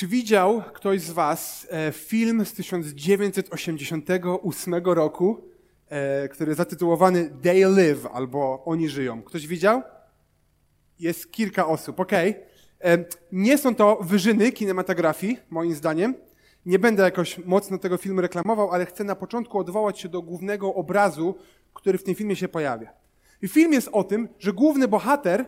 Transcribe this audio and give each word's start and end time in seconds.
Czy 0.00 0.06
widział 0.06 0.62
ktoś 0.74 1.00
z 1.00 1.10
Was 1.10 1.66
e, 1.70 1.92
film 1.92 2.46
z 2.46 2.52
1988 2.52 4.74
roku, 4.84 5.44
e, 5.88 6.28
który 6.28 6.54
zatytułowany 6.54 7.30
They 7.42 7.68
Live 7.68 8.06
albo 8.12 8.64
Oni 8.64 8.88
żyją? 8.88 9.22
Ktoś 9.22 9.46
widział? 9.46 9.82
Jest 11.00 11.32
kilka 11.32 11.66
osób, 11.66 12.00
ok. 12.00 12.12
Nie 13.32 13.58
są 13.58 13.74
to 13.74 13.98
wyżyny 14.02 14.52
kinematografii, 14.52 15.38
moim 15.50 15.74
zdaniem. 15.74 16.14
Nie 16.66 16.78
będę 16.78 17.02
jakoś 17.02 17.38
mocno 17.38 17.78
tego 17.78 17.96
filmu 17.96 18.20
reklamował, 18.20 18.70
ale 18.70 18.86
chcę 18.86 19.04
na 19.04 19.16
początku 19.16 19.58
odwołać 19.58 20.00
się 20.00 20.08
do 20.08 20.22
głównego 20.22 20.74
obrazu, 20.74 21.34
który 21.74 21.98
w 21.98 22.04
tym 22.04 22.14
filmie 22.14 22.36
się 22.36 22.48
pojawia. 22.48 22.92
I 23.42 23.48
film 23.48 23.72
jest 23.72 23.88
o 23.92 24.04
tym, 24.04 24.28
że 24.38 24.52
główny 24.52 24.88
bohater 24.88 25.46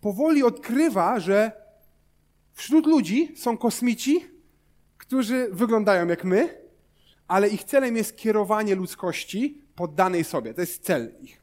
powoli 0.00 0.42
odkrywa, 0.42 1.20
że 1.20 1.60
wśród 2.60 2.86
ludzi 2.86 3.32
są 3.36 3.58
kosmici, 3.58 4.24
którzy 4.98 5.48
wyglądają 5.52 6.08
jak 6.08 6.24
my, 6.24 6.58
ale 7.28 7.48
ich 7.48 7.64
celem 7.64 7.96
jest 7.96 8.16
kierowanie 8.16 8.74
ludzkości 8.74 9.62
poddanej 9.74 10.24
sobie. 10.24 10.54
To 10.54 10.60
jest 10.60 10.84
cel 10.84 11.14
ich. 11.20 11.42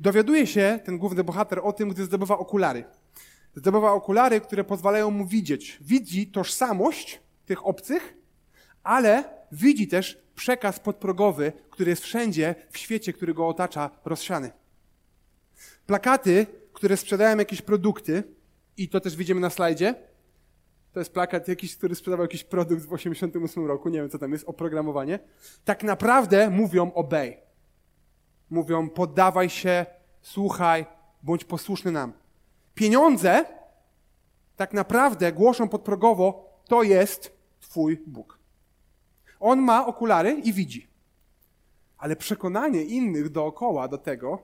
Dowiaduje 0.00 0.46
się 0.46 0.80
ten 0.84 0.98
główny 0.98 1.24
bohater 1.24 1.60
o 1.62 1.72
tym, 1.72 1.88
gdy 1.88 2.04
zdobywa 2.04 2.38
okulary. 2.38 2.84
Zdobywa 3.54 3.92
okulary, 3.92 4.40
które 4.40 4.64
pozwalają 4.64 5.10
mu 5.10 5.26
widzieć. 5.26 5.78
Widzi 5.80 6.26
tożsamość 6.26 7.20
tych 7.46 7.66
obcych, 7.66 8.14
ale 8.82 9.24
widzi 9.52 9.88
też 9.88 10.22
przekaz 10.34 10.80
podprogowy, 10.80 11.52
który 11.70 11.90
jest 11.90 12.02
wszędzie 12.02 12.54
w 12.70 12.78
świecie, 12.78 13.12
który 13.12 13.34
go 13.34 13.48
otacza, 13.48 13.90
rozsiany. 14.04 14.50
Plakaty, 15.86 16.46
które 16.72 16.96
sprzedają 16.96 17.38
jakieś 17.38 17.62
produkty, 17.62 18.22
i 18.76 18.88
to 18.88 19.00
też 19.00 19.16
widzimy 19.16 19.40
na 19.40 19.50
slajdzie, 19.50 19.94
to 20.98 21.00
jest 21.00 21.12
plakat 21.12 21.48
jakiś, 21.48 21.76
który 21.76 21.94
sprzedawał 21.94 22.24
jakiś 22.24 22.44
produkt 22.44 22.82
w 22.82 22.92
88 22.92 23.66
roku, 23.66 23.88
nie 23.88 24.00
wiem 24.00 24.10
co 24.10 24.18
tam 24.18 24.32
jest, 24.32 24.48
oprogramowanie, 24.48 25.18
tak 25.64 25.82
naprawdę 25.82 26.50
mówią 26.50 26.92
obey. 26.92 27.36
Mówią 28.50 28.90
poddawaj 28.90 29.50
się, 29.50 29.86
słuchaj, 30.22 30.86
bądź 31.22 31.44
posłuszny 31.44 31.92
nam. 31.92 32.12
Pieniądze 32.74 33.44
tak 34.56 34.72
naprawdę 34.72 35.32
głoszą 35.32 35.68
podprogowo, 35.68 36.58
to 36.68 36.82
jest 36.82 37.32
Twój 37.60 38.02
Bóg. 38.06 38.38
On 39.40 39.62
ma 39.62 39.86
okulary 39.86 40.32
i 40.32 40.52
widzi. 40.52 40.88
Ale 41.98 42.16
przekonanie 42.16 42.82
innych 42.82 43.28
dookoła 43.28 43.88
do 43.88 43.98
tego, 43.98 44.42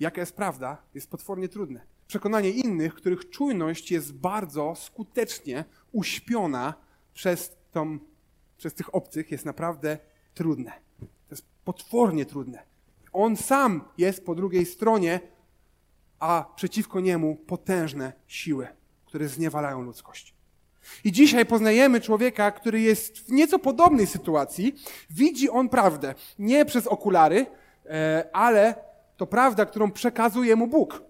jaka 0.00 0.20
jest 0.20 0.36
prawda, 0.36 0.82
jest 0.94 1.10
potwornie 1.10 1.48
trudne. 1.48 1.89
Przekonanie 2.10 2.50
innych, 2.50 2.94
których 2.94 3.30
czujność 3.30 3.90
jest 3.90 4.12
bardzo 4.12 4.74
skutecznie 4.76 5.64
uśpiona 5.92 6.74
przez, 7.14 7.56
tą, 7.72 7.98
przez 8.56 8.74
tych 8.74 8.94
obcych, 8.94 9.30
jest 9.30 9.44
naprawdę 9.44 9.98
trudne. 10.34 10.72
To 11.00 11.06
jest 11.30 11.44
potwornie 11.64 12.26
trudne. 12.26 12.62
On 13.12 13.36
sam 13.36 13.84
jest 13.98 14.24
po 14.24 14.34
drugiej 14.34 14.66
stronie, 14.66 15.20
a 16.18 16.52
przeciwko 16.56 17.00
niemu 17.00 17.36
potężne 17.36 18.12
siły, 18.26 18.68
które 19.06 19.28
zniewalają 19.28 19.82
ludzkość. 19.82 20.34
I 21.04 21.12
dzisiaj 21.12 21.46
poznajemy 21.46 22.00
człowieka, 22.00 22.50
który 22.50 22.80
jest 22.80 23.18
w 23.18 23.32
nieco 23.32 23.58
podobnej 23.58 24.06
sytuacji. 24.06 24.74
Widzi 25.10 25.50
on 25.50 25.68
prawdę. 25.68 26.14
Nie 26.38 26.64
przez 26.64 26.86
okulary, 26.86 27.46
e, 27.86 28.28
ale 28.32 28.74
to 29.16 29.26
prawda, 29.26 29.66
którą 29.66 29.90
przekazuje 29.90 30.56
mu 30.56 30.66
Bóg. 30.66 31.09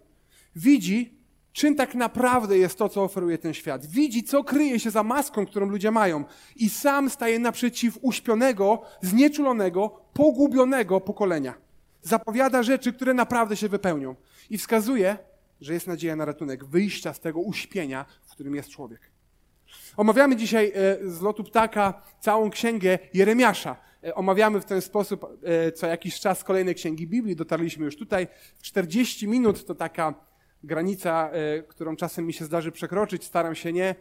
Widzi, 0.56 1.20
czym 1.52 1.74
tak 1.74 1.94
naprawdę 1.94 2.58
jest 2.58 2.78
to, 2.78 2.88
co 2.88 3.02
oferuje 3.02 3.38
ten 3.38 3.54
świat. 3.54 3.86
Widzi, 3.86 4.22
co 4.22 4.44
kryje 4.44 4.80
się 4.80 4.90
za 4.90 5.02
maską, 5.02 5.46
którą 5.46 5.66
ludzie 5.66 5.90
mają. 5.90 6.24
I 6.56 6.70
sam 6.70 7.10
staje 7.10 7.38
naprzeciw 7.38 7.98
uśpionego, 8.02 8.82
znieczulonego, 9.00 10.00
pogubionego 10.12 11.00
pokolenia. 11.00 11.54
Zapowiada 12.02 12.62
rzeczy, 12.62 12.92
które 12.92 13.14
naprawdę 13.14 13.56
się 13.56 13.68
wypełnią. 13.68 14.14
I 14.50 14.58
wskazuje, 14.58 15.18
że 15.60 15.74
jest 15.74 15.86
nadzieja 15.86 16.16
na 16.16 16.24
ratunek 16.24 16.64
wyjścia 16.64 17.14
z 17.14 17.20
tego 17.20 17.40
uśpienia, 17.40 18.04
w 18.26 18.30
którym 18.30 18.54
jest 18.54 18.68
człowiek. 18.68 19.00
Omawiamy 19.96 20.36
dzisiaj 20.36 20.72
e, 20.74 21.10
z 21.10 21.20
lotu 21.20 21.44
ptaka 21.44 22.02
całą 22.20 22.50
księgę 22.50 22.98
Jeremiasza. 23.14 23.76
E, 24.04 24.14
omawiamy 24.14 24.60
w 24.60 24.64
ten 24.64 24.80
sposób 24.80 25.26
e, 25.42 25.72
co 25.72 25.86
jakiś 25.86 26.20
czas 26.20 26.44
kolejne 26.44 26.74
księgi 26.74 27.06
Biblii. 27.06 27.36
Dotarliśmy 27.36 27.84
już 27.84 27.96
tutaj. 27.96 28.28
40 28.62 29.28
minut 29.28 29.66
to 29.66 29.74
taka 29.74 30.29
granica, 30.62 31.30
którą 31.68 31.96
czasem 31.96 32.26
mi 32.26 32.32
się 32.32 32.44
zdarzy 32.44 32.72
przekroczyć. 32.72 33.24
Staram 33.24 33.54
się 33.54 33.72
nie. 33.72 33.94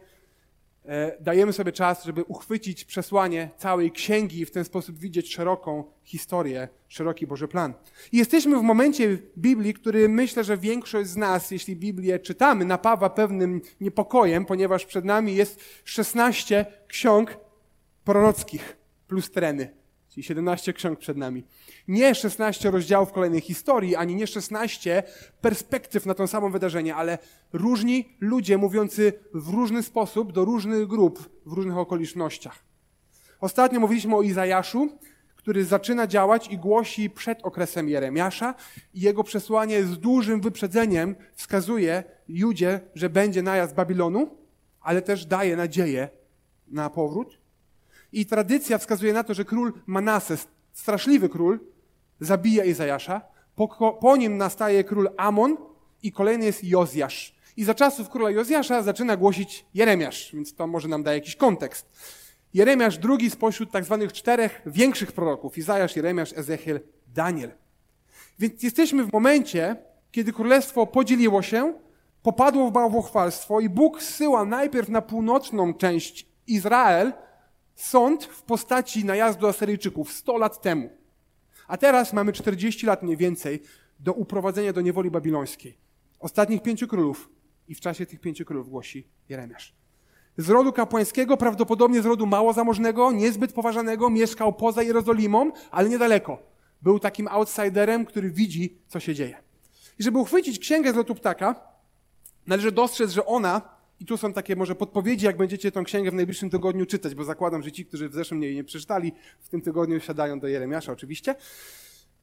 Dajemy 1.20 1.52
sobie 1.52 1.72
czas, 1.72 2.04
żeby 2.04 2.24
uchwycić 2.24 2.84
przesłanie 2.84 3.50
całej 3.56 3.92
księgi 3.92 4.40
i 4.40 4.46
w 4.46 4.50
ten 4.50 4.64
sposób 4.64 4.98
widzieć 4.98 5.34
szeroką 5.34 5.84
historię, 6.04 6.68
szeroki 6.88 7.26
Boży 7.26 7.48
plan. 7.48 7.74
I 8.12 8.16
jesteśmy 8.16 8.58
w 8.58 8.62
momencie 8.62 9.18
Biblii, 9.38 9.74
który 9.74 10.08
myślę, 10.08 10.44
że 10.44 10.56
większość 10.56 11.10
z 11.10 11.16
nas, 11.16 11.50
jeśli 11.50 11.76
Biblię 11.76 12.18
czytamy, 12.18 12.64
napawa 12.64 13.10
pewnym 13.10 13.60
niepokojem, 13.80 14.44
ponieważ 14.44 14.86
przed 14.86 15.04
nami 15.04 15.34
jest 15.34 15.60
16 15.84 16.66
ksiąg 16.88 17.36
prorockich 18.04 18.76
plus 19.08 19.30
treny, 19.30 19.79
czyli 20.10 20.24
17 20.24 20.72
ksiąg 20.72 20.98
przed 20.98 21.16
nami. 21.16 21.44
Nie 21.88 22.14
16 22.14 22.70
rozdziałów 22.70 23.12
kolejnej 23.12 23.40
historii, 23.40 23.96
ani 23.96 24.14
nie 24.14 24.26
16 24.26 25.02
perspektyw 25.40 26.06
na 26.06 26.14
to 26.14 26.26
samo 26.26 26.50
wydarzenie, 26.50 26.94
ale 26.94 27.18
różni 27.52 28.16
ludzie 28.20 28.58
mówiący 28.58 29.12
w 29.34 29.48
różny 29.48 29.82
sposób 29.82 30.32
do 30.32 30.44
różnych 30.44 30.86
grup 30.86 31.30
w 31.46 31.52
różnych 31.52 31.76
okolicznościach. 31.76 32.64
Ostatnio 33.40 33.80
mówiliśmy 33.80 34.16
o 34.16 34.22
Izajaszu, 34.22 34.88
który 35.36 35.64
zaczyna 35.64 36.06
działać 36.06 36.48
i 36.48 36.58
głosi 36.58 37.10
przed 37.10 37.42
okresem 37.42 37.88
Jeremiasza 37.88 38.54
i 38.94 39.00
jego 39.00 39.24
przesłanie 39.24 39.84
z 39.84 39.98
dużym 39.98 40.40
wyprzedzeniem 40.40 41.16
wskazuje 41.34 42.04
Judzie, 42.28 42.80
że 42.94 43.10
będzie 43.10 43.42
najazd 43.42 43.74
Babilonu, 43.74 44.36
ale 44.80 45.02
też 45.02 45.26
daje 45.26 45.56
nadzieję 45.56 46.08
na 46.68 46.90
powrót. 46.90 47.39
I 48.12 48.26
tradycja 48.26 48.78
wskazuje 48.78 49.12
na 49.12 49.24
to, 49.24 49.34
że 49.34 49.44
król 49.44 49.72
Manases, 49.86 50.48
straszliwy 50.72 51.28
król, 51.28 51.60
zabija 52.20 52.64
Izajasza, 52.64 53.20
po, 53.56 53.92
po 53.92 54.16
nim 54.16 54.36
nastaje 54.36 54.84
król 54.84 55.08
Amon 55.16 55.56
i 56.02 56.12
kolejny 56.12 56.44
jest 56.46 56.64
Jozjasz. 56.64 57.34
I 57.56 57.64
za 57.64 57.74
czasów 57.74 58.08
króla 58.08 58.30
Jozjasza 58.30 58.82
zaczyna 58.82 59.16
głosić 59.16 59.66
Jeremiasz, 59.74 60.30
więc 60.34 60.54
to 60.54 60.66
może 60.66 60.88
nam 60.88 61.02
da 61.02 61.14
jakiś 61.14 61.36
kontekst. 61.36 61.86
Jeremiasz 62.54 62.98
drugi 62.98 63.30
spośród 63.30 63.70
tak 63.70 63.84
zwanych 63.84 64.12
czterech 64.12 64.62
większych 64.66 65.12
proroków. 65.12 65.58
Izajasz, 65.58 65.96
Jeremiasz, 65.96 66.32
Ezechiel, 66.32 66.80
Daniel. 67.14 67.50
Więc 68.38 68.62
jesteśmy 68.62 69.04
w 69.04 69.12
momencie, 69.12 69.76
kiedy 70.10 70.32
królestwo 70.32 70.86
podzieliło 70.86 71.42
się, 71.42 71.74
popadło 72.22 72.68
w 72.68 72.72
bałwochwalstwo 72.72 73.60
i 73.60 73.68
Bóg 73.68 74.02
zsyła 74.02 74.44
najpierw 74.44 74.88
na 74.88 75.02
północną 75.02 75.74
część 75.74 76.26
Izrael 76.46 77.12
sąd 77.80 78.24
w 78.24 78.42
postaci 78.42 79.04
najazdu 79.04 79.46
Asyryjczyków 79.46 80.12
100 80.12 80.38
lat 80.38 80.62
temu. 80.62 80.90
A 81.68 81.76
teraz 81.76 82.12
mamy 82.12 82.32
40 82.32 82.86
lat 82.86 83.02
mniej 83.02 83.16
więcej 83.16 83.62
do 84.00 84.12
uprowadzenia 84.12 84.72
do 84.72 84.80
niewoli 84.80 85.10
babilońskiej. 85.10 85.78
Ostatnich 86.18 86.62
pięciu 86.62 86.88
królów 86.88 87.30
i 87.68 87.74
w 87.74 87.80
czasie 87.80 88.06
tych 88.06 88.20
pięciu 88.20 88.44
królów 88.44 88.68
głosi 88.68 89.08
Jeremiasz 89.28 89.80
z 90.40 90.50
rodu 90.50 90.72
kapłańskiego, 90.72 91.36
prawdopodobnie 91.36 92.02
z 92.02 92.06
rodu 92.06 92.26
mało 92.26 92.52
zamożnego, 92.52 93.12
niezbyt 93.12 93.52
poważanego, 93.52 94.10
mieszkał 94.10 94.52
poza 94.52 94.82
Jerozolimą, 94.82 95.52
ale 95.70 95.88
niedaleko. 95.88 96.38
Był 96.82 96.98
takim 96.98 97.28
outsiderem, 97.28 98.06
który 98.06 98.30
widzi, 98.30 98.78
co 98.88 99.00
się 99.00 99.14
dzieje. 99.14 99.42
I 99.98 100.02
żeby 100.02 100.18
uchwycić 100.18 100.58
księgę 100.58 100.92
z 100.92 100.96
lotu 100.96 101.14
ptaka, 101.14 101.60
należy 102.46 102.72
dostrzec, 102.72 103.10
że 103.10 103.26
ona, 103.26 103.62
i 104.00 104.06
tu 104.06 104.16
są 104.16 104.32
takie 104.32 104.56
może 104.56 104.74
podpowiedzi, 104.74 105.26
jak 105.26 105.36
będziecie 105.36 105.72
tę 105.72 105.84
księgę 105.84 106.10
w 106.10 106.14
najbliższym 106.14 106.50
tygodniu 106.50 106.86
czytać, 106.86 107.14
bo 107.14 107.24
zakładam, 107.24 107.62
że 107.62 107.72
ci, 107.72 107.86
którzy 107.86 108.08
w 108.08 108.14
zeszłym 108.14 108.42
jej 108.42 108.54
nie 108.54 108.64
przeczytali, 108.64 109.12
w 109.40 109.48
tym 109.48 109.60
tygodniu 109.60 110.00
siadają 110.00 110.40
do 110.40 110.48
Jeremiasza 110.48 110.92
oczywiście. 110.92 111.34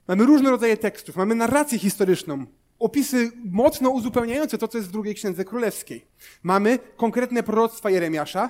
Mamy 0.07 0.25
różne 0.25 0.49
rodzaje 0.49 0.77
tekstów, 0.77 1.15
mamy 1.15 1.35
narrację 1.35 1.79
historyczną, 1.79 2.45
opisy 2.79 3.31
mocno 3.45 3.89
uzupełniające 3.89 4.57
to, 4.57 4.67
co 4.67 4.77
jest 4.77 4.89
w 4.89 4.91
drugiej 4.91 5.15
księdze 5.15 5.45
królewskiej. 5.45 6.05
Mamy 6.43 6.79
konkretne 6.97 7.43
proroctwa 7.43 7.89
Jeremiasza, 7.89 8.49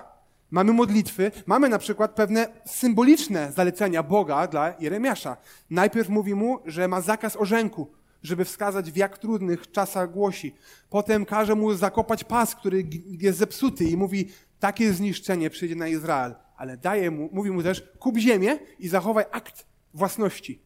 mamy 0.51 0.73
modlitwy, 0.73 1.31
mamy 1.45 1.69
na 1.69 1.79
przykład 1.79 2.11
pewne 2.15 2.47
symboliczne 2.65 3.51
zalecenia 3.51 4.03
Boga 4.03 4.47
dla 4.47 4.73
Jeremiasza. 4.79 5.37
Najpierw 5.69 6.09
mówi 6.09 6.35
mu, 6.35 6.59
że 6.65 6.87
ma 6.87 7.01
zakaz 7.01 7.35
orzęku, 7.35 7.91
żeby 8.23 8.45
wskazać, 8.45 8.91
w 8.91 8.95
jak 8.95 9.17
trudnych 9.17 9.71
czasach 9.71 10.11
głosi. 10.11 10.55
Potem 10.89 11.25
każe 11.25 11.55
mu 11.55 11.73
zakopać 11.73 12.23
pas, 12.23 12.55
który 12.55 12.83
jest 13.19 13.39
zepsuty 13.39 13.83
i 13.83 13.97
mówi, 13.97 14.29
takie 14.59 14.93
zniszczenie 14.93 15.49
przyjdzie 15.49 15.75
na 15.75 15.87
Izrael. 15.87 16.35
Ale 16.57 16.77
daje 16.77 17.11
mu, 17.11 17.29
mówi 17.31 17.51
mu 17.51 17.63
też, 17.63 17.83
kup 17.99 18.17
ziemię 18.17 18.59
i 18.79 18.87
zachowaj 18.87 19.25
akt 19.31 19.65
własności. 19.93 20.61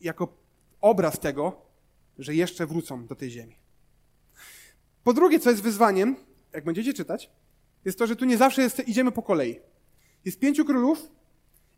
Jako 0.00 0.36
obraz 0.80 1.20
tego, 1.20 1.62
że 2.18 2.34
jeszcze 2.34 2.66
wrócą 2.66 3.06
do 3.06 3.14
tej 3.14 3.30
ziemi. 3.30 3.56
Po 5.04 5.12
drugie, 5.12 5.40
co 5.40 5.50
jest 5.50 5.62
wyzwaniem, 5.62 6.16
jak 6.52 6.64
będziecie 6.64 6.94
czytać, 6.94 7.30
jest 7.84 7.98
to, 7.98 8.06
że 8.06 8.16
tu 8.16 8.24
nie 8.24 8.36
zawsze 8.36 8.62
jest, 8.62 8.88
idziemy 8.88 9.12
po 9.12 9.22
kolei. 9.22 9.58
Jest 10.24 10.38
pięciu 10.38 10.64
królów 10.64 11.10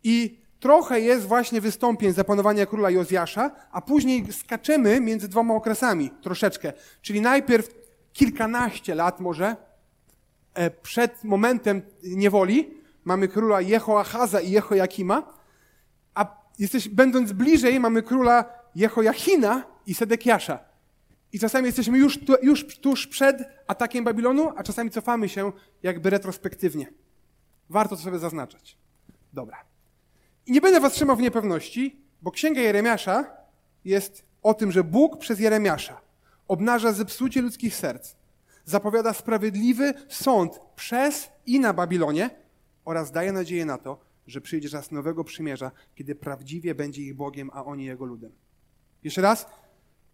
i 0.04 0.40
trochę 0.60 1.00
jest 1.00 1.26
właśnie 1.26 1.60
wystąpień 1.60 2.12
zapanowania 2.12 2.66
króla 2.66 2.90
Jozjasza, 2.90 3.50
a 3.72 3.80
później 3.80 4.32
skaczemy 4.32 5.00
między 5.00 5.28
dwoma 5.28 5.54
okresami 5.54 6.10
troszeczkę. 6.22 6.72
Czyli 7.02 7.20
najpierw 7.20 7.68
kilkanaście 8.12 8.94
lat 8.94 9.20
może 9.20 9.56
e, 10.54 10.70
przed 10.70 11.24
momentem 11.24 11.82
niewoli 12.02 12.74
mamy 13.04 13.28
króla 13.28 13.60
Jehoachaza 13.60 14.40
i 14.40 14.50
Jehojakima, 14.50 15.32
a 16.14 16.36
jesteś, 16.58 16.88
będąc 16.88 17.32
bliżej 17.32 17.80
mamy 17.80 18.02
króla 18.02 18.44
Jehoiachina 18.74 19.64
i 19.86 19.94
Sedekiasza. 19.94 20.58
I 21.32 21.38
czasami 21.38 21.66
jesteśmy 21.66 21.98
już, 21.98 22.18
tu, 22.18 22.34
już 22.42 22.78
tuż 22.80 23.06
przed 23.06 23.36
atakiem 23.66 24.04
Babilonu, 24.04 24.52
a 24.56 24.62
czasami 24.62 24.90
cofamy 24.90 25.28
się 25.28 25.52
jakby 25.82 26.10
retrospektywnie. 26.10 26.92
Warto 27.70 27.96
to 27.96 28.02
sobie 28.02 28.18
zaznaczać. 28.18 28.78
Dobra. 29.32 29.69
I 30.46 30.52
nie 30.52 30.60
będę 30.60 30.80
was 30.80 30.92
trzymał 30.92 31.16
w 31.16 31.20
niepewności, 31.20 32.00
bo 32.22 32.30
Księga 32.30 32.60
Jeremiasza 32.60 33.36
jest 33.84 34.24
o 34.42 34.54
tym, 34.54 34.72
że 34.72 34.84
Bóg 34.84 35.18
przez 35.18 35.40
Jeremiasza 35.40 36.00
obnaża 36.48 36.92
zepsucie 36.92 37.42
ludzkich 37.42 37.74
serc, 37.74 38.14
zapowiada 38.64 39.12
sprawiedliwy 39.12 39.94
sąd 40.08 40.60
przez 40.76 41.28
i 41.46 41.60
na 41.60 41.72
Babilonie 41.72 42.30
oraz 42.84 43.12
daje 43.12 43.32
nadzieję 43.32 43.64
na 43.64 43.78
to, 43.78 44.00
że 44.26 44.40
przyjdzie 44.40 44.68
czas 44.68 44.90
nowego 44.90 45.24
przymierza, 45.24 45.70
kiedy 45.94 46.14
prawdziwie 46.14 46.74
będzie 46.74 47.02
ich 47.02 47.14
Bogiem, 47.14 47.50
a 47.52 47.64
oni 47.64 47.84
Jego 47.84 48.04
ludem. 48.04 48.32
Jeszcze 49.04 49.22
raz. 49.22 49.46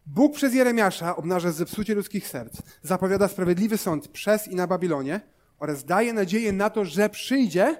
Bóg 0.06 0.34
przez 0.34 0.54
Jeremiasza 0.54 1.16
obnaża 1.16 1.52
zepsucie 1.52 1.94
ludzkich 1.94 2.28
serc, 2.28 2.62
zapowiada 2.82 3.28
sprawiedliwy 3.28 3.78
sąd 3.78 4.08
przez 4.08 4.48
i 4.48 4.54
na 4.54 4.66
Babilonie 4.66 5.20
oraz 5.58 5.84
daje 5.84 6.12
nadzieję 6.12 6.52
na 6.52 6.70
to, 6.70 6.84
że 6.84 7.08
przyjdzie 7.08 7.76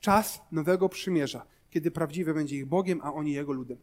czas 0.00 0.40
nowego 0.52 0.88
przymierza, 0.88 1.46
kiedy 1.70 1.90
prawdziwie 1.90 2.34
będzie 2.34 2.56
ich 2.56 2.66
Bogiem, 2.66 3.00
a 3.02 3.12
oni 3.12 3.32
Jego 3.32 3.52
ludem. 3.52 3.78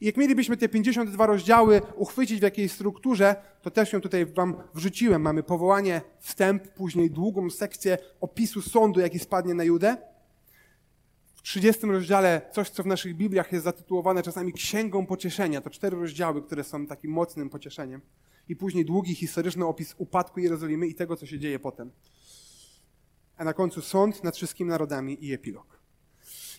I 0.00 0.06
jak 0.06 0.16
mielibyśmy 0.16 0.56
te 0.56 0.68
52 0.68 1.26
rozdziały 1.26 1.82
uchwycić 1.96 2.40
w 2.40 2.42
jakiejś 2.42 2.72
strukturze, 2.72 3.36
to 3.62 3.70
też 3.70 3.92
ją 3.92 4.00
tutaj 4.00 4.26
wam 4.26 4.56
wrzuciłem. 4.74 5.22
Mamy 5.22 5.42
powołanie, 5.42 6.00
wstęp, 6.18 6.68
później 6.68 7.10
długą 7.10 7.50
sekcję 7.50 7.98
opisu 8.20 8.62
sądu, 8.62 9.00
jaki 9.00 9.18
spadnie 9.18 9.54
na 9.54 9.64
Judę. 9.64 9.96
W 11.34 11.42
30 11.42 11.86
rozdziale 11.86 12.40
coś, 12.52 12.70
co 12.70 12.82
w 12.82 12.86
naszych 12.86 13.16
Bibliach 13.16 13.52
jest 13.52 13.64
zatytułowane 13.64 14.22
czasami 14.22 14.52
księgą 14.52 15.06
pocieszenia. 15.06 15.60
To 15.60 15.70
cztery 15.70 15.96
rozdziały, 15.96 16.42
które 16.42 16.64
są 16.64 16.86
takim 16.86 17.10
mocnym 17.10 17.50
pocieszeniem. 17.50 18.00
I 18.48 18.56
później 18.56 18.84
długi 18.84 19.14
historyczny 19.14 19.66
opis 19.66 19.94
upadku 19.98 20.40
Jerozolimy 20.40 20.86
i 20.86 20.94
tego, 20.94 21.16
co 21.16 21.26
się 21.26 21.38
dzieje 21.38 21.58
potem. 21.58 21.90
A 23.36 23.44
na 23.44 23.52
końcu 23.52 23.82
sąd 23.82 24.24
nad 24.24 24.36
wszystkimi 24.36 24.70
narodami 24.70 25.24
i 25.24 25.32
epilog. 25.32 25.77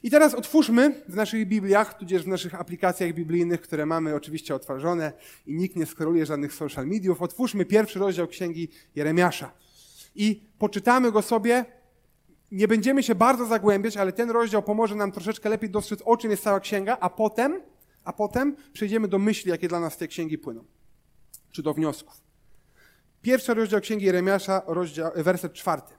I 0.03 0.11
teraz 0.11 0.33
otwórzmy 0.33 1.03
w 1.07 1.15
naszych 1.15 1.47
Bibliach, 1.47 1.97
tudzież 1.97 2.23
w 2.23 2.27
naszych 2.27 2.55
aplikacjach 2.55 3.13
biblijnych, 3.13 3.61
które 3.61 3.85
mamy 3.85 4.15
oczywiście 4.15 4.55
otworzone 4.55 5.13
i 5.45 5.53
nikt 5.53 5.75
nie 5.75 5.85
skoroluje 5.85 6.25
żadnych 6.25 6.53
social 6.53 6.87
mediów, 6.87 7.21
otwórzmy 7.21 7.65
pierwszy 7.65 7.99
rozdział 7.99 8.27
Księgi 8.27 8.69
Jeremiasza. 8.95 9.51
I 10.15 10.43
poczytamy 10.59 11.11
go 11.11 11.21
sobie. 11.21 11.65
Nie 12.51 12.67
będziemy 12.67 13.03
się 13.03 13.15
bardzo 13.15 13.45
zagłębiać, 13.45 13.97
ale 13.97 14.11
ten 14.11 14.29
rozdział 14.29 14.63
pomoże 14.63 14.95
nam 14.95 15.11
troszeczkę 15.11 15.49
lepiej 15.49 15.69
dostrzec, 15.69 16.01
o 16.05 16.17
czym 16.17 16.31
jest 16.31 16.43
cała 16.43 16.59
księga, 16.59 16.97
a 16.99 17.09
potem, 17.09 17.61
a 18.03 18.13
potem 18.13 18.55
przejdziemy 18.73 19.07
do 19.07 19.19
myśli, 19.19 19.51
jakie 19.51 19.67
dla 19.67 19.79
nas 19.79 19.93
z 19.93 19.97
tej 19.97 20.07
księgi 20.07 20.37
płyną. 20.37 20.65
Czy 21.51 21.63
do 21.63 21.73
wniosków. 21.73 22.21
Pierwszy 23.21 23.53
rozdział 23.53 23.81
Księgi 23.81 24.05
Jeremiasza, 24.05 24.61
rozdział, 24.67 25.11
werset 25.15 25.53
czwarty. 25.53 25.98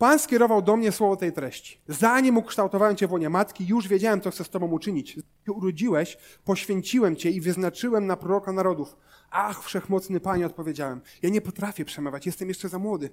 Pan 0.00 0.18
skierował 0.18 0.62
do 0.62 0.76
mnie 0.76 0.92
słowo 0.92 1.16
tej 1.16 1.32
treści. 1.32 1.80
Zanim 1.88 2.38
ukształtowałem 2.38 2.96
Cię 2.96 3.06
w 3.06 3.12
łonie 3.12 3.30
matki, 3.30 3.66
już 3.66 3.88
wiedziałem, 3.88 4.20
co 4.20 4.30
chcę 4.30 4.44
z 4.44 4.48
Tobą 4.48 4.66
uczynić. 4.66 5.18
Ty 5.44 5.52
urodziłeś, 5.52 6.18
poświęciłem 6.44 7.16
Cię 7.16 7.30
i 7.30 7.40
wyznaczyłem 7.40 8.06
na 8.06 8.16
proroka 8.16 8.52
narodów. 8.52 8.96
Ach, 9.30 9.64
wszechmocny 9.64 10.20
Panie, 10.20 10.46
odpowiedziałem. 10.46 11.00
Ja 11.22 11.30
nie 11.30 11.40
potrafię 11.40 11.84
przemawiać, 11.84 12.26
jestem 12.26 12.48
jeszcze 12.48 12.68
za 12.68 12.78
młody. 12.78 13.10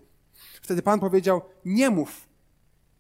Wtedy 0.62 0.81
Pan 0.81 1.00
powiedział, 1.00 1.42
nie 1.66 1.89
mów, 1.89 2.28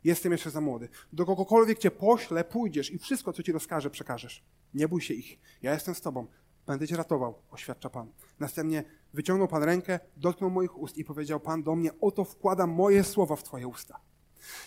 jestem 0.03 0.31
jeszcze 0.31 0.51
za 0.51 0.61
młody. 0.61 0.89
Do 1.13 1.25
kogokolwiek 1.25 1.79
Cię 1.79 1.91
pośle, 1.91 2.43
pójdziesz 2.43 2.91
i 2.91 2.99
wszystko, 2.99 3.33
co 3.33 3.43
Ci 3.43 3.51
rozkaże, 3.51 3.89
przekażesz. 3.89 4.43
Nie 4.73 4.87
bój 4.87 5.01
się 5.01 5.13
ich. 5.13 5.39
Ja 5.61 5.73
jestem 5.73 5.95
z 5.95 6.01
Tobą. 6.01 6.27
Będę 6.67 6.87
Cię 6.87 6.97
ratował, 6.97 7.35
oświadcza 7.51 7.89
Pan. 7.89 8.11
Następnie 8.39 8.83
wyciągnął 9.13 9.47
Pan 9.47 9.63
rękę, 9.63 9.99
dotknął 10.17 10.49
moich 10.49 10.77
ust 10.77 10.97
i 10.97 11.03
powiedział 11.03 11.39
Pan 11.39 11.63
do 11.63 11.75
mnie, 11.75 11.91
oto 12.01 12.23
wkładam 12.23 12.69
moje 12.69 13.03
słowa 13.03 13.35
w 13.35 13.43
Twoje 13.43 13.67
usta. 13.67 13.99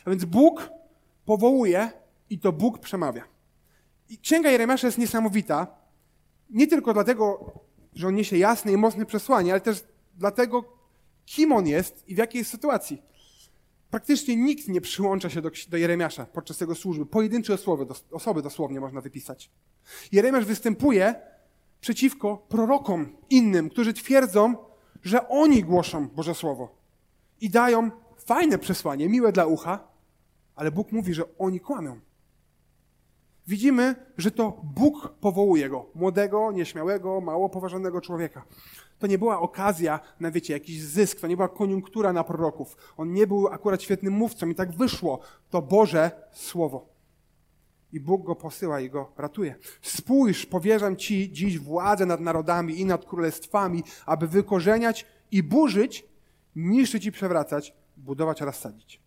A 0.05 0.11
więc 0.11 0.25
Bóg 0.25 0.70
powołuje 1.25 1.91
i 2.31 2.38
to 2.38 2.52
Bóg 2.52 2.79
przemawia. 2.79 3.25
I 4.08 4.19
Księga 4.19 4.50
Jeremiasza 4.50 4.87
jest 4.87 4.99
niesamowita, 4.99 5.67
nie 6.50 6.67
tylko 6.67 6.93
dlatego, 6.93 7.52
że 7.94 8.08
on 8.08 8.14
niesie 8.14 8.38
jasne 8.38 8.73
i 8.73 8.76
mocne 8.76 9.06
przesłanie, 9.06 9.52
ale 9.52 9.61
też 9.61 9.85
dlatego, 10.14 10.64
kim 11.26 11.52
on 11.52 11.67
jest 11.67 12.08
i 12.08 12.14
w 12.14 12.19
jakiej 12.19 12.38
jest 12.38 12.50
sytuacji. 12.50 13.02
Praktycznie 13.91 14.37
nikt 14.37 14.69
nie 14.69 14.81
przyłącza 14.81 15.31
się 15.31 15.43
do, 15.43 15.50
do 15.69 15.76
Jeremiasza 15.76 16.26
podczas 16.26 16.61
jego 16.61 16.75
służby. 16.75 17.06
Pojedyncze 17.06 17.55
osoby, 17.55 17.87
osoby 18.11 18.43
dosłownie 18.43 18.81
można 18.81 19.00
wypisać. 19.00 19.50
Jeremiasz 20.12 20.44
występuje 20.44 21.14
przeciwko 21.81 22.37
prorokom 22.37 23.17
innym, 23.31 23.71
którzy 23.71 23.93
twierdzą, 23.93 24.55
że 25.03 25.29
oni 25.29 25.65
głoszą 25.65 26.09
Boże 26.09 26.35
Słowo 26.35 26.81
i 27.41 27.50
dają 27.50 27.91
fajne 28.17 28.59
przesłanie, 28.59 29.09
miłe 29.09 29.32
dla 29.32 29.47
ucha, 29.47 29.88
ale 30.55 30.71
Bóg 30.71 30.93
mówi, 30.93 31.15
że 31.15 31.25
oni 31.38 31.61
kłamią. 31.61 32.00
Widzimy, 33.47 33.94
że 34.19 34.31
to 34.31 34.61
Bóg 34.62 35.15
powołuje 35.21 35.69
go, 35.69 35.87
młodego, 35.94 36.53
nieśmiałego, 36.53 37.21
mało 37.21 37.49
poważanego 37.49 38.00
człowieka. 38.00 38.44
To 38.99 39.06
nie 39.06 39.19
była 39.19 39.41
okazja 39.41 40.00
na, 40.21 40.31
wiecie, 40.31 40.53
jakiś 40.53 40.83
zysk, 40.83 41.21
to 41.21 41.26
nie 41.26 41.37
była 41.37 41.49
koniunktura 41.49 42.12
na 42.12 42.25
proroków. 42.25 42.76
On 42.97 43.12
nie 43.12 43.26
był 43.26 43.49
akurat 43.49 43.83
świetnym 43.83 44.15
mówcą 44.15 44.49
i 44.49 44.55
tak 44.55 44.73
wyszło. 44.73 45.21
To 45.50 45.62
Boże 45.62 46.11
Słowo 46.33 46.90
i 47.93 48.01
Bóg 48.01 48.25
go 48.25 48.37
posyła 48.37 48.81
i 48.81 48.91
go 48.91 49.13
ratuje. 49.17 49.55
Spójrz, 49.83 50.47
powierzam 50.47 50.97
Ci 50.97 51.33
dziś 51.33 51.59
władzę 51.59 52.07
nad 52.07 52.21
narodami 52.21 52.81
i 52.81 52.85
nad 52.85 53.05
królestwami, 53.05 53.83
aby 54.07 54.29
wykorzeniać 54.29 55.07
i 55.31 55.43
burzyć, 55.43 56.05
niszczyć 56.57 57.07
i 57.07 57.13
przewracać, 57.13 57.75
budować 57.97 58.43
oraz 58.43 58.59
sadzić. 58.59 59.01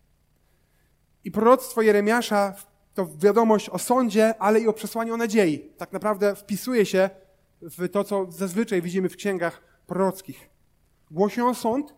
I 1.24 1.30
proroctwo 1.30 1.82
Jeremiasza 1.82 2.54
to 2.94 3.08
wiadomość 3.18 3.68
o 3.68 3.78
sądzie, 3.78 4.34
ale 4.38 4.60
i 4.60 4.68
o 4.68 4.72
przesłaniu 4.72 5.14
o 5.14 5.16
nadziei. 5.16 5.58
Tak 5.76 5.92
naprawdę 5.92 6.36
wpisuje 6.36 6.86
się 6.86 7.10
w 7.62 7.88
to, 7.88 8.04
co 8.04 8.26
zazwyczaj 8.32 8.82
widzimy 8.82 9.08
w 9.08 9.16
księgach 9.16 9.62
prorockich. 9.86 10.50
Głosi 11.10 11.40
o 11.40 11.54
sąd, 11.54 11.94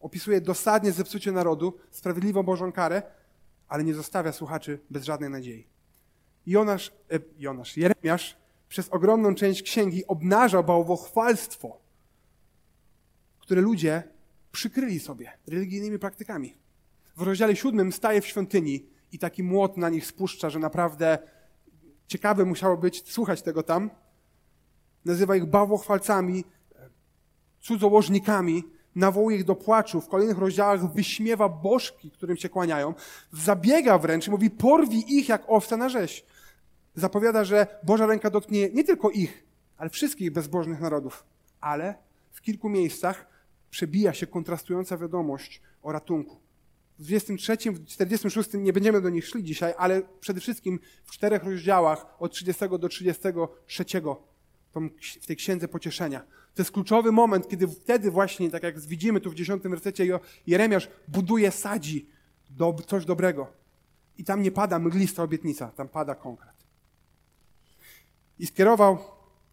opisuje 0.00 0.40
dosadnie 0.40 0.92
zepsucie 0.92 1.32
narodu, 1.32 1.74
sprawiedliwą 1.90 2.42
Bożą 2.42 2.72
karę, 2.72 3.02
ale 3.68 3.84
nie 3.84 3.94
zostawia 3.94 4.32
słuchaczy 4.32 4.80
bez 4.90 5.04
żadnej 5.04 5.30
nadziei. 5.30 5.77
Jonasz, 6.48 6.92
e, 7.12 7.18
Jonasz, 7.38 7.76
Jeremiasz 7.76 8.36
przez 8.68 8.88
ogromną 8.88 9.34
część 9.34 9.62
księgi 9.62 10.06
obnaża 10.06 10.62
bałwochwalstwo, 10.62 11.78
które 13.38 13.60
ludzie 13.60 14.02
przykryli 14.52 15.00
sobie 15.00 15.32
religijnymi 15.46 15.98
praktykami. 15.98 16.54
W 17.16 17.22
rozdziale 17.22 17.56
siódmym 17.56 17.92
staje 17.92 18.20
w 18.20 18.26
świątyni 18.26 18.86
i 19.12 19.18
taki 19.18 19.42
młot 19.42 19.76
na 19.76 19.88
nich 19.88 20.06
spuszcza, 20.06 20.50
że 20.50 20.58
naprawdę 20.58 21.18
ciekawe 22.06 22.44
musiało 22.44 22.76
być 22.76 23.12
słuchać 23.12 23.42
tego 23.42 23.62
tam. 23.62 23.90
Nazywa 25.04 25.36
ich 25.36 25.44
bałwochwalcami, 25.44 26.44
cudzołożnikami, 27.60 28.64
nawołuje 28.94 29.36
ich 29.36 29.44
do 29.44 29.54
płaczu. 29.54 30.00
W 30.00 30.08
kolejnych 30.08 30.38
rozdziałach 30.38 30.92
wyśmiewa 30.92 31.48
bożki, 31.48 32.10
którym 32.10 32.36
się 32.36 32.48
kłaniają. 32.48 32.94
Zabiega 33.32 33.98
wręcz 33.98 34.26
i 34.26 34.30
mówi, 34.30 34.50
porwij 34.50 35.04
ich 35.08 35.28
jak 35.28 35.42
owca 35.46 35.76
na 35.76 35.88
rzeź 35.88 36.24
zapowiada, 36.98 37.44
że 37.44 37.66
Boża 37.82 38.06
ręka 38.06 38.30
dotknie 38.30 38.70
nie 38.70 38.84
tylko 38.84 39.10
ich, 39.10 39.44
ale 39.76 39.90
wszystkich 39.90 40.32
bezbożnych 40.32 40.80
narodów. 40.80 41.24
Ale 41.60 41.94
w 42.30 42.40
kilku 42.40 42.68
miejscach 42.68 43.26
przebija 43.70 44.12
się 44.12 44.26
kontrastująca 44.26 44.96
wiadomość 44.96 45.62
o 45.82 45.92
ratunku. 45.92 46.36
W 46.98 47.04
23, 47.04 47.56
w 47.72 47.86
46 47.86 48.50
nie 48.54 48.72
będziemy 48.72 49.00
do 49.00 49.10
nich 49.10 49.26
szli 49.26 49.44
dzisiaj, 49.44 49.74
ale 49.78 50.02
przede 50.20 50.40
wszystkim 50.40 50.80
w 51.04 51.10
czterech 51.10 51.44
rozdziałach 51.44 52.06
od 52.18 52.32
30 52.32 52.64
do 52.80 52.88
33 52.88 53.84
w 55.20 55.26
tej 55.26 55.36
księdze 55.36 55.68
pocieszenia. 55.68 56.20
To 56.54 56.62
jest 56.62 56.70
kluczowy 56.70 57.12
moment, 57.12 57.48
kiedy 57.48 57.68
wtedy 57.68 58.10
właśnie, 58.10 58.50
tak 58.50 58.62
jak 58.62 58.80
widzimy 58.80 59.20
tu 59.20 59.30
w 59.30 59.34
10 59.34 59.62
wersecie, 59.62 60.20
Jeremiasz 60.46 60.88
buduje, 61.08 61.50
sadzi 61.50 62.08
do, 62.50 62.76
coś 62.86 63.04
dobrego. 63.04 63.46
I 64.18 64.24
tam 64.24 64.42
nie 64.42 64.50
pada 64.50 64.78
mglista 64.78 65.22
obietnica, 65.22 65.68
tam 65.68 65.88
pada 65.88 66.14
konkret. 66.14 66.57
I 68.38 68.46
skierował 68.46 68.98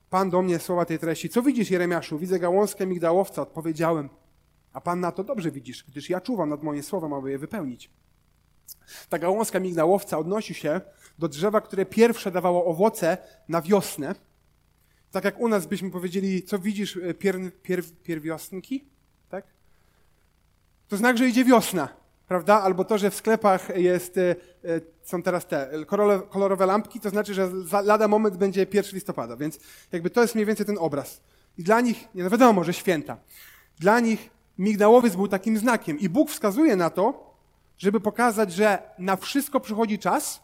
Pan 0.09 0.29
do 0.29 0.41
mnie 0.41 0.59
słowa 0.59 0.85
tej 0.85 0.99
treści. 0.99 1.29
Co 1.29 1.41
widzisz, 1.41 1.69
Jeremiaszu? 1.69 2.19
Widzę 2.19 2.39
gałązkę 2.39 2.85
migdałowca, 2.85 3.41
odpowiedziałem. 3.41 4.09
A 4.73 4.81
Pan 4.81 4.99
na 4.99 5.11
to 5.11 5.23
dobrze 5.23 5.51
widzisz, 5.51 5.83
gdyż 5.83 6.09
ja 6.09 6.21
czuwam 6.21 6.49
nad 6.49 6.63
moim 6.63 6.83
słowem, 6.83 7.13
aby 7.13 7.31
je 7.31 7.37
wypełnić. 7.37 7.89
Ta 9.09 9.19
gałązka 9.19 9.59
migdałowca 9.59 10.17
odnosi 10.17 10.53
się 10.53 10.81
do 11.19 11.27
drzewa, 11.27 11.61
które 11.61 11.85
pierwsze 11.85 12.31
dawało 12.31 12.65
owoce 12.65 13.17
na 13.49 13.61
wiosnę. 13.61 14.15
Tak 15.11 15.23
jak 15.23 15.39
u 15.39 15.47
nas 15.47 15.65
byśmy 15.65 15.91
powiedzieli, 15.91 16.43
co 16.43 16.59
widzisz, 16.59 16.97
e, 16.97 17.13
pier, 17.13 17.35
pier, 17.61 17.83
pierwiosnki? 18.03 18.85
Tak? 19.29 19.45
To 20.87 20.97
znak, 20.97 21.17
że 21.17 21.27
idzie 21.27 21.45
wiosna, 21.45 21.89
prawda? 22.27 22.61
Albo 22.61 22.85
to, 22.85 22.97
że 22.97 23.11
w 23.11 23.15
sklepach 23.15 23.77
jest, 23.77 24.17
e, 24.17 24.31
e, 24.31 24.35
są 25.03 25.21
teraz 25.21 25.47
te 25.47 25.69
kolorowe 26.29 26.65
lampki, 26.65 26.99
to 26.99 27.09
znaczy, 27.09 27.33
że 27.33 27.51
lada 27.83 28.07
moment 28.07 28.37
będzie 28.37 28.65
1 28.73 28.93
listopada, 28.93 29.37
więc 29.37 29.59
jakby 29.91 30.09
to 30.09 30.21
jest 30.21 30.35
mniej 30.35 30.45
więcej 30.45 30.65
ten 30.65 30.77
obraz. 30.77 31.21
I 31.57 31.63
dla 31.63 31.81
nich, 31.81 32.07
nie 32.15 32.23
no 32.23 32.29
wiadomo, 32.29 32.63
że 32.63 32.73
święta. 32.73 33.17
Dla 33.79 33.99
nich 33.99 34.29
migdałowiec 34.57 35.15
był 35.15 35.27
takim 35.27 35.57
znakiem. 35.57 35.99
I 35.99 36.09
Bóg 36.09 36.29
wskazuje 36.29 36.75
na 36.75 36.89
to, 36.89 37.35
żeby 37.77 37.99
pokazać, 37.99 38.53
że 38.53 38.89
na 38.99 39.15
wszystko 39.15 39.59
przychodzi 39.59 39.99
czas 39.99 40.43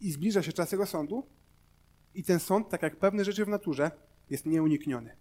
i 0.00 0.12
zbliża 0.12 0.42
się 0.42 0.52
czas 0.52 0.72
Jego 0.72 0.86
sądu. 0.86 1.26
I 2.14 2.24
ten 2.24 2.40
sąd, 2.40 2.68
tak 2.68 2.82
jak 2.82 2.96
pewne 2.96 3.24
rzeczy 3.24 3.44
w 3.44 3.48
naturze, 3.48 3.90
jest 4.30 4.46
nieunikniony. 4.46 5.16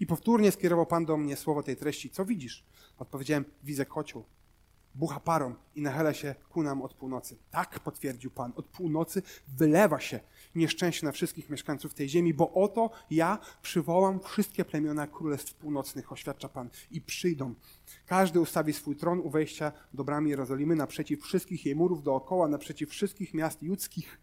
I 0.00 0.06
powtórnie 0.06 0.52
skierował 0.52 0.86
Pan 0.86 1.04
do 1.04 1.16
mnie 1.16 1.36
słowo 1.36 1.62
tej 1.62 1.76
treści. 1.76 2.10
Co 2.10 2.24
widzisz? 2.24 2.64
Odpowiedziałem, 2.98 3.44
widzę 3.64 3.86
kocioł. 3.86 4.24
Bucha 4.98 5.20
parą 5.20 5.54
i 5.74 5.82
nachyla 5.82 6.14
się 6.14 6.34
ku 6.48 6.62
nam 6.62 6.82
od 6.82 6.94
północy. 6.94 7.36
Tak, 7.50 7.80
potwierdził 7.80 8.30
Pan, 8.30 8.52
od 8.56 8.66
północy 8.66 9.22
wylewa 9.48 10.00
się 10.00 10.20
nieszczęście 10.54 11.06
na 11.06 11.12
wszystkich 11.12 11.50
mieszkańców 11.50 11.94
tej 11.94 12.08
ziemi, 12.08 12.34
bo 12.34 12.52
oto 12.52 12.90
ja 13.10 13.38
przywołam 13.62 14.20
wszystkie 14.20 14.64
plemiona 14.64 15.06
królestw 15.06 15.54
północnych, 15.54 16.12
oświadcza 16.12 16.48
Pan, 16.48 16.70
i 16.90 17.00
przyjdą. 17.00 17.54
Każdy 18.06 18.40
ustawi 18.40 18.72
swój 18.72 18.96
tron 18.96 19.20
u 19.20 19.30
wejścia 19.30 19.72
do 19.94 20.04
bramy 20.04 20.28
Jerozolimy 20.28 20.76
naprzeciw 20.76 21.22
wszystkich 21.22 21.66
jej 21.66 21.76
murów 21.76 22.02
dookoła, 22.02 22.48
naprzeciw 22.48 22.90
wszystkich 22.90 23.34
miast 23.34 23.62
judzkich. 23.62 24.18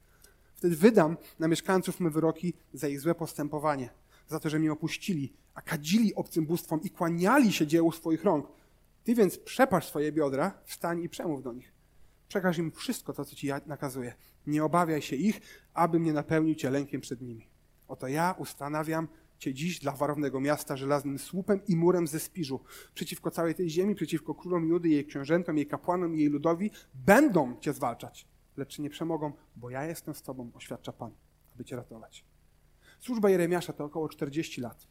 Wtedy 0.55 0.75
wydam 0.75 1.17
na 1.39 1.48
mieszkańców 1.48 2.00
me 2.00 2.10
wyroki 2.10 2.53
za 2.74 2.88
ich 2.88 3.00
złe 3.00 3.15
postępowanie, 3.15 3.89
za 4.27 4.39
to, 4.39 4.50
że 4.50 4.60
mnie 4.60 4.72
opuścili, 4.72 5.34
a 5.53 5.62
kadzili 5.62 6.15
obcym 6.15 6.46
bóstwom 6.46 6.82
i 6.84 6.89
kłaniali 6.89 7.53
się 7.53 7.67
dziełu 7.67 7.91
swoich 7.91 8.24
rąk. 8.24 8.48
Ty 9.06 9.16
więc 9.16 9.38
przepasz 9.38 9.88
swoje 9.88 10.12
biodra, 10.12 10.62
wstań 10.64 11.04
i 11.04 11.10
przemów 11.10 11.44
do 11.44 11.54
nich. 11.54 11.74
Przekaż 12.28 12.58
im 12.58 12.72
wszystko 12.72 13.14
to, 13.14 13.26
co 13.26 13.36
ci 13.36 13.48
ja 13.48 13.62
nakazuję. 13.66 14.14
Nie 14.48 14.64
obawiaj 14.64 15.02
się 15.02 15.16
ich, 15.16 15.42
abym 15.74 16.04
nie 16.04 16.14
napełnił 16.14 16.56
cię 16.56 16.70
lękiem 16.70 17.02
przed 17.02 17.22
nimi. 17.22 17.50
Oto 17.88 18.08
ja 18.08 18.36
ustanawiam 18.38 19.08
cię 19.38 19.54
dziś 19.54 19.80
dla 19.80 19.92
warownego 19.92 20.40
miasta 20.40 20.78
żelaznym 20.78 21.20
słupem 21.20 21.60
i 21.68 21.76
murem 21.76 22.08
ze 22.08 22.20
spiżu. 22.20 22.60
Przeciwko 22.94 23.32
całej 23.32 23.56
tej 23.56 23.70
ziemi, 23.70 23.96
przeciwko 23.96 24.36
królom 24.36 24.68
Judy, 24.68 24.90
jej 24.90 25.06
książętom, 25.06 25.58
jej 25.58 25.68
kapłanom 25.68 26.16
jej 26.16 26.30
ludowi 26.30 26.72
będą 26.94 27.60
cię 27.60 27.74
zwalczać, 27.74 28.28
lecz 28.58 28.80
nie 28.80 28.90
przemogą, 28.90 29.34
bo 29.56 29.70
ja 29.70 29.86
jestem 29.86 30.16
z 30.16 30.22
tobą, 30.22 30.52
oświadcza 30.54 30.94
Pan, 30.94 31.12
aby 31.56 31.66
cię 31.66 31.76
ratować. 31.76 32.26
Służba 33.00 33.30
Jeremiasza 33.30 33.74
to 33.74 33.86
około 33.86 34.10
40 34.10 34.62
lat. 34.62 34.88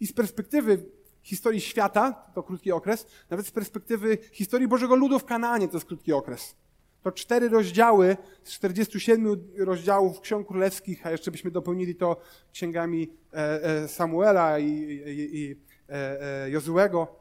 I 0.00 0.06
z 0.06 0.12
perspektywy 0.12 0.86
historii 1.26 1.60
świata, 1.60 2.12
to 2.34 2.42
krótki 2.42 2.72
okres, 2.72 3.06
nawet 3.30 3.46
z 3.46 3.50
perspektywy 3.50 4.18
historii 4.32 4.68
Bożego 4.68 4.96
Ludu 4.96 5.18
w 5.18 5.24
Kanaanie 5.24 5.68
to 5.68 5.76
jest 5.76 5.86
krótki 5.86 6.12
okres. 6.12 6.56
To 7.02 7.12
cztery 7.12 7.48
rozdziały 7.48 8.16
z 8.44 8.50
47 8.50 9.48
rozdziałów 9.56 10.20
ksiąg 10.20 10.48
królewskich, 10.48 11.06
a 11.06 11.10
jeszcze 11.10 11.30
byśmy 11.30 11.50
dopełnili 11.50 11.94
to 11.94 12.20
księgami 12.52 13.10
e, 13.32 13.64
e, 13.64 13.88
Samuela 13.88 14.58
i, 14.58 14.64
i, 14.66 15.36
i 15.40 15.56
e, 15.88 16.50
Jozułego, 16.50 17.20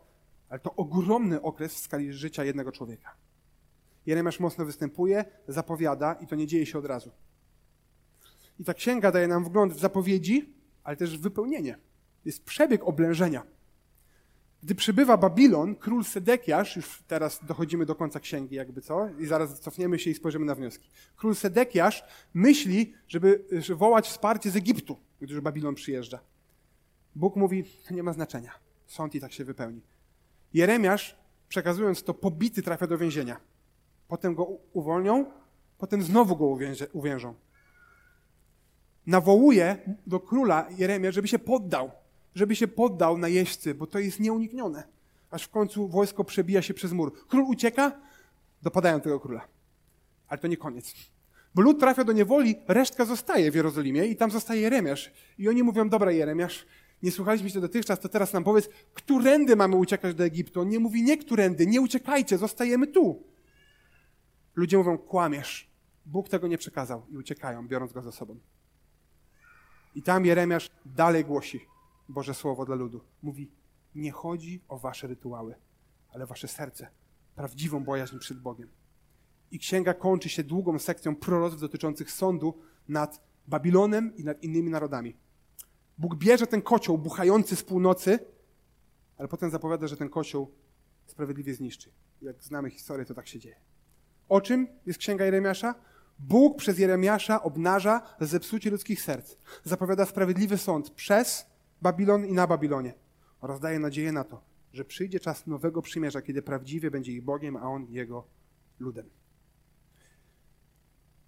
ale 0.50 0.60
to 0.60 0.76
ogromny 0.76 1.42
okres 1.42 1.74
w 1.74 1.78
skali 1.78 2.14
życia 2.14 2.44
jednego 2.44 2.72
człowieka. 2.72 3.16
Jeremiasz 4.06 4.40
mocno 4.40 4.66
występuje, 4.66 5.26
zapowiada 5.48 6.14
i 6.14 6.28
to 6.28 6.36
nie 6.36 6.48
dzieje 6.48 6.66
się 6.66 6.80
od 6.80 6.86
razu. 6.86 7.12
I 8.60 8.64
ta 8.64 8.74
księga 8.74 9.12
daje 9.12 9.28
nam 9.28 9.44
wgląd 9.44 9.74
w 9.74 9.80
zapowiedzi, 9.80 10.54
ale 10.84 10.98
też 10.98 11.18
w 11.18 11.22
wypełnienie. 11.22 11.78
Jest 12.26 12.44
przebieg 12.44 12.84
oblężenia. 12.84 13.55
Gdy 14.66 14.76
przybywa 14.76 15.18
Babilon, 15.18 15.76
król 15.76 16.04
Sedekiasz, 16.04 16.76
już 16.76 17.04
teraz 17.08 17.46
dochodzimy 17.46 17.86
do 17.86 17.96
końca 17.96 18.20
księgi, 18.20 18.56
jakby 18.56 18.82
co, 18.82 19.10
i 19.20 19.26
zaraz 19.26 19.60
cofniemy 19.60 20.00
się 20.00 20.10
i 20.10 20.14
spojrzymy 20.14 20.46
na 20.46 20.56
wnioski. 20.56 20.90
Król 21.16 21.36
Sedekiasz 21.36 22.04
myśli, 22.34 22.94
żeby, 23.08 23.46
wołać 23.76 24.08
wsparcie 24.08 24.52
z 24.52 24.56
Egiptu, 24.56 24.98
gdy 25.22 25.34
już 25.34 25.42
Babilon 25.44 25.76
przyjeżdża. 25.76 26.20
Bóg 27.16 27.36
mówi, 27.36 27.64
to 27.88 27.94
nie 27.94 28.04
ma 28.04 28.14
znaczenia. 28.14 28.52
Sąd 28.86 29.16
i 29.16 29.20
tak 29.20 29.34
się 29.34 29.46
wypełni. 29.46 29.82
Jeremiasz, 30.54 31.16
przekazując 31.50 32.04
to, 32.04 32.14
pobity 32.14 32.62
trafia 32.62 32.88
do 32.88 32.98
więzienia. 32.98 33.38
Potem 34.08 34.36
go 34.36 34.48
uwolnią, 34.74 35.26
potem 35.78 36.04
znowu 36.04 36.36
go 36.36 36.58
uwiężą. 36.94 37.34
Nawołuje 39.08 39.98
do 40.08 40.20
króla 40.20 40.68
Jeremia, 40.78 41.12
żeby 41.12 41.28
się 41.28 41.40
poddał 41.40 41.92
żeby 42.36 42.56
się 42.56 42.68
poddał 42.68 43.18
na 43.18 43.28
jeźdźcy, 43.28 43.76
bo 43.76 43.88
to 43.88 44.00
jest 44.00 44.20
nieuniknione. 44.20 44.84
Aż 45.32 45.44
w 45.44 45.50
końcu 45.50 45.88
wojsko 45.88 46.24
przebija 46.24 46.62
się 46.62 46.74
przez 46.74 46.92
mur. 46.92 47.28
Król 47.28 47.44
ucieka, 47.44 48.02
dopadają 48.62 49.02
tego 49.02 49.20
króla. 49.20 49.48
Ale 50.28 50.40
to 50.40 50.48
nie 50.48 50.58
koniec. 50.58 50.94
Bo 51.56 51.62
lud 51.62 51.80
trafia 51.80 52.04
do 52.04 52.12
niewoli, 52.12 52.56
resztka 52.68 53.06
zostaje 53.06 53.52
w 53.52 53.56
Jerozolimie 53.56 54.06
i 54.06 54.16
tam 54.16 54.32
zostaje 54.32 54.62
Jeremiasz. 54.62 55.12
I 55.38 55.50
oni 55.50 55.64
mówią, 55.64 55.90
dobra 55.90 56.12
Jeremiasz, 56.12 56.66
nie 57.04 57.12
słuchaliśmy 57.12 57.50
się 57.50 57.62
dotychczas, 57.62 58.00
to 58.00 58.10
teraz 58.10 58.34
nam 58.34 58.44
powiedz, 58.44 58.70
którędy 58.94 59.56
mamy 59.56 59.76
uciekać 59.76 60.16
do 60.16 60.24
Egiptu. 60.24 60.62
On 60.62 60.70
nie 60.70 60.80
mówi, 60.80 61.04
nie 61.04 61.18
którędy, 61.18 61.68
nie 61.68 61.82
uciekajcie, 61.82 62.38
zostajemy 62.38 62.88
tu. 62.88 63.24
Ludzie 64.56 64.78
mówią, 64.78 64.98
kłamiesz. 64.98 65.70
Bóg 66.06 66.30
tego 66.30 66.48
nie 66.48 66.58
przekazał 66.58 67.06
i 67.10 67.18
uciekają, 67.18 67.68
biorąc 67.68 67.94
go 67.94 68.02
ze 68.02 68.12
sobą. 68.12 68.40
I 69.96 70.02
tam 70.02 70.26
Jeremiasz 70.26 70.70
dalej 70.86 71.26
głosi. 71.26 71.75
Boże 72.10 72.34
Słowo 72.34 72.66
dla 72.66 72.76
ludu. 72.76 73.02
Mówi, 73.22 73.52
nie 73.96 74.12
chodzi 74.12 74.62
o 74.68 74.80
wasze 74.80 75.08
rytuały, 75.08 75.56
ale 76.10 76.26
wasze 76.26 76.48
serce, 76.48 76.88
prawdziwą 77.36 77.84
bojaźń 77.84 78.20
przed 78.20 78.40
Bogiem. 78.40 78.70
I 79.52 79.60
księga 79.60 79.94
kończy 79.94 80.30
się 80.30 80.44
długą 80.44 80.80
sekcją 80.80 81.16
proroctw 81.16 81.60
dotyczących 81.60 82.12
sądu 82.12 82.54
nad 82.88 83.22
Babilonem 83.48 84.16
i 84.18 84.24
nad 84.24 84.44
innymi 84.44 84.70
narodami. 84.70 85.18
Bóg 85.98 86.16
bierze 86.16 86.48
ten 86.48 86.62
kocioł 86.62 86.98
buchający 86.98 87.56
z 87.56 87.64
północy, 87.64 88.20
ale 89.18 89.28
potem 89.28 89.52
zapowiada, 89.52 89.88
że 89.88 89.98
ten 89.98 90.10
kocioł 90.10 90.52
sprawiedliwie 91.06 91.54
zniszczy. 91.54 91.92
Jak 92.22 92.44
znamy 92.44 92.70
historię, 92.70 93.06
to 93.06 93.14
tak 93.14 93.28
się 93.28 93.40
dzieje. 93.40 93.56
O 94.30 94.42
czym 94.42 94.68
jest 94.86 95.00
księga 95.00 95.26
Jeremiasza? 95.26 95.76
Bóg 96.20 96.58
przez 96.58 96.80
Jeremiasza 96.80 97.44
obnaża 97.44 98.02
zepsucie 98.20 98.72
ludzkich 98.72 99.02
serc. 99.02 99.36
Zapowiada 99.64 100.06
sprawiedliwy 100.06 100.58
sąd 100.58 100.90
przez 100.90 101.46
Babilon 101.86 102.26
i 102.26 102.34
na 102.34 102.48
Babilonie 102.48 102.94
oraz 103.42 103.60
daje 103.60 103.80
nadzieję 103.80 104.12
na 104.12 104.24
to, 104.24 104.42
że 104.74 104.86
przyjdzie 104.86 105.20
czas 105.20 105.48
nowego 105.48 105.82
przymierza, 105.82 106.22
kiedy 106.22 106.42
prawdziwie 106.42 106.92
będzie 106.92 107.12
ich 107.12 107.22
Bogiem, 107.22 107.58
a 107.58 107.62
On 107.62 107.86
Jego 107.90 108.28
ludem. 108.80 109.10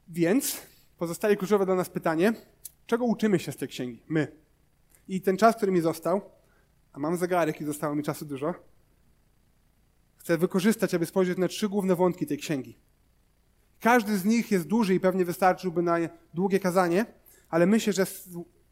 Więc 0.08 0.62
pozostaje 0.98 1.36
kluczowe 1.36 1.66
dla 1.66 1.76
nas 1.76 1.90
pytanie, 1.90 2.34
czego 2.86 3.06
uczymy 3.06 3.40
się 3.40 3.52
z 3.52 3.58
tej 3.58 3.68
księgi? 3.68 4.04
My. 4.08 4.28
I 5.08 5.22
ten 5.22 5.38
czas, 5.38 5.56
który 5.56 5.72
mi 5.72 5.82
został, 5.82 6.22
a 6.94 7.00
mam 7.00 7.18
zegarek 7.18 7.62
i 7.62 7.66
zostało 7.66 7.96
mi 7.96 8.04
czasu 8.04 8.26
dużo, 8.26 8.54
chcę 10.18 10.38
wykorzystać, 10.38 10.94
aby 10.94 11.06
spojrzeć 11.06 11.38
na 11.38 11.48
trzy 11.48 11.70
główne 11.70 11.96
wątki 11.96 12.26
tej 12.26 12.38
księgi. 12.38 12.78
Każdy 13.80 14.18
z 14.18 14.26
nich 14.26 14.52
jest 14.52 14.68
duży 14.68 14.96
i 14.96 15.00
pewnie 15.00 15.26
wystarczyłby 15.26 15.82
na 15.82 15.98
długie 16.34 16.60
kazanie, 16.60 17.06
ale 17.50 17.66
myślę, 17.66 17.94
że 17.94 18.06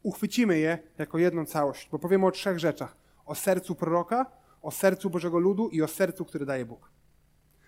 uchwycimy 0.06 0.60
je 0.60 0.78
jako 0.98 1.18
jedną 1.18 1.46
całość, 1.46 1.90
bo 1.92 2.00
powiemy 2.00 2.26
o 2.26 2.32
trzech 2.32 2.60
rzeczach. 2.60 2.98
O 3.26 3.36
sercu 3.36 3.76
proroka, 3.76 4.26
o 4.62 4.72
sercu 4.72 5.10
Bożego 5.10 5.40
Ludu 5.40 5.70
i 5.70 5.82
o 5.82 5.88
sercu, 5.88 6.26
który 6.26 6.46
daje 6.46 6.66
Bóg. 6.66 6.92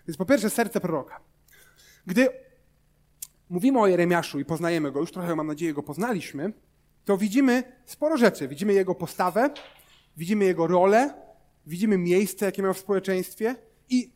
Więc 0.08 0.16
po 0.16 0.24
pierwsze 0.24 0.50
serce 0.50 0.80
proroka. 0.80 1.20
Gdy 2.06 2.28
mówimy 3.48 3.80
o 3.80 3.86
Jeremiaszu 3.86 4.40
i 4.40 4.44
poznajemy 4.44 4.92
go, 4.92 5.00
już 5.00 5.12
trochę 5.12 5.36
mam 5.36 5.46
nadzieję 5.46 5.74
go 5.74 5.82
poznaliśmy, 5.82 6.52
to 7.04 7.18
widzimy 7.18 7.62
sporo 7.86 8.16
rzeczy. 8.16 8.48
Widzimy 8.48 8.72
jego 8.72 8.94
postawę, 8.94 9.50
widzimy 10.16 10.44
jego 10.44 10.66
rolę, 10.66 11.14
widzimy 11.66 11.98
miejsce, 11.98 12.46
jakie 12.46 12.62
miał 12.62 12.74
w 12.74 12.78
społeczeństwie 12.78 13.56
i 13.88 14.12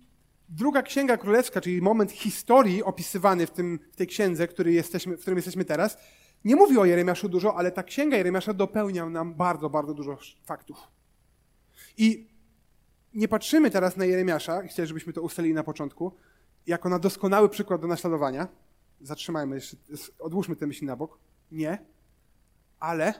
druga 0.48 0.82
księga 0.82 1.16
królewska, 1.16 1.60
czyli 1.60 1.82
moment 1.82 2.12
historii 2.12 2.82
opisywany 2.82 3.46
w, 3.46 3.50
tym, 3.50 3.78
w 3.92 3.96
tej 3.96 4.06
księdze, 4.06 4.48
który 4.48 4.72
jesteśmy, 4.72 5.16
w 5.16 5.20
którym 5.20 5.36
jesteśmy 5.36 5.64
teraz, 5.64 5.98
nie 6.44 6.56
mówi 6.56 6.78
o 6.78 6.84
Jeremiaszu 6.84 7.28
dużo, 7.28 7.56
ale 7.56 7.72
ta 7.72 7.82
księga 7.82 8.16
Jeremiasza 8.16 8.54
dopełnia 8.54 9.08
nam 9.08 9.34
bardzo, 9.34 9.70
bardzo 9.70 9.94
dużo 9.94 10.18
faktów. 10.44 10.88
I 11.96 12.28
nie 13.14 13.28
patrzymy 13.28 13.70
teraz 13.70 13.96
na 13.96 14.04
Jeremiasza, 14.04 14.62
chcę, 14.62 14.86
żebyśmy 14.86 15.12
to 15.12 15.22
ustalili 15.22 15.54
na 15.54 15.64
początku, 15.64 16.12
jako 16.66 16.88
na 16.88 16.98
doskonały 16.98 17.48
przykład 17.48 17.80
do 17.80 17.86
naśladowania. 17.86 18.48
Zatrzymajmy 19.00 19.54
jeszcze, 19.54 19.76
odłóżmy 20.18 20.56
te 20.56 20.66
myśli 20.66 20.86
na 20.86 20.96
bok. 20.96 21.18
Nie. 21.52 21.78
Ale 22.80 23.14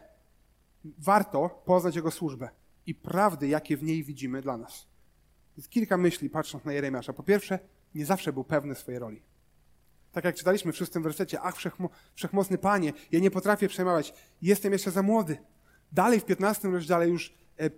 warto 0.85 1.63
poznać 1.65 1.97
jego 1.97 2.11
służbę 2.11 2.49
i 2.87 2.95
prawdy, 2.95 3.49
jakie 3.49 3.77
w 3.77 3.83
niej 3.83 4.05
widzimy 4.05 4.43
dla 4.43 4.57
nas. 4.57 4.87
Jest 5.57 5.69
kilka 5.69 5.97
myśli, 5.97 6.31
patrząc 6.31 6.65
na 6.65 6.73
Jeremiasza. 6.73 7.13
Po 7.13 7.23
pierwsze, 7.23 7.59
nie 7.95 8.07
zawsze 8.07 8.33
był 8.33 8.45
pewny 8.45 8.75
swojej 8.75 9.01
roli. 9.01 9.23
Tak 10.13 10.25
jak 10.25 10.35
czytaliśmy 10.35 10.73
w 10.73 10.77
szóstym 10.77 11.03
wersecie, 11.03 11.41
ach, 11.41 11.57
wszechmo, 11.57 11.89
wszechmocny 12.15 12.59
Panie, 12.59 12.93
ja 13.13 13.21
nie 13.21 13.31
potrafię 13.31 13.69
przemawiać, 13.69 14.15
jestem 14.43 14.73
jeszcze 14.73 14.91
za 14.91 15.03
młody. 15.03 15.39
Dalej 15.93 16.21
w 16.21 16.25
piętnastym 16.25 16.75
rozdziale 16.75 17.09
już 17.09 17.35
e, 17.61 17.71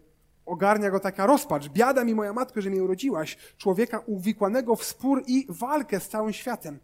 ogarnia 0.47 0.91
go 0.91 1.01
taka 1.01 1.27
rozpacz. 1.27 1.69
Biada 1.69 2.05
mi 2.05 2.15
moja 2.15 2.33
matko, 2.33 2.61
że 2.61 2.71
mnie 2.71 2.83
urodziłaś, 2.83 3.37
człowieka 3.57 3.99
uwikłanego 3.99 4.77
w 4.77 4.85
spór 4.85 5.23
i 5.27 5.47
walkę 5.49 6.01
z 6.01 6.09
całym 6.09 6.33
światem. 6.33 6.79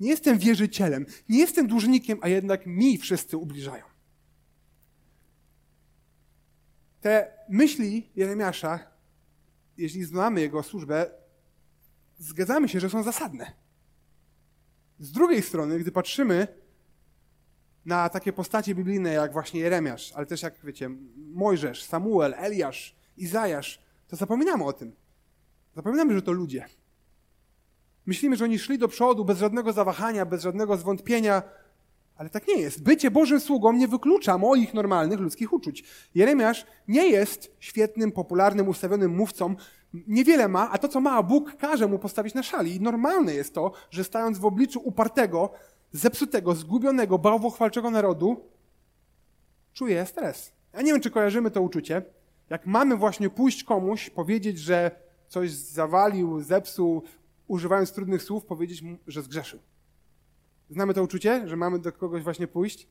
Nie 0.00 0.10
jestem 0.10 0.38
wierzycielem, 0.38 1.06
nie 1.28 1.38
jestem 1.38 1.66
dłużnikiem, 1.66 2.18
a 2.22 2.28
jednak 2.28 2.66
mi 2.66 2.98
wszyscy 2.98 3.36
ubliżają. 3.36 3.84
Te 7.00 7.32
myśli 7.48 8.10
Jeremiasza, 8.16 8.78
jeśli 9.76 10.04
znamy 10.04 10.40
jego 10.40 10.62
służbę, 10.62 11.10
zgadzamy 12.18 12.68
się, 12.68 12.80
że 12.80 12.90
są 12.90 13.02
zasadne. 13.02 13.61
Z 15.02 15.12
drugiej 15.12 15.42
strony, 15.42 15.78
gdy 15.78 15.92
patrzymy 15.92 16.48
na 17.84 18.08
takie 18.08 18.32
postacie 18.32 18.74
biblijne 18.74 19.12
jak 19.12 19.32
właśnie 19.32 19.60
Jeremiasz, 19.60 20.12
ale 20.12 20.26
też 20.26 20.42
jak 20.42 20.54
wiecie, 20.64 20.90
Mojżesz, 21.16 21.84
Samuel, 21.84 22.34
Eliasz, 22.36 22.96
Izajasz, 23.16 23.82
to 24.08 24.16
zapominamy 24.16 24.64
o 24.64 24.72
tym. 24.72 24.92
Zapominamy, 25.74 26.14
że 26.14 26.22
to 26.22 26.32
ludzie. 26.32 26.66
Myślimy, 28.06 28.36
że 28.36 28.44
oni 28.44 28.58
szli 28.58 28.78
do 28.78 28.88
przodu 28.88 29.24
bez 29.24 29.38
żadnego 29.38 29.72
zawahania, 29.72 30.26
bez 30.26 30.42
żadnego 30.42 30.76
zwątpienia, 30.76 31.42
ale 32.16 32.30
tak 32.30 32.48
nie 32.48 32.60
jest. 32.60 32.82
Bycie 32.82 33.10
Bożym 33.10 33.40
sługą 33.40 33.72
nie 33.72 33.88
wyklucza 33.88 34.38
moich 34.38 34.74
normalnych 34.74 35.20
ludzkich 35.20 35.52
uczuć. 35.52 35.84
Jeremiasz 36.14 36.66
nie 36.88 37.10
jest 37.10 37.56
świetnym, 37.60 38.12
popularnym, 38.12 38.68
ustawionym 38.68 39.10
mówcą. 39.10 39.56
Niewiele 39.92 40.48
ma, 40.48 40.70
a 40.70 40.78
to, 40.78 40.88
co 40.88 41.00
ma, 41.00 41.22
Bóg 41.22 41.56
każe 41.56 41.88
mu 41.88 41.98
postawić 41.98 42.34
na 42.34 42.42
szali. 42.42 42.76
I 42.76 42.80
normalne 42.80 43.34
jest 43.34 43.54
to, 43.54 43.72
że 43.90 44.04
stając 44.04 44.38
w 44.38 44.44
obliczu 44.44 44.80
upartego, 44.84 45.50
zepsutego, 45.92 46.54
zgubionego, 46.54 47.18
bałwochwalczego 47.18 47.90
narodu, 47.90 48.44
czuje 49.72 50.06
stres. 50.06 50.52
Ja 50.72 50.82
nie 50.82 50.92
wiem, 50.92 51.00
czy 51.00 51.10
kojarzymy 51.10 51.50
to 51.50 51.62
uczucie. 51.62 52.02
Jak 52.50 52.66
mamy 52.66 52.96
właśnie 52.96 53.30
pójść 53.30 53.64
komuś, 53.64 54.10
powiedzieć, 54.10 54.58
że 54.58 54.90
coś 55.28 55.50
zawalił, 55.50 56.40
zepsuł, 56.40 57.02
używając 57.48 57.92
trudnych 57.92 58.22
słów, 58.22 58.44
powiedzieć 58.44 58.82
mu, 58.82 58.96
że 59.06 59.22
zgrzeszył. 59.22 59.60
Znamy 60.70 60.94
to 60.94 61.02
uczucie, 61.02 61.48
że 61.48 61.56
mamy 61.56 61.78
do 61.78 61.92
kogoś 61.92 62.22
właśnie 62.22 62.46
pójść? 62.46 62.88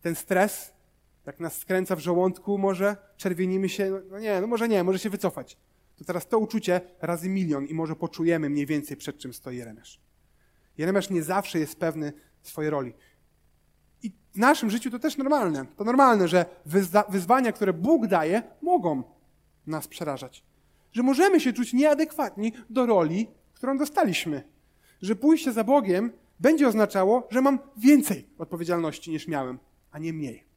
Ten 0.00 0.14
stres, 0.14 0.72
jak 1.26 1.40
nas 1.40 1.58
skręca 1.58 1.96
w 1.96 2.00
żołądku, 2.00 2.58
może 2.58 2.96
czerwienimy 3.16 3.68
się, 3.68 4.00
no 4.10 4.18
nie, 4.18 4.40
no 4.40 4.46
może 4.46 4.68
nie, 4.68 4.84
może 4.84 4.98
się 4.98 5.10
wycofać. 5.10 5.56
To 5.98 6.04
teraz 6.04 6.28
to 6.28 6.38
uczucie 6.38 6.80
razy 7.00 7.28
milion 7.28 7.66
i 7.66 7.74
może 7.74 7.96
poczujemy 7.96 8.50
mniej 8.50 8.66
więcej 8.66 8.96
przed 8.96 9.18
czym 9.18 9.32
stoi 9.32 9.56
Jeremiasz. 9.56 10.00
Jeremiasz 10.78 11.10
nie 11.10 11.22
zawsze 11.22 11.58
jest 11.58 11.76
pewny 11.76 12.12
swojej 12.42 12.70
roli. 12.70 12.92
I 14.02 14.12
w 14.34 14.38
naszym 14.38 14.70
życiu 14.70 14.90
to 14.90 14.98
też 14.98 15.16
normalne. 15.16 15.66
To 15.76 15.84
normalne, 15.84 16.28
że 16.28 16.46
wyzwania, 17.08 17.52
które 17.52 17.72
Bóg 17.72 18.06
daje, 18.06 18.42
mogą 18.62 19.02
nas 19.66 19.88
przerażać. 19.88 20.44
Że 20.92 21.02
możemy 21.02 21.40
się 21.40 21.52
czuć 21.52 21.72
nieadekwatni 21.72 22.52
do 22.70 22.86
roli, 22.86 23.28
którą 23.54 23.78
dostaliśmy. 23.78 24.42
Że 25.02 25.16
pójście 25.16 25.52
za 25.52 25.64
Bogiem 25.64 26.12
będzie 26.40 26.68
oznaczało, 26.68 27.28
że 27.30 27.40
mam 27.40 27.58
więcej 27.76 28.28
odpowiedzialności 28.38 29.10
niż 29.10 29.28
miałem, 29.28 29.58
a 29.90 29.98
nie 29.98 30.12
mniej. 30.12 30.47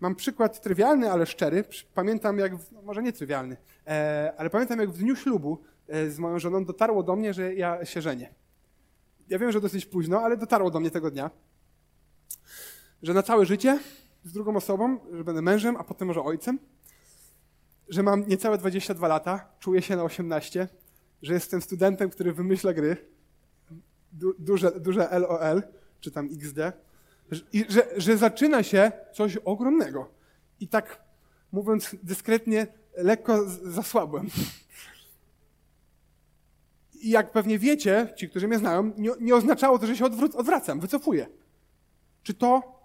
Mam 0.00 0.14
przykład 0.14 0.60
trywialny, 0.60 1.10
ale 1.10 1.26
szczery. 1.26 1.64
Pamiętam 1.94 2.38
jak, 2.38 2.52
no 2.72 2.82
może 2.82 3.02
nie 3.02 3.12
trywialny, 3.12 3.56
e, 3.86 4.32
ale 4.36 4.50
pamiętam 4.50 4.80
jak 4.80 4.90
w 4.90 4.98
dniu 4.98 5.16
ślubu 5.16 5.58
e, 5.88 6.10
z 6.10 6.18
moją 6.18 6.38
żoną 6.38 6.64
dotarło 6.64 7.02
do 7.02 7.16
mnie, 7.16 7.34
że 7.34 7.54
ja 7.54 7.84
się 7.84 8.02
żenię. 8.02 8.34
Ja 9.28 9.38
wiem, 9.38 9.52
że 9.52 9.60
dosyć 9.60 9.86
późno, 9.86 10.20
ale 10.20 10.36
dotarło 10.36 10.70
do 10.70 10.80
mnie 10.80 10.90
tego 10.90 11.10
dnia, 11.10 11.30
że 13.02 13.14
na 13.14 13.22
całe 13.22 13.46
życie 13.46 13.78
z 14.24 14.32
drugą 14.32 14.56
osobą, 14.56 14.98
że 15.12 15.24
będę 15.24 15.42
mężem, 15.42 15.76
a 15.76 15.84
potem 15.84 16.08
może 16.08 16.22
ojcem, 16.22 16.58
że 17.88 18.02
mam 18.02 18.28
niecałe 18.28 18.58
22 18.58 19.08
lata, 19.08 19.48
czuję 19.58 19.82
się 19.82 19.96
na 19.96 20.02
18, 20.02 20.68
że 21.22 21.34
jestem 21.34 21.62
studentem, 21.62 22.10
który 22.10 22.32
wymyśla 22.32 22.72
gry, 22.72 22.96
du, 24.12 24.34
duże, 24.38 24.80
duże 24.80 25.18
LOL, 25.18 25.62
czy 26.00 26.10
tam 26.10 26.28
XD, 26.32 26.58
że, 27.68 27.86
że 27.96 28.16
zaczyna 28.16 28.62
się 28.62 28.92
coś 29.12 29.36
ogromnego. 29.36 30.10
I 30.60 30.68
tak, 30.68 31.02
mówiąc 31.52 31.96
dyskretnie, 32.02 32.66
lekko 32.96 33.44
zasłabłem. 33.48 34.28
I 37.00 37.10
jak 37.10 37.32
pewnie 37.32 37.58
wiecie, 37.58 38.12
ci, 38.16 38.28
którzy 38.28 38.48
mnie 38.48 38.58
znają, 38.58 38.92
nie, 38.98 39.10
nie 39.20 39.34
oznaczało 39.34 39.78
to, 39.78 39.86
że 39.86 39.96
się 39.96 40.04
odwracam, 40.36 40.80
wycofuję. 40.80 41.26
Czy 42.22 42.34
to 42.34 42.80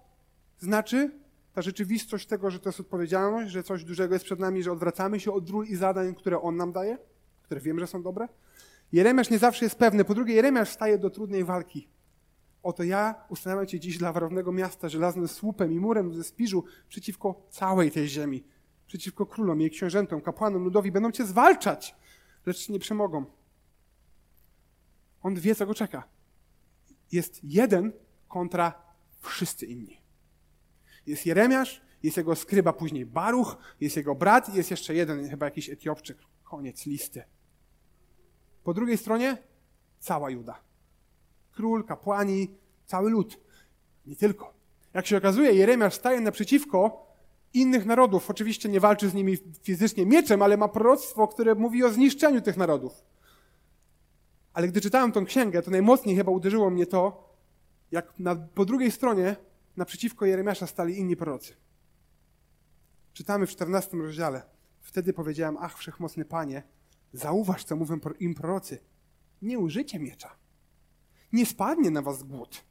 znaczy 0.60 1.12
ta 1.54 1.62
rzeczywistość 1.62 2.28
tego, 2.28 2.52
że 2.52 2.60
to 2.60 2.70
jest 2.70 2.80
odpowiedzialność, 2.80 3.52
że 3.52 3.64
coś 3.64 3.84
dużego 3.84 4.16
jest 4.16 4.26
przed 4.26 4.40
nami, 4.40 4.64
że 4.64 4.72
odwracamy 4.72 5.20
się 5.20 5.32
od 5.32 5.50
ról 5.50 5.66
i 5.66 5.76
zadań, 5.76 6.16
które 6.16 6.42
On 6.42 6.58
nam 6.58 6.72
daje, 6.72 6.98
które 7.44 7.62
wiem, 7.62 7.80
że 7.80 7.88
są 7.88 8.04
dobre? 8.04 8.28
Jeremiasz 8.92 9.30
nie 9.30 9.40
zawsze 9.40 9.66
jest 9.66 9.76
pewny. 9.76 10.06
Po 10.06 10.14
drugie, 10.16 10.34
Jeremiasz 10.34 10.70
staje 10.70 10.98
do 10.98 11.10
trudnej 11.10 11.44
walki. 11.44 11.88
Oto 12.66 12.84
ja 12.84 13.26
ustawiam 13.30 13.68
cię 13.68 13.80
dziś 13.80 13.98
dla 13.98 14.14
warownego 14.14 14.52
miasta, 14.52 14.90
żelaznym 14.90 15.28
słupem 15.28 15.74
i 15.74 15.80
murem 15.80 16.14
ze 16.14 16.24
spiżu 16.24 16.64
przeciwko 16.90 17.48
całej 17.50 17.92
tej 17.92 18.08
ziemi. 18.08 18.44
Przeciwko 18.88 19.26
królom, 19.26 19.62
jej 19.62 19.72
książętom, 19.72 20.22
kapłanom, 20.22 20.64
ludowi. 20.64 20.92
Będą 20.92 21.12
cię 21.12 21.26
zwalczać, 21.26 21.96
lecz 22.46 22.70
nie 22.70 22.80
przemogą. 22.80 23.26
On 25.22 25.36
wie, 25.36 25.56
co 25.56 25.66
go 25.66 25.74
czeka. 25.74 26.04
Jest 27.12 27.44
jeden 27.44 27.94
kontra 28.28 28.74
wszyscy 29.20 29.66
inni. 29.66 30.02
Jest 31.08 31.26
Jeremiasz, 31.26 31.82
jest 32.04 32.18
jego 32.18 32.36
skryba 32.36 32.74
później 32.74 33.06
Baruch, 33.06 33.58
jest 33.82 33.98
jego 33.98 34.16
brat 34.16 34.50
i 34.50 34.58
jest 34.58 34.72
jeszcze 34.72 34.96
jeden, 34.96 35.30
chyba 35.30 35.46
jakiś 35.46 35.70
Etiopczyk. 35.70 36.18
Koniec 36.44 36.86
listy. 36.86 37.24
Po 38.64 38.74
drugiej 38.74 38.98
stronie 38.98 39.38
cała 40.00 40.30
Juda. 40.30 40.65
Król, 41.56 41.84
kapłani, 41.84 42.56
cały 42.86 43.12
lud. 43.12 43.40
Nie 44.06 44.16
tylko. 44.16 44.54
Jak 44.94 45.08
się 45.08 45.18
okazuje, 45.18 45.54
Jeremiasz 45.54 45.94
staje 45.94 46.22
naprzeciwko 46.22 47.06
innych 47.54 47.86
narodów. 47.86 48.30
Oczywiście 48.30 48.70
nie 48.70 48.80
walczy 48.80 49.10
z 49.10 49.14
nimi 49.14 49.38
fizycznie 49.64 50.06
mieczem, 50.06 50.42
ale 50.42 50.58
ma 50.58 50.68
proroctwo, 50.68 51.28
które 51.28 51.56
mówi 51.56 51.84
o 51.84 51.90
zniszczeniu 51.90 52.42
tych 52.42 52.58
narodów. 52.58 52.94
Ale 54.54 54.68
gdy 54.68 54.82
czytałem 54.82 55.12
tą 55.12 55.26
księgę, 55.26 55.62
to 55.62 55.72
najmocniej 55.72 56.16
chyba 56.16 56.32
uderzyło 56.32 56.70
mnie 56.70 56.86
to, 56.86 57.30
jak 57.92 58.20
na, 58.20 58.36
po 58.36 58.66
drugiej 58.66 58.92
stronie 58.92 59.36
naprzeciwko 59.78 60.26
Jeremiasza 60.26 60.68
stali 60.68 61.00
inni 61.00 61.16
prorocy. 61.16 61.54
Czytamy 63.14 63.48
w 63.48 63.50
14 63.50 63.98
rozdziale. 63.98 64.42
Wtedy 64.82 65.14
powiedziałem, 65.14 65.58
ach, 65.60 65.78
wszechmocny 65.78 66.26
Panie, 66.26 66.64
Zauważ, 67.16 67.64
co 67.64 67.76
mówią 67.76 68.00
im 68.20 68.34
prorocy. 68.34 68.80
Nie 69.42 69.60
użycie 69.60 70.00
miecza. 70.00 70.36
Nie 71.34 71.46
spadnie 71.46 71.92
na 71.92 72.02
was 72.02 72.24
głód. 72.24 72.64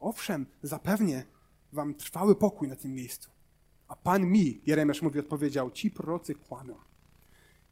Owszem, 0.00 0.46
zapewnię 0.62 1.24
wam 1.72 1.94
trwały 1.94 2.34
pokój 2.34 2.68
na 2.68 2.76
tym 2.76 2.94
miejscu. 2.94 3.30
A 3.88 3.96
Pan 3.96 4.26
mi, 4.26 4.60
Jeremiasz 4.66 5.02
mówi, 5.02 5.18
odpowiedział, 5.18 5.70
ci 5.70 5.90
prorocy 5.90 6.34
kłamią. 6.34 6.74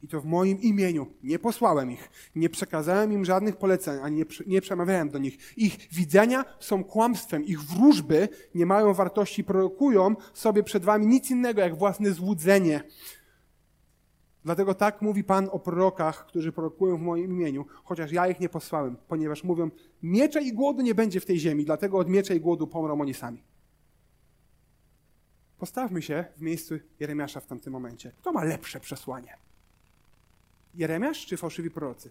I 0.02 0.08
to 0.08 0.20
w 0.20 0.24
moim 0.24 0.60
imieniu. 0.60 1.06
Nie 1.22 1.38
posłałem 1.38 1.90
ich, 1.90 2.10
nie 2.36 2.50
przekazałem 2.50 3.12
im 3.12 3.24
żadnych 3.24 3.56
poleceń, 3.56 4.00
ani 4.02 4.16
nie, 4.16 4.24
nie 4.46 4.60
przemawiałem 4.60 5.10
do 5.10 5.18
nich. 5.18 5.38
Ich 5.56 5.88
widzenia 5.92 6.44
są 6.60 6.84
kłamstwem, 6.84 7.44
ich 7.44 7.62
wróżby 7.62 8.28
nie 8.54 8.66
mają 8.66 8.94
wartości, 8.94 9.44
prorokują 9.44 10.16
sobie 10.34 10.62
przed 10.62 10.84
wami 10.84 11.06
nic 11.06 11.30
innego 11.30 11.60
jak 11.60 11.78
własne 11.78 12.12
złudzenie. 12.12 12.84
Dlatego 14.44 14.74
tak 14.74 15.02
mówi 15.02 15.24
Pan 15.24 15.48
o 15.52 15.58
prorokach, 15.58 16.26
którzy 16.26 16.52
prorokują 16.52 16.96
w 16.96 17.00
moim 17.00 17.32
imieniu, 17.32 17.66
chociaż 17.84 18.12
ja 18.12 18.28
ich 18.28 18.40
nie 18.40 18.48
posłałem, 18.48 18.96
ponieważ 19.08 19.44
mówią, 19.44 19.70
miecza 20.02 20.40
i 20.40 20.52
głodu 20.52 20.82
nie 20.82 20.94
będzie 20.94 21.20
w 21.20 21.26
tej 21.26 21.38
ziemi, 21.38 21.64
dlatego 21.64 21.98
od 21.98 22.08
miecza 22.08 22.34
i 22.34 22.40
głodu 22.40 22.66
pomrą 22.66 23.00
oni 23.00 23.14
sami. 23.14 23.42
Postawmy 25.58 26.02
się 26.02 26.24
w 26.36 26.40
miejscu 26.40 26.74
Jeremiasza 27.00 27.40
w 27.40 27.46
tamtym 27.46 27.72
momencie. 27.72 28.12
Kto 28.18 28.32
ma 28.32 28.44
lepsze 28.44 28.80
przesłanie? 28.80 29.36
Jeremiasz 30.74 31.26
czy 31.26 31.36
fałszywi 31.36 31.70
prorocy? 31.70 32.10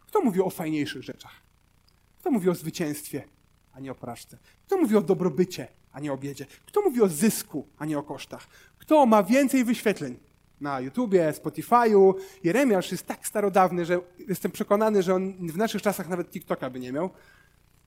Kto 0.00 0.20
mówi 0.20 0.40
o 0.40 0.50
fajniejszych 0.50 1.02
rzeczach? 1.02 1.32
Kto 2.18 2.30
mówi 2.30 2.48
o 2.48 2.54
zwycięstwie, 2.54 3.24
a 3.72 3.80
nie 3.80 3.92
o 3.92 3.94
porażce? 3.94 4.38
Kto 4.66 4.76
mówi 4.76 4.96
o 4.96 5.02
dobrobycie, 5.02 5.68
a 5.92 6.00
nie 6.00 6.12
o 6.12 6.16
biedzie? 6.16 6.46
Kto 6.66 6.82
mówi 6.82 7.02
o 7.02 7.08
zysku, 7.08 7.66
a 7.78 7.86
nie 7.86 7.98
o 7.98 8.02
kosztach? 8.02 8.46
Kto 8.78 9.06
ma 9.06 9.22
więcej 9.22 9.64
wyświetleń? 9.64 10.27
Na 10.60 10.80
YouTubie, 10.80 11.32
Spotify'u. 11.32 12.14
Jeremiasz 12.44 12.92
jest 12.92 13.06
tak 13.06 13.26
starodawny, 13.26 13.84
że 13.84 14.00
jestem 14.28 14.50
przekonany, 14.50 15.02
że 15.02 15.14
on 15.14 15.48
w 15.48 15.56
naszych 15.56 15.82
czasach 15.82 16.08
nawet 16.08 16.30
TikToka 16.30 16.70
by 16.70 16.80
nie 16.80 16.92
miał. 16.92 17.10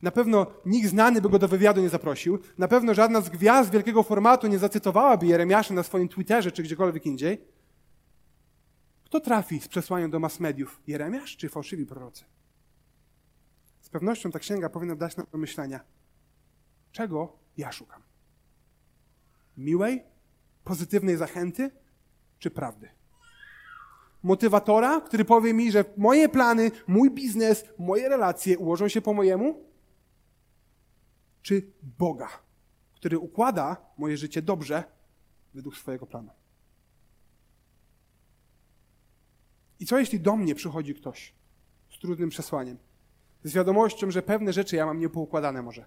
Na 0.01 0.11
pewno 0.11 0.47
nikt 0.65 0.89
znany 0.89 1.21
by 1.21 1.29
go 1.29 1.39
do 1.39 1.47
wywiadu 1.47 1.81
nie 1.81 1.89
zaprosił. 1.89 2.39
Na 2.57 2.67
pewno 2.67 2.93
żadna 2.93 3.21
z 3.21 3.29
gwiazd 3.29 3.71
wielkiego 3.71 4.03
formatu 4.03 4.47
nie 4.47 4.59
zacytowałaby 4.59 5.25
Jeremiasza 5.25 5.73
na 5.73 5.83
swoim 5.83 6.07
Twitterze 6.07 6.51
czy 6.51 6.63
gdziekolwiek 6.63 7.05
indziej. 7.05 7.41
Kto 9.03 9.19
trafi 9.19 9.59
z 9.59 9.67
przesłaniem 9.67 10.11
do 10.11 10.19
mass 10.19 10.39
mediów? 10.39 10.81
Jeremiasz 10.87 11.37
czy 11.37 11.49
fałszywi 11.49 11.85
prorocy? 11.85 12.25
Z 13.81 13.89
pewnością 13.89 14.31
ta 14.31 14.39
księga 14.39 14.69
powinna 14.69 14.95
dać 14.95 15.17
nam 15.17 15.27
do 15.31 15.37
myślenia, 15.37 15.79
czego 16.91 17.37
ja 17.57 17.71
szukam. 17.71 18.01
Miłej, 19.57 20.03
pozytywnej 20.63 21.17
zachęty 21.17 21.71
czy 22.41 22.51
prawdy? 22.51 22.89
Motywatora, 24.23 25.01
który 25.01 25.25
powie 25.25 25.53
mi, 25.53 25.71
że 25.71 25.85
moje 25.97 26.29
plany, 26.29 26.71
mój 26.87 27.11
biznes, 27.11 27.65
moje 27.77 28.09
relacje 28.09 28.57
ułożą 28.57 28.87
się 28.87 29.01
po 29.01 29.13
mojemu? 29.13 29.63
Czy 31.41 31.71
Boga, 31.99 32.29
który 32.93 33.19
układa 33.19 33.77
moje 33.97 34.17
życie 34.17 34.41
dobrze 34.41 34.83
według 35.53 35.77
swojego 35.77 36.05
planu? 36.05 36.29
I 39.79 39.85
co 39.85 39.99
jeśli 39.99 40.19
do 40.19 40.35
mnie 40.35 40.55
przychodzi 40.55 40.95
ktoś 40.95 41.33
z 41.89 41.99
trudnym 41.99 42.29
przesłaniem? 42.29 42.77
Z 43.43 43.53
wiadomością, 43.53 44.11
że 44.11 44.21
pewne 44.21 44.53
rzeczy 44.53 44.75
ja 44.75 44.85
mam 44.85 44.99
niepoukładane 44.99 45.61
może. 45.61 45.85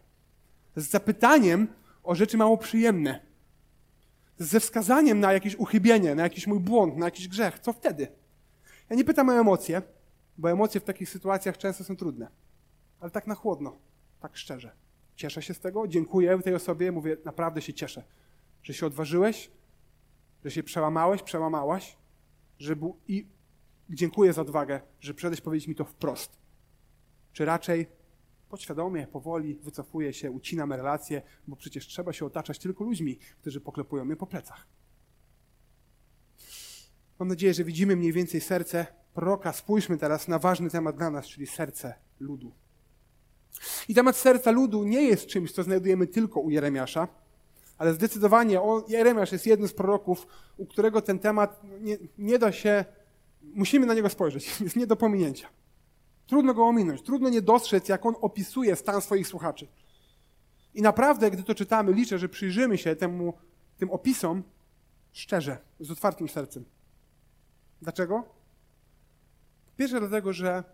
Z 0.76 0.90
zapytaniem 0.90 1.68
o 2.02 2.14
rzeczy 2.14 2.36
mało 2.36 2.58
przyjemne. 2.58 3.33
Ze 4.38 4.60
wskazaniem 4.60 5.20
na 5.20 5.32
jakieś 5.32 5.54
uchybienie, 5.56 6.14
na 6.14 6.22
jakiś 6.22 6.46
mój 6.46 6.60
błąd, 6.60 6.96
na 6.96 7.04
jakiś 7.04 7.28
grzech. 7.28 7.58
Co 7.58 7.72
wtedy? 7.72 8.08
Ja 8.90 8.96
nie 8.96 9.04
pytam 9.04 9.28
o 9.28 9.34
emocje, 9.34 9.82
bo 10.38 10.50
emocje 10.50 10.80
w 10.80 10.84
takich 10.84 11.08
sytuacjach 11.08 11.58
często 11.58 11.84
są 11.84 11.96
trudne. 11.96 12.28
Ale 13.00 13.10
tak 13.10 13.26
na 13.26 13.34
chłodno, 13.34 13.76
tak 14.20 14.36
szczerze. 14.36 14.70
Cieszę 15.16 15.42
się 15.42 15.54
z 15.54 15.60
tego, 15.60 15.88
dziękuję 15.88 16.38
tej 16.42 16.54
osobie, 16.54 16.92
mówię, 16.92 17.16
naprawdę 17.24 17.62
się 17.62 17.72
cieszę, 17.72 18.02
że 18.62 18.74
się 18.74 18.86
odważyłeś, 18.86 19.50
że 20.44 20.50
się 20.50 20.62
przełamałeś, 20.62 21.22
przełamałaś, 21.22 21.96
że 22.58 22.76
był, 22.76 22.96
i 23.08 23.26
dziękuję 23.90 24.32
za 24.32 24.42
odwagę, 24.42 24.80
że 25.00 25.14
przyszedłeś 25.14 25.40
powiedzieć 25.40 25.68
mi 25.68 25.74
to 25.74 25.84
wprost. 25.84 26.38
Czy 27.32 27.44
raczej 27.44 27.86
podświadomie, 28.54 29.06
powoli 29.06 29.54
wycofuję 29.54 30.12
się, 30.12 30.30
ucinam 30.30 30.72
relacje, 30.72 31.22
bo 31.48 31.56
przecież 31.56 31.86
trzeba 31.86 32.12
się 32.12 32.26
otaczać 32.26 32.58
tylko 32.58 32.84
ludźmi, 32.84 33.18
którzy 33.40 33.60
poklepują 33.60 34.04
mnie 34.04 34.16
po 34.16 34.26
plecach. 34.26 34.66
Mam 37.18 37.28
nadzieję, 37.28 37.54
że 37.54 37.64
widzimy 37.64 37.96
mniej 37.96 38.12
więcej 38.12 38.40
serce 38.40 38.86
proroka. 39.14 39.52
Spójrzmy 39.52 39.98
teraz 39.98 40.28
na 40.28 40.38
ważny 40.38 40.70
temat 40.70 40.96
dla 40.96 41.10
nas, 41.10 41.26
czyli 41.26 41.46
serce 41.46 41.94
ludu. 42.20 42.52
I 43.88 43.94
temat 43.94 44.16
serca 44.16 44.50
ludu 44.50 44.84
nie 44.84 45.02
jest 45.02 45.26
czymś, 45.26 45.52
co 45.52 45.62
znajdujemy 45.62 46.06
tylko 46.06 46.40
u 46.40 46.50
Jeremiasza, 46.50 47.08
ale 47.78 47.94
zdecydowanie 47.94 48.60
o, 48.60 48.84
Jeremiasz 48.88 49.32
jest 49.32 49.46
jednym 49.46 49.68
z 49.68 49.72
proroków, 49.72 50.26
u 50.56 50.66
którego 50.66 51.02
ten 51.02 51.18
temat 51.18 51.60
nie, 51.80 51.98
nie 52.18 52.38
da 52.38 52.52
się, 52.52 52.84
musimy 53.42 53.86
na 53.86 53.94
niego 53.94 54.08
spojrzeć, 54.10 54.60
jest 54.60 54.76
nie 54.76 54.86
do 54.86 54.96
pominięcia. 54.96 55.48
Trudno 56.26 56.54
go 56.54 56.66
ominąć, 56.66 57.02
trudno 57.02 57.28
nie 57.28 57.42
dostrzec, 57.42 57.88
jak 57.88 58.06
on 58.06 58.14
opisuje 58.20 58.76
stan 58.76 59.00
swoich 59.00 59.28
słuchaczy. 59.28 59.68
I 60.74 60.82
naprawdę, 60.82 61.30
gdy 61.30 61.42
to 61.42 61.54
czytamy, 61.54 61.92
liczę, 61.92 62.18
że 62.18 62.28
przyjrzymy 62.28 62.78
się 62.78 62.96
temu, 62.96 63.34
tym 63.76 63.90
opisom 63.90 64.42
szczerze, 65.12 65.58
z 65.80 65.90
otwartym 65.90 66.28
sercem. 66.28 66.64
Dlaczego? 67.82 68.24
Pierwsze 69.76 70.00
dlatego, 70.00 70.32
że 70.32 70.64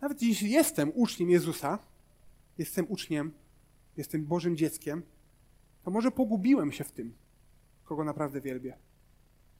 nawet 0.00 0.22
jeśli 0.22 0.50
jestem 0.50 0.92
uczniem 0.94 1.30
Jezusa, 1.30 1.78
jestem 2.58 2.86
uczniem, 2.88 3.32
jestem 3.96 4.26
Bożym 4.26 4.56
dzieckiem, 4.56 5.02
to 5.82 5.90
może 5.90 6.10
pogubiłem 6.10 6.72
się 6.72 6.84
w 6.84 6.92
tym, 6.92 7.14
kogo 7.84 8.04
naprawdę 8.04 8.40
wielbię. 8.40 8.76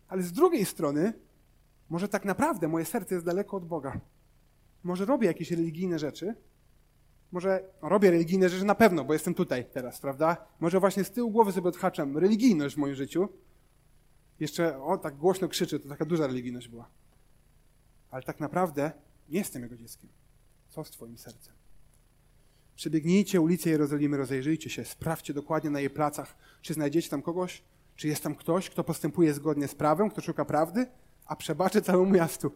Ale 0.08 0.22
z 0.22 0.32
drugiej 0.32 0.64
strony, 0.64 1.12
może 1.90 2.08
tak 2.08 2.24
naprawdę 2.24 2.68
moje 2.68 2.84
serce 2.84 3.14
jest 3.14 3.26
daleko 3.26 3.56
od 3.56 3.64
Boga. 3.66 4.00
Może 4.82 5.04
robię 5.04 5.26
jakieś 5.26 5.50
religijne 5.50 5.98
rzeczy, 5.98 6.34
może 7.32 7.70
robię 7.82 8.10
religijne 8.10 8.48
rzeczy 8.48 8.64
na 8.64 8.74
pewno, 8.74 9.04
bo 9.04 9.12
jestem 9.12 9.34
tutaj 9.34 9.64
teraz, 9.72 10.00
prawda? 10.00 10.46
Może 10.60 10.80
właśnie 10.80 11.04
z 11.04 11.10
tyłu 11.10 11.30
głowy 11.30 11.52
sobie 11.52 11.68
odhaczam 11.68 12.18
religijność 12.18 12.74
w 12.74 12.78
moim 12.78 12.94
życiu. 12.94 13.28
Jeszcze, 14.40 14.82
o, 14.82 14.98
tak 14.98 15.16
głośno 15.16 15.48
krzyczy, 15.48 15.80
to 15.80 15.88
taka 15.88 16.04
duża 16.04 16.26
religijność 16.26 16.68
była. 16.68 16.88
Ale 18.10 18.22
tak 18.22 18.40
naprawdę 18.40 18.92
nie 19.28 19.38
jestem 19.38 19.62
jego 19.62 19.76
dzieckiem. 19.76 20.10
Co 20.68 20.84
z 20.84 20.90
twoim 20.90 21.18
sercem? 21.18 21.54
Przebiegnijcie 22.76 23.40
ulicę 23.40 23.70
Jerozolimy, 23.70 24.16
rozejrzyjcie 24.16 24.70
się, 24.70 24.84
sprawdźcie 24.84 25.34
dokładnie 25.34 25.70
na 25.70 25.80
jej 25.80 25.90
placach, 25.90 26.36
czy 26.62 26.74
znajdziecie 26.74 27.10
tam 27.10 27.22
kogoś, 27.22 27.62
czy 27.96 28.08
jest 28.08 28.22
tam 28.22 28.34
ktoś, 28.34 28.70
kto 28.70 28.84
postępuje 28.84 29.34
zgodnie 29.34 29.68
z 29.68 29.74
prawem, 29.74 30.10
kto 30.10 30.20
szuka 30.20 30.44
prawdy, 30.44 30.86
a 31.26 31.36
przebaczy 31.36 31.82
całemu 31.82 32.12
miastu. 32.12 32.52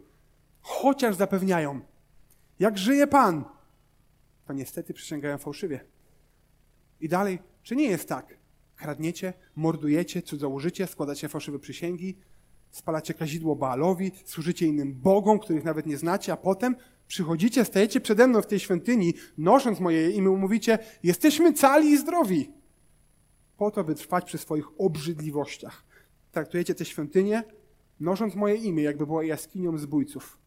Chociaż 0.63 1.15
zapewniają, 1.15 1.81
jak 2.59 2.79
żyje 2.79 3.07
Pan, 3.07 3.45
to 4.47 4.53
niestety 4.53 4.95
przysięgają 4.95 5.39
fałszywie. 5.39 5.85
I 7.01 7.09
dalej, 7.09 7.39
czy 7.63 7.77
nie 7.77 7.85
jest 7.85 8.09
tak? 8.09 8.39
Kradniecie, 8.77 9.33
mordujecie, 9.57 10.23
cudzołożycie, 10.23 10.87
składacie 10.87 11.29
fałszywe 11.29 11.59
przysięgi, 11.59 12.19
spalacie 12.71 13.15
kazidło 13.15 13.57
Baalowi, 13.57 14.13
służycie 14.25 14.67
innym 14.67 14.95
bogom, 14.95 15.39
których 15.39 15.65
nawet 15.65 15.87
nie 15.87 15.97
znacie, 15.97 16.33
a 16.33 16.37
potem 16.37 16.77
przychodzicie, 17.07 17.65
stajecie 17.65 18.01
przede 18.01 18.27
mną 18.27 18.43
w 18.43 18.47
tej 18.47 18.61
świątyni, 18.61 19.15
nosząc 19.39 19.81
moje 19.81 20.11
imię, 20.11 20.29
mówicie, 20.29 20.79
jesteśmy 21.03 21.53
cali 21.53 21.89
i 21.89 21.99
zdrowi. 21.99 22.53
Po 23.57 23.71
to, 23.71 23.85
by 23.85 23.95
trwać 23.95 24.25
przy 24.25 24.39
swoich 24.39 24.81
obrzydliwościach. 24.81 25.85
Traktujecie 26.33 26.75
tę 26.75 26.85
świątynię, 26.85 27.43
nosząc 28.01 28.35
moje 28.35 28.55
imię, 28.55 28.83
jakby 28.83 29.07
była 29.07 29.25
jaskinią 29.25 29.79
zbójców. 29.79 30.44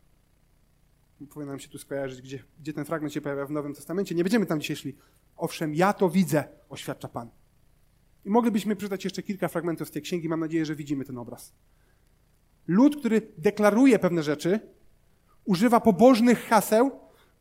Powinno 1.25 1.51
nam 1.51 1.60
się 1.60 1.69
tu 1.69 1.77
skojarzyć, 1.77 2.21
gdzie, 2.21 2.43
gdzie 2.60 2.73
ten 2.73 2.86
fragment 2.86 3.13
się 3.13 3.21
pojawia 3.21 3.45
w 3.45 3.51
Nowym 3.51 3.73
Testamencie. 3.73 4.15
Nie 4.15 4.23
będziemy 4.23 4.45
tam 4.45 4.62
dzisiaj 4.62 4.75
szli. 4.75 4.95
Owszem, 5.38 5.75
ja 5.75 5.93
to 5.93 6.10
widzę, 6.10 6.43
oświadcza 6.69 7.08
Pan. 7.08 7.30
I 8.25 8.30
moglibyśmy 8.30 8.75
przeczytać 8.75 9.03
jeszcze 9.03 9.23
kilka 9.23 9.47
fragmentów 9.47 9.88
z 9.88 9.91
tej 9.91 10.01
księgi. 10.01 10.30
Mam 10.30 10.39
nadzieję, 10.39 10.65
że 10.65 10.75
widzimy 10.75 11.06
ten 11.06 11.17
obraz. 11.17 11.53
Lud, 12.67 12.95
który 12.95 13.21
deklaruje 13.38 13.99
pewne 13.99 14.23
rzeczy, 14.23 14.60
używa 15.45 15.80
pobożnych 15.80 16.43
haseł, 16.43 16.91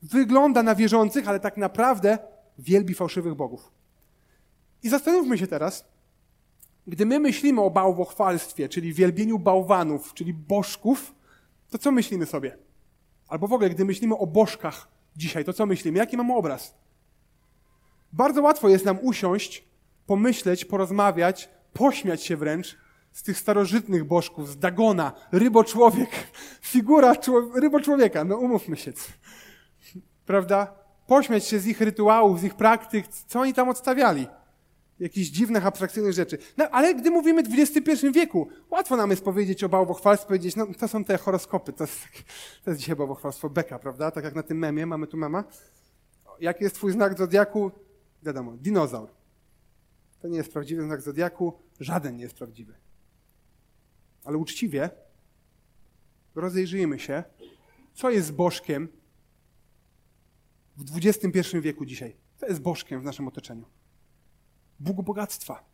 wygląda 0.02 0.62
na 0.62 0.74
wierzących, 0.74 1.28
ale 1.28 1.40
tak 1.40 1.56
naprawdę 1.56 2.18
wielbi 2.58 2.94
fałszywych 2.94 3.34
bogów. 3.34 3.72
I 4.82 4.88
zastanówmy 4.88 5.38
się 5.38 5.46
teraz, 5.46 5.88
gdy 6.86 7.06
my 7.06 7.20
myślimy 7.20 7.60
o 7.60 7.70
bałwochwalstwie, 7.70 8.68
czyli 8.68 8.92
wielbieniu 8.92 9.38
bałwanów, 9.38 10.14
czyli 10.14 10.34
bożków, 10.34 11.14
to 11.70 11.78
co 11.78 11.92
myślimy 11.92 12.26
sobie? 12.26 12.65
Albo 13.28 13.48
w 13.48 13.52
ogóle, 13.52 13.70
gdy 13.70 13.84
myślimy 13.84 14.18
o 14.18 14.26
bożkach 14.26 14.88
dzisiaj, 15.16 15.44
to 15.44 15.52
co 15.52 15.66
myślimy? 15.66 15.98
Jaki 15.98 16.16
mamy 16.16 16.34
obraz? 16.34 16.74
Bardzo 18.12 18.42
łatwo 18.42 18.68
jest 18.68 18.84
nam 18.84 18.98
usiąść, 19.02 19.64
pomyśleć, 20.06 20.64
porozmawiać, 20.64 21.48
pośmiać 21.72 22.22
się 22.22 22.36
wręcz 22.36 22.76
z 23.12 23.22
tych 23.22 23.38
starożytnych 23.38 24.04
bożków, 24.04 24.50
z 24.50 24.58
Dagona, 24.58 25.12
ryboczłowiek, 25.32 26.10
figura 26.72 27.14
ryboczłowieka, 27.54 28.24
no 28.24 28.36
umówmy 28.36 28.76
się. 28.76 28.92
Prawda? 30.26 30.74
Pośmiać 31.06 31.44
się 31.44 31.58
z 31.58 31.66
ich 31.66 31.80
rytuałów, 31.80 32.40
z 32.40 32.44
ich 32.44 32.54
praktyk, 32.54 33.08
co 33.08 33.40
oni 33.40 33.54
tam 33.54 33.68
odstawiali. 33.68 34.26
Jakichś 35.00 35.28
dziwnych, 35.28 35.66
abstrakcyjnych 35.66 36.12
rzeczy. 36.12 36.38
No, 36.56 36.68
ale 36.70 36.94
gdy 36.94 37.10
mówimy 37.10 37.42
w 37.42 37.46
XXI 37.58 38.12
wieku, 38.12 38.48
łatwo 38.70 38.96
nam 38.96 39.10
jest 39.10 39.24
powiedzieć 39.24 39.64
o 39.64 39.68
bałwochwalstwie, 39.68 40.28
powiedzieć, 40.28 40.56
no 40.56 40.66
to 40.78 40.88
są 40.88 41.04
te 41.04 41.18
horoskopy, 41.18 41.72
to 41.72 41.84
jest, 41.84 42.00
to 42.64 42.70
jest 42.70 42.80
dzisiaj 42.80 42.96
bałwochwalstwo 42.96 43.50
beka, 43.50 43.78
prawda? 43.78 44.10
Tak 44.10 44.24
jak 44.24 44.34
na 44.34 44.42
tym 44.42 44.58
memie, 44.58 44.86
mamy 44.86 45.06
tu 45.06 45.16
mema. 45.16 45.44
Jaki 46.40 46.64
jest 46.64 46.76
twój 46.76 46.92
znak 46.92 47.18
zodiaku? 47.18 47.70
Wiadomo, 48.22 48.52
dinozaur. 48.52 49.08
To 50.20 50.28
nie 50.28 50.36
jest 50.36 50.52
prawdziwy 50.52 50.82
znak 50.82 51.00
zodiaku, 51.00 51.58
żaden 51.80 52.16
nie 52.16 52.22
jest 52.22 52.34
prawdziwy. 52.34 52.74
Ale 54.24 54.36
uczciwie 54.36 54.90
rozejrzyjmy 56.34 56.98
się, 56.98 57.24
co 57.94 58.10
jest 58.10 58.32
bożkiem 58.32 58.88
w 60.76 60.96
XXI 60.96 61.60
wieku 61.60 61.86
dzisiaj. 61.86 62.16
Co 62.36 62.46
jest 62.46 62.60
bożkiem 62.60 63.00
w 63.00 63.04
naszym 63.04 63.28
otoczeniu? 63.28 63.64
Bóg 64.80 65.02
bogactwa. 65.02 65.64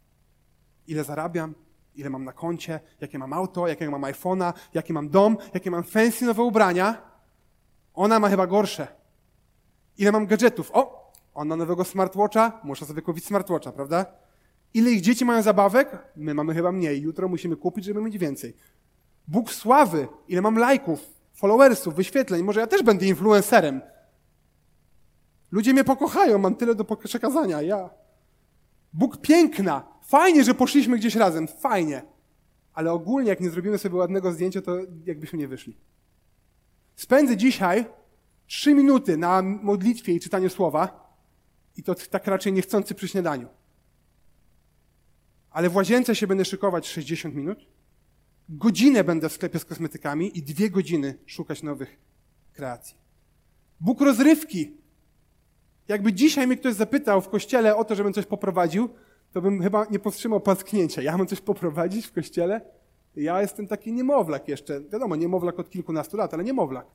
Ile 0.86 1.04
zarabiam, 1.04 1.54
ile 1.94 2.10
mam 2.10 2.24
na 2.24 2.32
koncie, 2.32 2.80
jakie 3.00 3.18
mam 3.18 3.32
auto, 3.32 3.68
jakie 3.68 3.90
mam 3.90 4.02
iPhone'a, 4.02 4.52
jaki 4.74 4.92
mam 4.92 5.08
dom, 5.08 5.36
jakie 5.54 5.70
mam 5.70 5.82
fancy 5.82 6.24
nowe 6.24 6.42
ubrania. 6.42 7.02
Ona 7.94 8.20
ma 8.20 8.28
chyba 8.28 8.46
gorsze. 8.46 8.86
Ile 9.98 10.12
mam 10.12 10.26
gadżetów? 10.26 10.70
O, 10.74 11.12
ona 11.34 11.56
nowego 11.56 11.84
smartwatcha, 11.84 12.60
muszę 12.64 12.86
sobie 12.86 13.02
kupić 13.02 13.24
smartwatcha, 13.24 13.72
prawda? 13.72 14.06
Ile 14.74 14.90
ich 14.90 15.00
dzieci 15.00 15.24
mają 15.24 15.42
zabawek? 15.42 15.98
My 16.16 16.34
mamy 16.34 16.54
chyba 16.54 16.72
mniej. 16.72 17.02
Jutro 17.02 17.28
musimy 17.28 17.56
kupić, 17.56 17.84
żeby 17.84 18.02
mieć 18.02 18.18
więcej. 18.18 18.56
Bóg 19.28 19.52
sławy. 19.52 20.08
Ile 20.28 20.42
mam 20.42 20.58
lajków, 20.58 21.00
followersów, 21.32 21.94
wyświetleń. 21.94 22.42
Może 22.42 22.60
ja 22.60 22.66
też 22.66 22.82
będę 22.82 23.06
influencerem. 23.06 23.80
Ludzie 25.50 25.72
mnie 25.72 25.84
pokochają, 25.84 26.38
mam 26.38 26.54
tyle 26.54 26.74
do 26.74 26.84
przekazania. 26.84 27.62
Ja. 27.62 27.90
Bóg 28.92 29.20
piękna. 29.20 29.88
Fajnie, 30.02 30.44
że 30.44 30.54
poszliśmy 30.54 30.98
gdzieś 30.98 31.14
razem. 31.14 31.48
Fajnie. 31.48 32.02
ale 32.72 32.92
ogólnie 32.92 33.28
jak 33.28 33.40
nie 33.40 33.50
zrobimy 33.50 33.78
sobie 33.78 33.96
ładnego 33.96 34.32
zdjęcia, 34.32 34.62
to 34.62 34.76
jakbyśmy 35.04 35.38
nie 35.38 35.48
wyszli. 35.48 35.76
Spędzę 36.96 37.36
dzisiaj 37.36 37.86
trzy 38.46 38.74
minuty 38.74 39.16
na 39.16 39.42
modlitwie 39.42 40.12
i 40.12 40.20
czytaniu 40.20 40.48
słowa 40.48 41.14
i 41.76 41.82
to 41.82 41.94
tak 41.94 42.26
raczej 42.26 42.52
niechcący 42.52 42.94
przy 42.94 43.08
śniadaniu. 43.08 43.48
Ale 45.50 45.70
w 45.70 45.76
łazience 45.76 46.14
się 46.16 46.26
będę 46.26 46.44
szykować 46.44 46.88
60 46.88 47.34
minut, 47.34 47.58
godzinę 48.48 49.04
będę 49.04 49.28
w 49.28 49.32
sklepie 49.32 49.58
z 49.58 49.64
kosmetykami 49.64 50.38
i 50.38 50.42
dwie 50.42 50.70
godziny 50.70 51.18
szukać 51.26 51.62
nowych 51.62 51.98
kreacji. 52.52 52.96
Bóg 53.80 54.00
rozrywki. 54.00 54.81
Jakby 55.92 56.12
dzisiaj 56.12 56.46
mnie 56.46 56.56
ktoś 56.56 56.74
zapytał 56.74 57.20
w 57.20 57.28
kościele 57.28 57.76
o 57.76 57.84
to, 57.84 57.94
żebym 57.94 58.12
coś 58.12 58.26
poprowadził, 58.26 58.88
to 59.32 59.42
bym 59.42 59.62
chyba 59.62 59.86
nie 59.90 59.98
powstrzymał 59.98 60.40
pasknięcia. 60.40 61.02
Ja 61.02 61.16
mam 61.16 61.26
coś 61.26 61.40
poprowadzić 61.40 62.06
w 62.06 62.12
kościele? 62.12 62.60
Ja 63.16 63.40
jestem 63.40 63.66
taki 63.66 63.92
niemowlak 63.92 64.48
jeszcze. 64.48 64.80
Wiadomo, 64.80 65.16
niemowlak 65.16 65.58
od 65.58 65.70
kilkunastu 65.70 66.16
lat, 66.16 66.34
ale 66.34 66.44
niemowlak. 66.44 66.86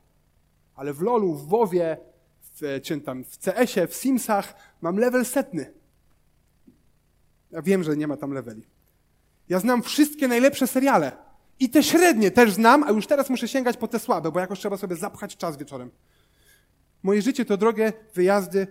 Ale 0.76 0.94
w 0.94 1.02
LoLu, 1.02 1.34
w 1.34 1.48
WoWie, 1.48 1.98
w, 2.42 2.82
czy 2.84 3.02
tam 3.02 3.24
w 3.24 3.38
CS-ie, 3.38 3.88
w 3.88 3.96
Simsach 3.96 4.54
mam 4.82 4.98
level 4.98 5.26
setny. 5.26 5.74
Ja 7.52 7.62
wiem, 7.62 7.84
że 7.84 7.98
nie 7.98 8.08
ma 8.08 8.18
tam 8.18 8.32
leveli. 8.32 8.64
Ja 9.50 9.60
znam 9.60 9.84
wszystkie 9.84 10.28
najlepsze 10.28 10.68
seriale. 10.68 11.12
I 11.60 11.70
te 11.70 11.84
średnie 11.84 12.32
też 12.32 12.52
znam, 12.52 12.84
a 12.84 12.92
już 12.92 13.08
teraz 13.08 13.30
muszę 13.30 13.48
sięgać 13.48 13.78
po 13.78 13.88
te 13.88 14.00
słabe, 14.00 14.32
bo 14.32 14.40
jakoś 14.40 14.60
trzeba 14.60 14.78
sobie 14.78 14.96
zapchać 14.96 15.38
czas 15.38 15.58
wieczorem. 15.58 15.92
Moje 17.04 17.22
życie 17.22 17.46
to 17.46 17.58
drogie 17.58 17.94
wyjazdy 18.14 18.68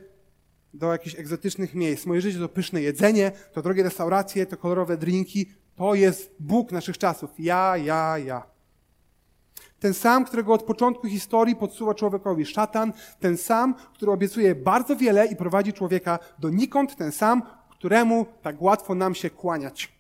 do 0.79 0.93
jakichś 0.93 1.19
egzotycznych 1.19 1.75
miejsc. 1.75 2.07
Moje 2.07 2.21
życie 2.21 2.39
to 2.39 2.49
pyszne 2.49 2.83
jedzenie, 2.83 3.33
to 3.53 3.63
drogie 3.63 3.83
restauracje, 3.83 4.47
to 4.47 4.57
kolorowe 4.57 4.97
drinki. 4.97 5.47
To 5.75 5.95
jest 5.95 6.35
Bóg 6.41 6.73
naszych 6.73 6.99
czasów. 6.99 7.31
Ja, 7.39 7.77
ja, 7.77 8.19
ja. 8.19 8.47
Ten 9.79 9.95
sam, 9.95 10.25
którego 10.25 10.53
od 10.53 10.63
początku 10.63 11.09
historii 11.09 11.57
podsuwa 11.57 11.95
człowiekowi 11.95 12.47
szatan, 12.47 12.93
ten 13.21 13.37
sam, 13.37 13.75
który 13.95 14.13
obiecuje 14.13 14.55
bardzo 14.55 14.97
wiele 14.97 15.27
i 15.27 15.37
prowadzi 15.37 15.73
człowieka 15.73 16.19
donikąd, 16.39 16.97
ten 16.97 17.13
sam, 17.13 17.43
któremu 17.71 18.27
tak 18.43 18.63
łatwo 18.63 18.95
nam 18.95 19.15
się 19.15 19.31
kłaniać. 19.31 19.93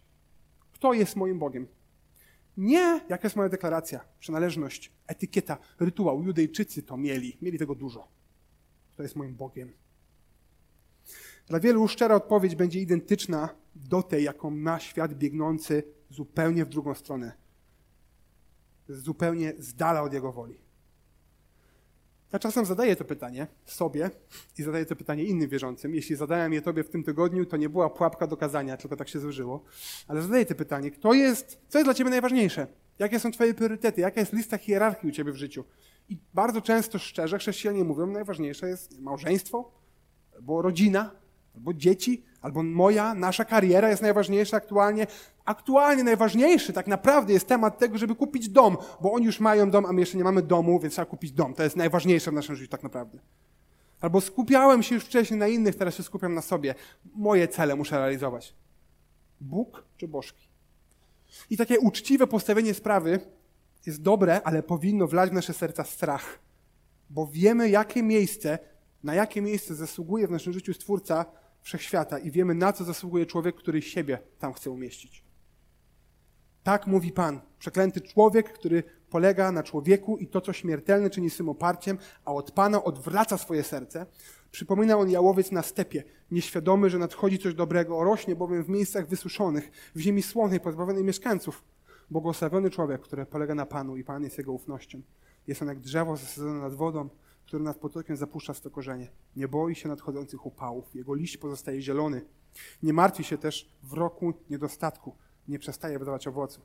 Kto 0.72 0.92
jest 0.92 1.16
moim 1.16 1.38
Bogiem? 1.38 1.66
Nie, 2.56 3.00
jaka 3.08 3.26
jest 3.26 3.36
moja 3.36 3.48
deklaracja, 3.48 4.00
przynależność, 4.18 4.92
etykieta, 5.06 5.58
rytuał. 5.80 6.22
Judejczycy 6.22 6.82
to 6.82 6.96
mieli, 6.96 7.36
mieli 7.42 7.58
tego 7.58 7.74
dużo. 7.74 8.08
Kto 8.94 9.02
jest 9.02 9.16
moim 9.16 9.34
Bogiem? 9.34 9.72
Dla 11.46 11.60
wielu 11.60 11.88
szczera 11.88 12.14
odpowiedź 12.14 12.54
będzie 12.54 12.80
identyczna 12.80 13.48
do 13.74 14.02
tej, 14.02 14.24
jaką 14.24 14.50
ma 14.50 14.80
świat 14.80 15.14
biegnący 15.14 15.82
zupełnie 16.10 16.64
w 16.64 16.68
drugą 16.68 16.94
stronę. 16.94 17.32
Zupełnie 18.88 19.52
z 19.58 19.74
dala 19.74 20.02
od 20.02 20.12
jego 20.12 20.32
woli. 20.32 20.58
Ja 22.32 22.38
czasem 22.38 22.64
zadaję 22.64 22.96
to 22.96 23.04
pytanie 23.04 23.46
sobie 23.64 24.10
i 24.58 24.62
zadaję 24.62 24.86
to 24.86 24.96
pytanie 24.96 25.24
innym 25.24 25.48
wierzącym. 25.48 25.94
Jeśli 25.94 26.16
zadałem 26.16 26.52
je 26.52 26.62
tobie 26.62 26.84
w 26.84 26.88
tym 26.88 27.04
tygodniu, 27.04 27.46
to 27.46 27.56
nie 27.56 27.68
była 27.68 27.90
pułapka 27.90 28.26
do 28.26 28.36
kazania, 28.36 28.76
tylko 28.76 28.96
tak 28.96 29.08
się 29.08 29.20
złożyło. 29.20 29.64
Ale 30.08 30.22
zadaję 30.22 30.46
to 30.46 30.54
pytanie, 30.54 30.90
kto 30.90 31.14
jest, 31.14 31.58
co 31.68 31.78
jest 31.78 31.86
dla 31.86 31.94
ciebie 31.94 32.10
najważniejsze? 32.10 32.66
Jakie 32.98 33.20
są 33.20 33.30
twoje 33.30 33.54
priorytety? 33.54 34.00
Jaka 34.00 34.20
jest 34.20 34.32
lista 34.32 34.58
hierarchii 34.58 35.08
u 35.08 35.12
ciebie 35.12 35.32
w 35.32 35.36
życiu? 35.36 35.64
I 36.08 36.18
bardzo 36.34 36.60
często, 36.60 36.98
szczerze, 36.98 37.38
chrześcijanie 37.38 37.84
mówią, 37.84 38.06
najważniejsze 38.06 38.68
jest 38.68 39.00
małżeństwo, 39.00 39.72
albo 40.34 40.62
rodzina, 40.62 41.10
albo 41.56 41.74
dzieci, 41.74 42.24
albo 42.40 42.62
moja, 42.62 43.14
nasza 43.14 43.44
kariera 43.44 43.90
jest 43.90 44.02
najważniejsza 44.02 44.56
aktualnie. 44.56 45.06
Aktualnie 45.44 46.04
najważniejszy 46.04 46.72
tak 46.72 46.86
naprawdę 46.86 47.32
jest 47.32 47.48
temat 47.48 47.78
tego, 47.78 47.98
żeby 47.98 48.14
kupić 48.14 48.48
dom, 48.48 48.76
bo 49.00 49.12
oni 49.12 49.26
już 49.26 49.40
mają 49.40 49.70
dom, 49.70 49.86
a 49.86 49.92
my 49.92 50.00
jeszcze 50.00 50.18
nie 50.18 50.24
mamy 50.24 50.42
domu, 50.42 50.80
więc 50.80 50.94
trzeba 50.94 51.06
kupić 51.06 51.32
dom. 51.32 51.54
To 51.54 51.62
jest 51.62 51.76
najważniejsze 51.76 52.30
w 52.30 52.34
naszym 52.34 52.56
życiu 52.56 52.70
tak 52.70 52.82
naprawdę. 52.82 53.18
Albo 54.00 54.20
skupiałem 54.20 54.82
się 54.82 54.94
już 54.94 55.04
wcześniej 55.04 55.40
na 55.40 55.48
innych, 55.48 55.76
teraz 55.76 55.94
się 55.94 56.02
skupiam 56.02 56.34
na 56.34 56.42
sobie. 56.42 56.74
Moje 57.14 57.48
cele 57.48 57.76
muszę 57.76 57.98
realizować. 57.98 58.54
Bóg 59.40 59.84
czy 59.96 60.08
bożki? 60.08 60.48
I 61.50 61.56
takie 61.56 61.80
uczciwe 61.80 62.26
postawienie 62.26 62.74
sprawy 62.74 63.20
jest 63.86 64.02
dobre, 64.02 64.40
ale 64.44 64.62
powinno 64.62 65.06
wlać 65.06 65.30
w 65.30 65.32
nasze 65.32 65.52
serca 65.52 65.84
strach. 65.84 66.38
Bo 67.10 67.26
wiemy, 67.26 67.70
jakie 67.70 68.02
miejsce, 68.02 68.58
na 69.02 69.14
jakie 69.14 69.42
miejsce 69.42 69.74
zasługuje 69.74 70.28
w 70.28 70.30
naszym 70.30 70.52
życiu 70.52 70.74
Stwórca, 70.74 71.24
wszechświata 71.66 72.18
i 72.18 72.30
wiemy, 72.30 72.54
na 72.54 72.72
co 72.72 72.84
zasługuje 72.84 73.26
człowiek, 73.26 73.56
który 73.56 73.82
siebie 73.82 74.18
tam 74.38 74.52
chce 74.52 74.70
umieścić. 74.70 75.24
Tak 76.62 76.86
mówi 76.86 77.12
Pan. 77.12 77.40
Przeklęty 77.58 78.00
człowiek, 78.00 78.52
który 78.52 78.82
polega 79.10 79.52
na 79.52 79.62
człowieku 79.62 80.16
i 80.16 80.26
to, 80.26 80.40
co 80.40 80.52
śmiertelne 80.52 81.10
czyni 81.10 81.30
swym 81.30 81.48
oparciem, 81.48 81.98
a 82.24 82.32
od 82.32 82.50
Pana 82.50 82.84
odwraca 82.84 83.38
swoje 83.38 83.62
serce. 83.62 84.06
Przypomina 84.50 84.96
on 84.96 85.10
jałowiec 85.10 85.52
na 85.52 85.62
stepie, 85.62 86.02
nieświadomy, 86.30 86.90
że 86.90 86.98
nadchodzi 86.98 87.38
coś 87.38 87.54
dobrego, 87.54 88.04
rośnie 88.04 88.36
bowiem 88.36 88.64
w 88.64 88.68
miejscach 88.68 89.08
wysuszonych, 89.08 89.70
w 89.94 90.00
ziemi 90.00 90.22
słonej, 90.22 90.60
pozbawionej 90.60 91.04
mieszkańców. 91.04 91.64
Błogosławiony 92.10 92.70
człowiek, 92.70 93.00
który 93.00 93.26
polega 93.26 93.54
na 93.54 93.66
Panu 93.66 93.96
i 93.96 94.04
Pan 94.04 94.22
jest 94.22 94.38
jego 94.38 94.52
ufnością. 94.52 95.02
Jest 95.46 95.62
on 95.62 95.68
jak 95.68 95.78
drzewo 95.78 96.16
zasadzone 96.16 96.60
nad 96.60 96.74
wodą, 96.74 97.08
który 97.46 97.64
nad 97.64 97.76
potokiem 97.76 98.16
zapuszcza 98.16 98.54
swe 98.54 98.70
korzenie. 98.70 99.10
Nie 99.36 99.48
boi 99.48 99.74
się 99.74 99.88
nadchodzących 99.88 100.46
upałów. 100.46 100.94
Jego 100.94 101.14
liść 101.14 101.36
pozostaje 101.36 101.82
zielony. 101.82 102.24
Nie 102.82 102.92
martwi 102.92 103.24
się 103.24 103.38
też 103.38 103.72
w 103.82 103.92
roku 103.92 104.32
niedostatku. 104.50 105.16
Nie 105.48 105.58
przestaje 105.58 105.98
wydawać 105.98 106.28
owocu. 106.28 106.60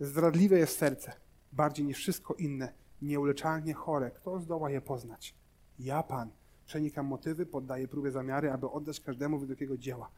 Zdradliwe 0.00 0.58
jest 0.58 0.78
serce, 0.78 1.12
bardziej 1.52 1.86
niż 1.86 1.98
wszystko 1.98 2.34
inne. 2.34 2.72
Nieuleczalnie 3.02 3.74
chore. 3.74 4.10
Kto 4.10 4.40
zdoła 4.40 4.70
je 4.70 4.80
poznać? 4.80 5.34
Ja, 5.78 6.02
Pan, 6.02 6.30
przenikam 6.66 7.06
motywy, 7.06 7.46
poddaję 7.46 7.88
próbie 7.88 8.10
zamiary, 8.10 8.52
aby 8.52 8.70
oddać 8.70 9.00
każdemu 9.00 9.38
według 9.38 9.60
jego 9.60 9.76
dzieła, 9.76 10.10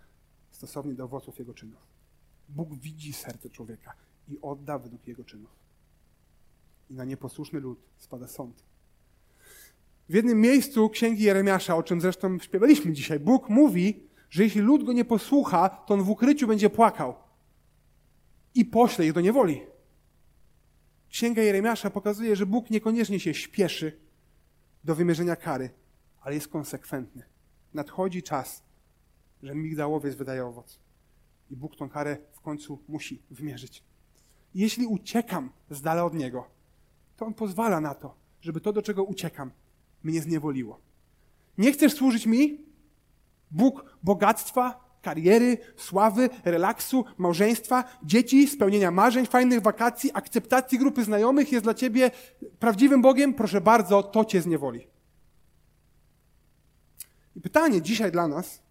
stosownie 0.50 0.94
do 0.94 1.04
owoców 1.04 1.38
jego 1.38 1.54
czynów. 1.54 1.80
Bóg 2.48 2.74
widzi 2.74 3.12
serce 3.12 3.50
człowieka 3.50 3.94
i 4.28 4.38
odda 4.42 4.78
według 4.78 5.06
jego 5.06 5.24
czynów. 5.24 5.50
I 6.90 6.94
na 6.94 7.04
nieposłuszny 7.04 7.60
lud 7.60 7.78
spada 7.98 8.28
sąd 8.28 8.73
w 10.08 10.14
jednym 10.14 10.40
miejscu 10.40 10.88
księgi 10.88 11.22
Jeremiasza, 11.22 11.76
o 11.76 11.82
czym 11.82 12.00
zresztą 12.00 12.38
śpiewaliśmy 12.38 12.92
dzisiaj, 12.92 13.20
Bóg 13.20 13.48
mówi, 13.48 14.08
że 14.30 14.42
jeśli 14.42 14.60
lud 14.60 14.84
go 14.84 14.92
nie 14.92 15.04
posłucha, 15.04 15.68
to 15.68 15.94
on 15.94 16.02
w 16.02 16.10
ukryciu 16.10 16.46
będzie 16.46 16.70
płakał 16.70 17.14
i 18.54 18.64
pośle 18.64 19.06
ich 19.06 19.12
do 19.12 19.20
niewoli. 19.20 19.60
Księga 21.08 21.42
Jeremiasza 21.42 21.90
pokazuje, 21.90 22.36
że 22.36 22.46
Bóg 22.46 22.70
niekoniecznie 22.70 23.20
się 23.20 23.34
śpieszy 23.34 24.00
do 24.84 24.94
wymierzenia 24.94 25.36
kary, 25.36 25.70
ale 26.20 26.34
jest 26.34 26.48
konsekwentny. 26.48 27.22
Nadchodzi 27.74 28.22
czas, 28.22 28.62
że 29.42 29.54
migdałowiec 29.54 30.14
wydaje 30.14 30.46
owoc. 30.46 30.80
I 31.50 31.56
Bóg 31.56 31.76
tą 31.76 31.88
karę 31.88 32.16
w 32.32 32.40
końcu 32.40 32.78
musi 32.88 33.22
wymierzyć. 33.30 33.84
Jeśli 34.54 34.86
uciekam 34.86 35.50
z 35.70 35.82
dala 35.82 36.04
od 36.04 36.14
Niego, 36.14 36.50
to 37.16 37.26
On 37.26 37.34
pozwala 37.34 37.80
na 37.80 37.94
to, 37.94 38.14
żeby 38.40 38.60
to, 38.60 38.72
do 38.72 38.82
czego 38.82 39.04
uciekam, 39.04 39.50
mnie 40.04 40.20
zniewoliło. 40.20 40.80
Nie 41.58 41.72
chcesz 41.72 41.94
służyć 41.94 42.26
mi? 42.26 42.64
Bóg 43.50 43.84
bogactwa, 44.02 44.84
kariery, 45.02 45.58
sławy, 45.76 46.30
relaksu, 46.44 47.04
małżeństwa, 47.18 47.84
dzieci, 48.02 48.48
spełnienia 48.48 48.90
marzeń, 48.90 49.26
fajnych 49.26 49.62
wakacji, 49.62 50.10
akceptacji 50.14 50.78
grupy 50.78 51.04
znajomych 51.04 51.52
jest 51.52 51.64
dla 51.64 51.74
ciebie 51.74 52.10
prawdziwym 52.58 53.02
Bogiem? 53.02 53.34
Proszę 53.34 53.60
bardzo, 53.60 54.02
to 54.02 54.24
cię 54.24 54.42
zniewoli. 54.42 54.86
I 57.36 57.40
pytanie 57.40 57.82
dzisiaj 57.82 58.12
dla 58.12 58.28
nas, 58.28 58.62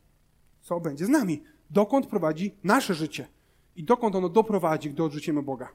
co 0.62 0.80
będzie 0.80 1.06
z 1.06 1.10
nami? 1.10 1.43
Dokąd 1.69 2.08
prowadzi 2.08 2.56
nasze 2.63 2.93
życie? 2.93 3.28
I 3.76 3.84
dokąd 3.84 4.15
ono 4.15 4.30
doprowadzi, 4.30 4.89
gdy 4.89 5.04
odrzucimy 5.04 5.43
Boga? 5.43 5.69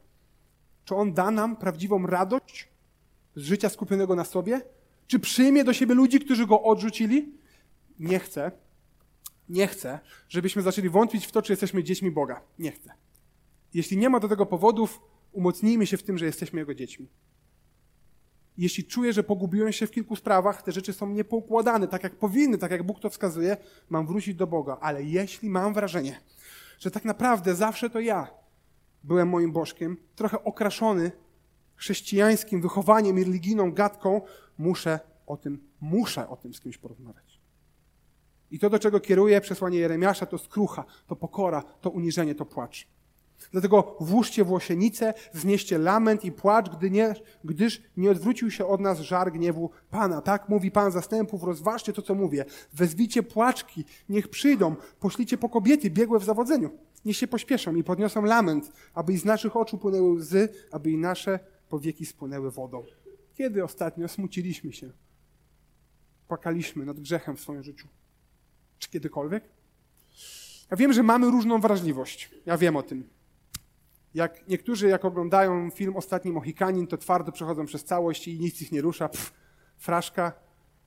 Czy 0.85 0.95
On 0.95 1.13
da 1.13 1.31
nam 1.31 1.57
prawdziwą 1.57 2.07
radość 2.07 2.69
z 3.37 3.43
życia 3.43 3.69
skupionego 3.69 4.15
na 4.15 4.25
sobie? 4.25 4.61
Czy 5.09 5.19
przyjmie 5.19 5.65
do 5.65 5.73
siebie 5.73 5.95
ludzi, 5.95 6.21
którzy 6.21 6.47
go 6.47 6.63
odrzucili? 6.63 7.33
Nie 7.99 8.19
chcę. 8.19 8.53
Nie 9.49 9.67
chcę, 9.67 9.99
żebyśmy 10.29 10.63
zaczęli 10.63 10.89
wątpić 10.89 11.27
w 11.27 11.33
to, 11.33 11.43
czy 11.43 11.53
jesteśmy 11.53 11.85
dziećmi 11.85 12.11
Boga. 12.11 12.41
Nie 12.59 12.73
chcę. 12.73 12.93
Jeśli 13.75 13.97
nie 13.97 14.11
ma 14.11 14.21
do 14.21 14.29
tego 14.29 14.47
powodów, 14.47 15.01
umocnijmy 15.33 15.87
się 15.87 15.97
w 15.97 16.03
tym, 16.03 16.19
że 16.19 16.27
jesteśmy 16.27 16.61
Jego 16.61 16.75
dziećmi. 16.75 17.09
Jeśli 18.59 18.85
czuję, 18.85 19.13
że 19.13 19.23
pogubiłem 19.23 19.73
się 19.73 19.87
w 19.87 19.91
kilku 19.91 20.17
sprawach, 20.17 20.63
te 20.63 20.73
rzeczy 20.73 20.93
są 20.93 21.11
niepoukładane 21.11 21.89
tak, 21.89 22.03
jak 22.03 22.15
powinny, 22.15 22.59
tak 22.59 22.71
jak 22.71 22.83
Bóg 22.83 23.01
to 23.01 23.11
wskazuje, 23.11 23.57
mam 23.89 24.07
wrócić 24.07 24.35
do 24.35 24.47
Boga. 24.47 24.79
Ale 24.81 25.03
jeśli 25.03 25.51
mam 25.51 25.75
wrażenie, 25.75 26.21
że 26.79 26.91
tak 26.91 27.05
naprawdę 27.05 27.55
zawsze 27.55 27.91
to 27.91 28.01
ja 28.01 28.31
byłem 29.05 29.29
moim 29.29 29.53
bożkiem, 29.53 29.97
trochę 30.17 30.45
okraszony 30.45 31.13
chrześcijańskim 31.79 32.61
wychowaniem 32.61 33.19
i 33.19 33.25
religijną 33.25 33.73
gadką, 33.73 34.21
muszę 34.59 35.01
o 35.27 35.37
tym, 35.37 35.59
muszę 35.81 36.29
o 36.29 36.37
tym 36.37 36.55
z 36.55 36.61
kimś 36.61 36.79
porozmawiać. 36.79 37.41
I 38.51 38.59
to, 38.59 38.71
do 38.71 38.79
czego 38.79 39.01
kieruje 39.01 39.41
przesłanie 39.41 39.79
Jeremiasza, 39.79 40.27
to 40.27 40.39
skrucha, 40.39 40.85
to 41.07 41.17
pokora, 41.17 41.63
to 41.81 41.91
uniżenie, 41.91 42.35
to 42.35 42.47
płacz. 42.47 42.89
Dlatego 43.53 43.97
włóżcie 44.01 44.45
włosienicę, 44.45 45.15
znieście 45.33 45.79
lament 45.79 46.25
i 46.25 46.33
płacz, 46.33 46.69
gdy 46.69 46.91
nie, 46.91 47.15
gdyż 47.45 47.83
nie 47.97 48.11
odwrócił 48.11 48.51
się 48.51 48.67
od 48.67 48.81
nas 48.81 49.01
żar 49.01 49.33
gniewu 49.33 49.71
Pana. 49.91 50.23
Tak 50.23 50.49
mówi 50.49 50.71
Pan 50.71 50.93
zastępów, 50.93 51.43
rozważcie 51.43 51.93
to, 51.93 52.03
co 52.03 52.15
mówię. 52.15 52.45
Wezwijcie 52.73 53.23
płaczki, 53.23 53.85
niech 54.09 54.29
przyjdą, 54.29 54.77
poślijcie 55.01 55.39
po 55.39 55.49
kobiety 55.49 55.91
biegłe 55.91 56.19
w 56.19 56.25
zawodzeniu. 56.25 56.71
Niech 57.05 57.17
się 57.17 57.27
pośpieszą 57.27 57.75
i 57.75 57.85
podniosą 57.85 58.23
lament, 58.23 58.73
aby 58.95 59.13
i 59.13 59.19
z 59.19 59.25
naszych 59.25 59.57
oczu 59.57 59.79
płynęły 59.79 60.13
łzy, 60.13 60.49
aby 60.71 60.91
i 60.91 60.97
nasze 60.97 61.39
powieki 61.69 62.07
spłynęły 62.07 62.51
wodą. 62.51 62.85
Kiedy 63.35 63.65
ostatnio 63.65 64.09
smuciliśmy 64.09 64.73
się? 64.73 64.91
Płakaliśmy 66.29 66.87
nad 66.87 67.01
grzechem 67.01 67.37
w 67.37 67.41
swoim 67.41 67.63
życiu? 67.63 67.89
Czy 68.79 68.91
kiedykolwiek? 68.91 69.45
Ja 70.71 70.77
wiem, 70.77 70.93
że 70.93 71.03
mamy 71.03 71.31
różną 71.31 71.61
wrażliwość. 71.61 72.31
Ja 72.47 72.59
wiem 72.59 72.77
o 72.77 72.83
tym. 72.83 73.09
Jak 74.15 74.49
niektórzy, 74.49 74.89
jak 74.89 75.05
oglądają 75.05 75.71
film 75.71 75.97
Ostatni 75.97 76.33
Mohikanin, 76.33 76.87
to 76.87 76.97
twardo 76.97 77.33
przechodzą 77.33 77.67
przez 77.67 77.85
całość 77.85 78.29
i 78.29 78.41
nic 78.41 78.63
ich 78.63 78.73
nie 78.73 78.81
rusza, 78.81 79.09
pff, 79.09 79.33
fraszka. 79.77 80.33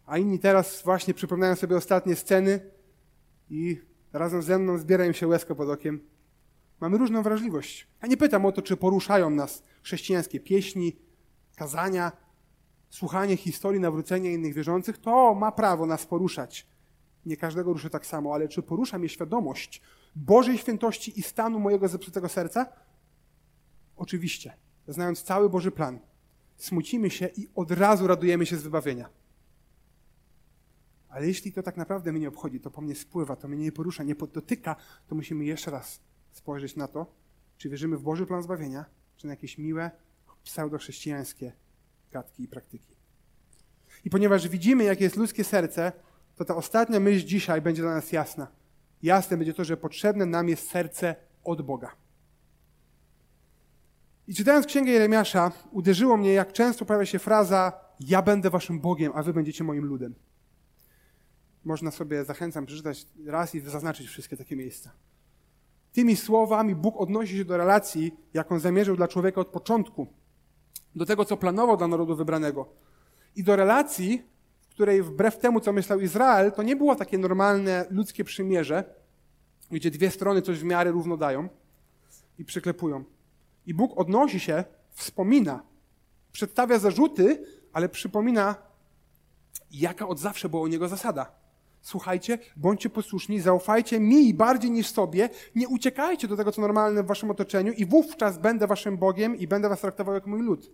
A 0.06 0.18
inni 0.18 0.40
teraz 0.40 0.82
właśnie 0.84 1.14
przypominają 1.14 1.56
sobie 1.56 1.78
ostatnie 1.78 2.16
sceny 2.16 2.60
i 3.50 3.82
razem 4.14 4.42
ze 4.42 4.60
mną 4.60 4.78
zbierają 4.78 5.12
się 5.12 5.28
łezko 5.28 5.56
pod 5.56 5.70
okiem. 5.70 6.00
Mamy 6.82 6.98
różną 6.98 7.24
wrażliwość. 7.24 7.88
Ja 8.02 8.08
nie 8.08 8.18
pytam 8.18 8.46
o 8.46 8.52
to, 8.52 8.62
czy 8.62 8.78
poruszają 8.78 9.30
nas 9.30 9.64
chrześcijańskie 9.82 10.40
pieśni, 10.40 10.96
kazania, 11.56 12.12
słuchanie 12.90 13.38
historii 13.38 13.80
nawrócenia 13.80 14.32
innych 14.32 14.54
wierzących. 14.54 14.98
To 14.98 15.36
ma 15.36 15.52
prawo 15.52 15.86
nas 15.86 16.06
poruszać. 16.06 16.68
Nie 17.26 17.38
każdego 17.38 17.74
ruszy 17.74 17.90
tak 17.90 18.06
samo, 18.06 18.34
ale 18.34 18.48
czy 18.48 18.64
porusza 18.64 18.98
mnie 18.98 19.10
świadomość 19.10 19.82
Bożej 20.16 20.58
świętości 20.58 21.20
i 21.20 21.22
stanu 21.22 21.60
mojego 21.60 21.88
zepsutego 21.88 22.30
serca? 22.30 22.66
Oczywiście, 23.96 24.54
znając 24.88 25.24
cały 25.24 25.50
Boży 25.50 25.72
plan, 25.72 26.00
smucimy 26.58 27.10
się 27.10 27.30
i 27.38 27.48
od 27.56 27.72
razu 27.72 28.08
radujemy 28.08 28.46
się 28.46 28.58
z 28.58 28.64
wybawienia. 28.64 29.10
Ale 31.10 31.28
jeśli 31.28 31.52
to 31.52 31.64
tak 31.64 31.78
naprawdę 31.78 32.12
mnie 32.12 32.22
nie 32.22 32.28
obchodzi, 32.28 32.60
to 32.60 32.72
po 32.72 32.82
mnie 32.82 32.96
spływa, 32.96 33.36
to 33.36 33.48
mnie 33.48 33.64
nie 33.64 33.72
porusza, 33.72 34.04
nie 34.04 34.16
dotyka, 34.16 34.76
to 35.08 35.16
musimy 35.16 35.46
jeszcze 35.46 35.72
raz 35.72 36.02
spojrzeć 36.32 36.76
na 36.76 36.88
to, 36.88 37.16
czy 37.58 37.70
wierzymy 37.70 37.98
w 37.98 38.02
Boży 38.02 38.26
plan 38.26 38.44
zbawienia, 38.44 38.86
czy 39.22 39.28
na 39.28 39.34
jakieś 39.34 39.58
miłe, 39.58 39.92
pseudochrześcijańskie 40.44 41.52
gadki 42.12 42.44
i 42.44 42.48
praktyki. 42.48 42.96
I 44.06 44.10
ponieważ 44.10 44.48
widzimy, 44.48 44.84
jakie 44.84 45.04
jest 45.04 45.16
ludzkie 45.16 45.44
serce, 45.44 45.92
to 46.36 46.46
ta 46.46 46.56
ostatnia 46.56 47.00
myśl 47.00 47.26
dzisiaj 47.26 47.62
będzie 47.62 47.82
dla 47.82 47.94
nas 47.94 48.12
jasna. 48.12 48.48
Jasne 49.04 49.38
będzie 49.38 49.54
to, 49.54 49.64
że 49.64 49.78
potrzebne 49.78 50.26
nam 50.26 50.50
jest 50.50 50.70
serce 50.70 51.16
od 51.44 51.62
Boga. 51.62 51.96
I 54.28 54.36
czytając 54.36 54.66
Księgę 54.66 54.92
Jeremiasza, 54.92 55.52
uderzyło 55.72 56.18
mnie, 56.18 56.34
jak 56.34 56.54
często 56.54 56.86
pojawia 56.86 57.06
się 57.06 57.20
fraza 57.20 57.82
ja 58.00 58.22
będę 58.22 58.50
waszym 58.50 58.80
Bogiem, 58.80 59.12
a 59.16 59.24
wy 59.24 59.34
będziecie 59.34 59.64
moim 59.64 59.86
ludem. 59.86 60.16
Można 61.64 61.92
sobie, 61.92 62.26
zachęcam, 62.26 62.66
przeczytać 62.66 63.06
raz 63.26 63.56
i 63.56 63.60
zaznaczyć 63.60 64.08
wszystkie 64.08 64.38
takie 64.38 64.56
miejsca. 64.56 64.92
Tymi 65.94 66.16
słowami 66.16 66.76
Bóg 66.76 66.96
odnosi 66.98 67.38
się 67.38 67.46
do 67.46 67.58
relacji, 67.58 68.18
jaką 68.34 68.60
zamierzył 68.60 68.96
dla 68.96 69.08
człowieka 69.08 69.42
od 69.42 69.48
początku, 69.48 70.08
do 70.96 71.06
tego, 71.06 71.26
co 71.26 71.38
planował 71.38 71.78
dla 71.78 71.88
narodu 71.88 72.16
wybranego. 72.16 72.70
I 73.36 73.44
do 73.44 73.56
relacji, 73.56 74.24
w 74.62 74.68
której 74.68 75.04
wbrew 75.04 75.38
temu, 75.38 75.60
co 75.60 75.74
myślał 75.74 76.00
Izrael, 76.00 76.52
to 76.52 76.64
nie 76.64 76.76
było 76.76 76.96
takie 76.96 77.18
normalne 77.18 77.86
ludzkie 77.90 78.24
przymierze, 78.24 78.84
gdzie 79.72 79.92
dwie 79.92 80.12
strony 80.12 80.42
coś 80.42 80.60
w 80.60 80.64
miarę 80.64 80.92
równo 80.92 81.18
dają 81.18 81.50
i 82.38 82.46
przyklepują. 82.46 83.04
I 83.66 83.74
Bóg 83.74 84.00
odnosi 84.00 84.40
się, 84.40 84.64
wspomina, 84.90 85.64
przedstawia 86.32 86.80
zarzuty, 86.80 87.46
ale 87.74 87.90
przypomina, 87.90 88.56
jaka 89.72 90.08
od 90.08 90.20
zawsze 90.20 90.50
była 90.50 90.62
u 90.62 90.68
niego 90.68 90.88
zasada. 90.88 91.41
Słuchajcie, 91.82 92.38
bądźcie 92.56 92.90
posłuszni, 92.90 93.40
zaufajcie 93.40 94.00
mi 94.00 94.34
bardziej 94.34 94.72
niż 94.72 94.88
sobie, 94.88 95.30
nie 95.56 95.68
uciekajcie 95.68 96.28
do 96.28 96.38
tego, 96.38 96.52
co 96.52 96.62
normalne 96.62 97.04
w 97.04 97.06
waszym 97.06 97.32
otoczeniu 97.32 97.74
i 97.74 97.86
wówczas 97.86 98.38
będę 98.38 98.68
waszym 98.68 98.98
Bogiem 98.98 99.36
i 99.36 99.48
będę 99.48 99.70
was 99.70 99.82
traktował 99.82 100.16
jak 100.16 100.28
mój 100.28 100.42
lud. 100.42 100.72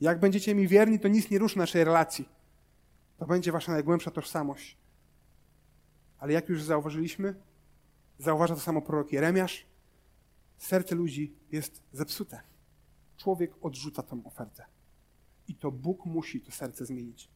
Jak 0.00 0.20
będziecie 0.20 0.54
mi 0.54 0.68
wierni, 0.68 0.98
to 0.98 1.08
nic 1.08 1.30
nie 1.30 1.38
ruszy 1.38 1.58
naszej 1.58 1.84
relacji. 1.84 2.28
To 3.18 3.26
będzie 3.26 3.52
wasza 3.52 3.72
najgłębsza 3.72 4.10
tożsamość. 4.10 4.76
Ale 6.18 6.32
jak 6.32 6.48
już 6.48 6.62
zauważyliśmy, 6.62 7.34
zauważa 8.18 8.54
to 8.54 8.60
samo 8.60 8.82
prorok 8.82 9.12
Jeremiasz, 9.12 9.66
serce 10.58 10.94
ludzi 10.94 11.34
jest 11.52 11.82
zepsute. 11.92 12.40
Człowiek 13.16 13.52
odrzuca 13.60 14.02
tą 14.02 14.24
ofertę. 14.24 14.64
I 15.48 15.54
to 15.54 15.70
Bóg 15.70 16.06
musi 16.06 16.40
to 16.40 16.50
serce 16.50 16.86
zmienić. 16.86 17.28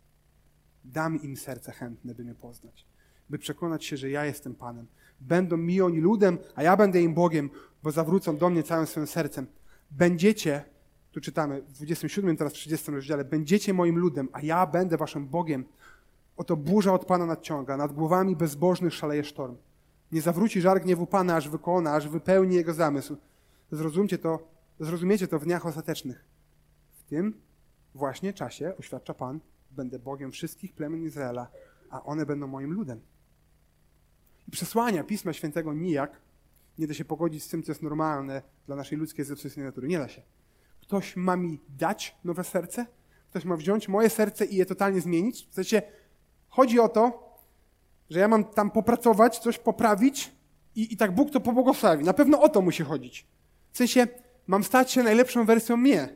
Dam 0.84 1.22
im 1.22 1.36
serce 1.36 1.72
chętne, 1.72 2.14
by 2.14 2.24
mnie 2.24 2.34
poznać, 2.34 2.86
by 3.30 3.38
przekonać 3.38 3.84
się, 3.84 3.96
że 3.96 4.10
ja 4.10 4.24
jestem 4.24 4.54
Panem. 4.54 4.86
Będą 5.20 5.56
mi 5.56 5.80
oni 5.80 6.00
ludem, 6.00 6.38
a 6.54 6.62
ja 6.62 6.76
będę 6.76 7.00
im 7.00 7.14
Bogiem, 7.14 7.50
bo 7.82 7.90
zawrócą 7.90 8.36
do 8.36 8.50
mnie 8.50 8.62
całym 8.62 8.86
swoim 8.86 9.06
sercem. 9.06 9.46
Będziecie, 9.90 10.64
tu 11.12 11.20
czytamy 11.20 11.62
w 11.62 11.72
27, 11.72 12.36
teraz 12.36 12.52
w 12.52 12.56
30 12.56 12.90
rozdziale, 12.90 13.24
będziecie 13.24 13.74
moim 13.74 13.98
ludem, 13.98 14.28
a 14.32 14.40
ja 14.40 14.66
będę 14.66 14.96
waszym 14.96 15.26
Bogiem. 15.26 15.64
Oto 16.36 16.56
burza 16.56 16.92
od 16.92 17.04
Pana 17.04 17.26
nadciąga, 17.26 17.76
nad 17.76 17.92
głowami 17.92 18.36
bezbożnych 18.36 18.94
szaleje 18.94 19.24
sztorm. 19.24 19.56
Nie 20.12 20.20
zawróci 20.20 20.60
żar 20.60 20.80
gniewu 20.80 21.06
Pana, 21.06 21.36
aż 21.36 21.48
wykona, 21.48 21.94
aż 21.94 22.08
wypełni 22.08 22.56
Jego 22.56 22.74
zamysł. 22.74 23.16
Zrozumcie 23.70 24.18
to, 24.18 24.48
zrozumiecie 24.80 25.28
to 25.28 25.38
w 25.38 25.44
dniach 25.44 25.66
ostatecznych. 25.66 26.24
W 26.92 27.02
tym 27.02 27.34
właśnie 27.94 28.32
czasie, 28.32 28.72
oświadcza 28.78 29.14
Pan, 29.14 29.40
będę 29.70 29.98
Bogiem 29.98 30.32
wszystkich 30.32 30.74
plemion 30.74 31.02
Izraela, 31.02 31.48
a 31.90 32.02
one 32.02 32.26
będą 32.26 32.46
moim 32.46 32.72
ludem. 32.72 33.00
Przesłania 34.50 35.04
Pisma 35.04 35.32
Świętego 35.32 35.74
nijak 35.74 36.20
nie 36.78 36.86
da 36.86 36.94
się 36.94 37.04
pogodzić 37.04 37.42
z 37.42 37.48
tym, 37.48 37.62
co 37.62 37.70
jest 37.70 37.82
normalne 37.82 38.42
dla 38.66 38.76
naszej 38.76 38.98
ludzkiej 38.98 39.24
zepsutej 39.24 39.64
natury. 39.64 39.88
Nie 39.88 39.98
da 39.98 40.08
się. 40.08 40.22
Ktoś 40.80 41.16
ma 41.16 41.36
mi 41.36 41.60
dać 41.68 42.16
nowe 42.24 42.44
serce? 42.44 42.86
Ktoś 43.30 43.44
ma 43.44 43.56
wziąć 43.56 43.88
moje 43.88 44.10
serce 44.10 44.44
i 44.46 44.56
je 44.56 44.66
totalnie 44.66 45.00
zmienić? 45.00 45.46
W 45.50 45.54
sensie, 45.54 45.82
chodzi 46.48 46.80
o 46.80 46.88
to, 46.88 47.34
że 48.10 48.20
ja 48.20 48.28
mam 48.28 48.44
tam 48.44 48.70
popracować, 48.70 49.38
coś 49.38 49.58
poprawić 49.58 50.32
i, 50.74 50.92
i 50.92 50.96
tak 50.96 51.14
Bóg 51.14 51.30
to 51.30 51.40
pobłogosławi. 51.40 52.04
Na 52.04 52.12
pewno 52.12 52.42
o 52.42 52.48
to 52.48 52.62
musi 52.62 52.82
chodzić. 52.82 53.26
W 53.72 53.76
sensie, 53.76 54.06
mam 54.46 54.64
stać 54.64 54.92
się 54.92 55.02
najlepszą 55.02 55.44
wersją 55.44 55.76
mnie. 55.76 56.08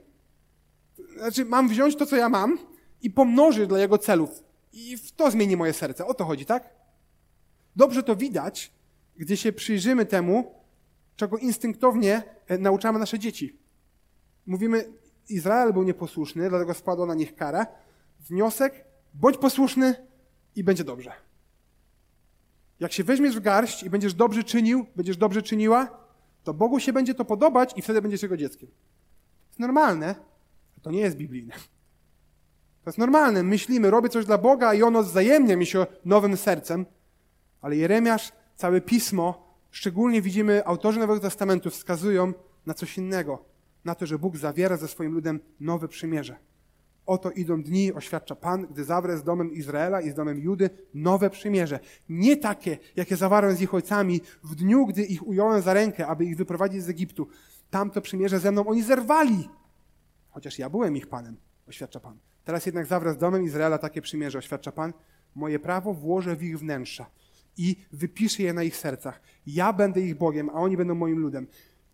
Znaczy, 1.19 1.45
mam 1.45 1.69
wziąć 1.69 1.97
to, 1.97 2.07
co 2.07 2.17
ja 2.17 2.29
mam 2.29 2.59
i 3.03 3.11
pomnożyć 3.11 3.69
dla 3.69 3.79
Jego 3.79 3.99
celów. 3.99 4.45
I 4.73 4.97
w 4.97 5.13
to 5.13 5.31
zmieni 5.31 5.57
moje 5.57 5.73
serce. 5.73 6.07
O 6.07 6.15
to 6.15 6.25
chodzi, 6.25 6.47
tak? 6.47 6.80
Dobrze 7.77 8.03
to 8.03 8.17
widać, 8.17 8.73
gdy 9.17 9.37
się 9.37 9.53
przyjrzymy 9.53 10.07
temu, 10.07 10.55
czego 11.17 11.39
instynktownie 11.39 12.23
e, 12.47 12.59
nauczamy 12.59 12.99
nasze 12.99 13.19
dzieci. 13.19 13.59
Mówimy, 14.47 14.93
Izrael 15.29 15.73
był 15.73 15.83
nieposłuszny, 15.83 16.49
dlatego 16.49 16.75
spadła 16.75 17.07
na 17.07 17.15
nich 17.15 17.35
kara. 17.35 17.67
Wniosek, 18.21 18.85
bądź 19.15 19.37
posłuszny 19.37 19.95
i 20.57 20.65
będzie 20.65 20.85
dobrze. 20.85 21.13
Jak 22.81 22.93
się 22.93 23.05
weźmiesz 23.05 23.37
w 23.37 23.41
garść 23.41 23.83
i 23.83 23.91
będziesz 23.91 24.15
dobrze 24.15 24.45
czynił, 24.45 24.87
będziesz 24.97 25.17
dobrze 25.17 25.43
czyniła, 25.43 26.01
to 26.45 26.55
Bogu 26.55 26.81
się 26.81 26.93
będzie 26.93 27.15
to 27.15 27.25
podobać 27.25 27.73
i 27.77 27.83
wtedy 27.83 28.03
będziesz 28.03 28.23
jego 28.23 28.37
dzieckiem. 28.37 28.69
To 28.69 29.49
jest 29.49 29.61
normalne, 29.61 30.15
to 30.83 30.91
nie 30.91 31.01
jest 31.01 31.17
biblijne. 31.17 31.55
To 32.85 32.91
jest 32.91 32.99
normalne. 32.99 33.43
Myślimy, 33.43 33.91
robię 33.91 34.09
coś 34.09 34.27
dla 34.27 34.39
Boga 34.39 34.75
i 34.75 34.83
ono 34.83 35.03
wzajemnia 35.03 35.57
mi 35.57 35.67
się 35.67 35.87
nowym 36.05 36.37
sercem, 36.37 36.87
ale 37.61 37.77
Jeremiasz, 37.77 38.33
całe 38.57 38.81
pismo, 38.81 39.57
szczególnie 39.71 40.23
widzimy, 40.23 40.67
autorzy 40.67 41.01
Nowego 41.01 41.21
Testamentu 41.21 41.71
wskazują 41.71 42.33
na 42.67 42.75
coś 42.75 42.99
innego. 42.99 43.45
Na 43.85 43.95
to, 43.95 44.07
że 44.07 44.19
Bóg 44.19 44.37
zawiera 44.37 44.77
ze 44.77 44.89
swoim 44.89 45.13
ludem 45.13 45.41
nowe 45.61 45.89
przymierze. 45.89 46.37
Oto 47.07 47.31
idą 47.31 47.63
dni, 47.63 47.93
oświadcza 47.93 48.37
Pan, 48.37 48.67
gdy 48.67 48.85
zawrę 48.85 49.17
z 49.17 49.25
domem 49.25 49.53
Izraela 49.53 50.01
i 50.01 50.11
z 50.11 50.15
domem 50.15 50.39
Judy 50.39 50.71
nowe 50.95 51.31
przymierze. 51.31 51.81
Nie 52.09 52.37
takie, 52.37 52.79
jakie 52.97 53.17
zawarłem 53.17 53.57
z 53.57 53.61
ich 53.61 53.75
ojcami 53.75 54.21
w 54.45 54.55
dniu, 54.55 54.87
gdy 54.87 55.03
ich 55.03 55.27
ująłem 55.27 55.63
za 55.63 55.75
rękę, 55.75 56.07
aby 56.07 56.25
ich 56.25 56.37
wyprowadzić 56.37 56.83
z 56.83 56.89
Egiptu. 56.89 57.29
Tamto 57.71 58.01
przymierze 58.01 58.39
ze 58.39 58.53
mną 58.53 58.67
oni 58.67 58.83
zerwali. 58.83 59.49
Chociaż 60.31 60.59
ja 60.59 60.71
byłem 60.71 60.97
ich 60.97 61.07
Panem, 61.07 61.37
oświadcza 61.69 62.01
Pan. 62.01 62.19
Teraz 62.45 62.67
jednak 62.67 62.87
zawrę 62.87 63.13
z 63.13 63.19
domem 63.19 63.43
Izraela 63.43 63.79
takie 63.79 64.03
przymierze, 64.03 64.39
oświadcza 64.39 64.73
Pan. 64.73 64.93
Moje 65.35 65.59
prawo 65.59 65.95
włożę 65.95 66.37
w 66.37 66.43
ich 66.43 66.59
wnętrza 66.59 67.07
i 67.57 67.77
wypiszę 67.93 68.43
je 68.43 68.53
na 68.53 68.63
ich 68.63 68.77
sercach. 68.77 69.21
Ja 69.47 69.73
będę 69.73 70.01
ich 70.01 70.19
Bogiem, 70.19 70.51
a 70.51 70.53
oni 70.53 70.77
będą 70.77 70.95
moim 70.95 71.19
ludem. 71.19 71.47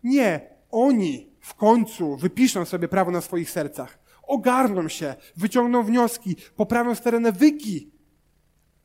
Nie, 0.03 0.49
oni 0.71 1.29
w 1.39 1.55
końcu 1.55 2.17
wypiszą 2.17 2.65
sobie 2.65 2.87
prawo 2.87 3.11
na 3.11 3.21
swoich 3.21 3.51
sercach 3.51 4.07
ogarną 4.27 4.87
się, 4.87 5.15
wyciągną 5.37 5.83
wnioski, 5.83 6.35
poprawią 6.55 6.95
stare 6.95 7.19
nawyki. 7.19 7.91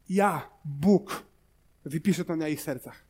Ja, 0.08 0.50
Bóg, 0.64 1.26
wypiszę 1.84 2.24
to 2.24 2.36
na 2.36 2.48
ich 2.48 2.60
sercach. 2.60 3.04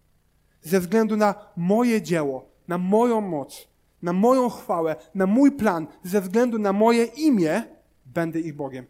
Ze 0.63 0.81
względu 0.81 1.17
na 1.17 1.35
moje 1.57 2.03
dzieło, 2.03 2.51
na 2.69 2.79
moją 2.79 3.21
moc, 3.21 3.69
na 4.03 4.13
moją 4.13 4.49
chwałę, 4.49 4.97
na 5.15 5.27
mój 5.27 5.53
plan, 5.53 5.87
ze 6.03 6.21
względu 6.21 6.59
na 6.59 6.73
moje 6.73 7.05
imię, 7.05 7.63
będę 8.07 8.41
ich 8.41 8.57
Bogiem. 8.57 8.87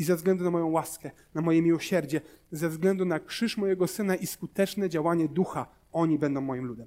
I 0.00 0.04
ze 0.04 0.16
względu 0.16 0.44
na 0.44 0.50
moją 0.50 0.70
łaskę, 0.70 1.10
na 1.34 1.40
moje 1.40 1.62
miłosierdzie, 1.62 2.20
ze 2.52 2.68
względu 2.68 3.04
na 3.04 3.20
krzyż 3.20 3.56
mojego 3.56 3.86
syna 3.86 4.14
i 4.14 4.26
skuteczne 4.26 4.88
działanie 4.88 5.28
ducha, 5.28 5.66
oni 5.92 6.18
będą 6.18 6.40
moim 6.40 6.64
ludem. 6.64 6.86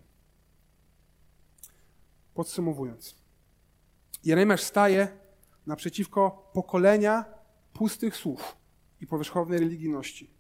Podsumowując, 2.33 3.15
Jeremiasz 4.23 4.61
staje 4.61 5.07
naprzeciwko 5.65 6.51
pokolenia 6.53 7.25
pustych 7.73 8.15
słów 8.15 8.57
i 9.01 9.07
powierzchownej 9.07 9.59
religijności. 9.59 10.33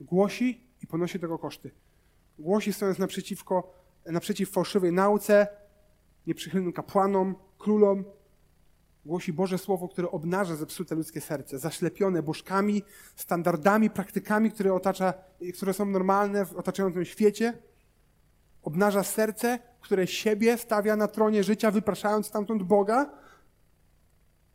Głosi 0.00 0.66
i 0.82 0.86
ponosi 0.86 1.20
tego 1.20 1.38
koszty. 1.38 1.70
Głosi 2.38 2.72
stojąc 2.72 2.98
naprzeciwko, 2.98 3.72
naprzeciw 4.06 4.50
fałszywej 4.50 4.92
nauce, 4.92 5.46
nieprzychylnym 6.26 6.72
kapłanom, 6.72 7.34
królom. 7.58 8.04
Głosi 9.04 9.32
Boże 9.32 9.58
Słowo, 9.58 9.88
które 9.88 10.10
obnaża 10.10 10.56
zepsute 10.56 10.94
ludzkie 10.94 11.20
serce, 11.20 11.58
zaślepione 11.58 12.22
bożkami, 12.22 12.82
standardami, 13.16 13.90
praktykami, 13.90 14.50
które, 14.50 14.74
otacza, 14.74 15.14
które 15.54 15.74
są 15.74 15.86
normalne 15.86 16.46
w 16.46 16.56
otaczającym 16.56 17.04
świecie. 17.04 17.58
Obnaża 18.62 19.02
serce, 19.02 19.58
które 19.80 20.06
siebie 20.06 20.58
stawia 20.58 20.96
na 20.96 21.08
tronie 21.08 21.44
życia, 21.44 21.70
wypraszając 21.70 22.26
stamtąd 22.26 22.62
Boga. 22.62 23.10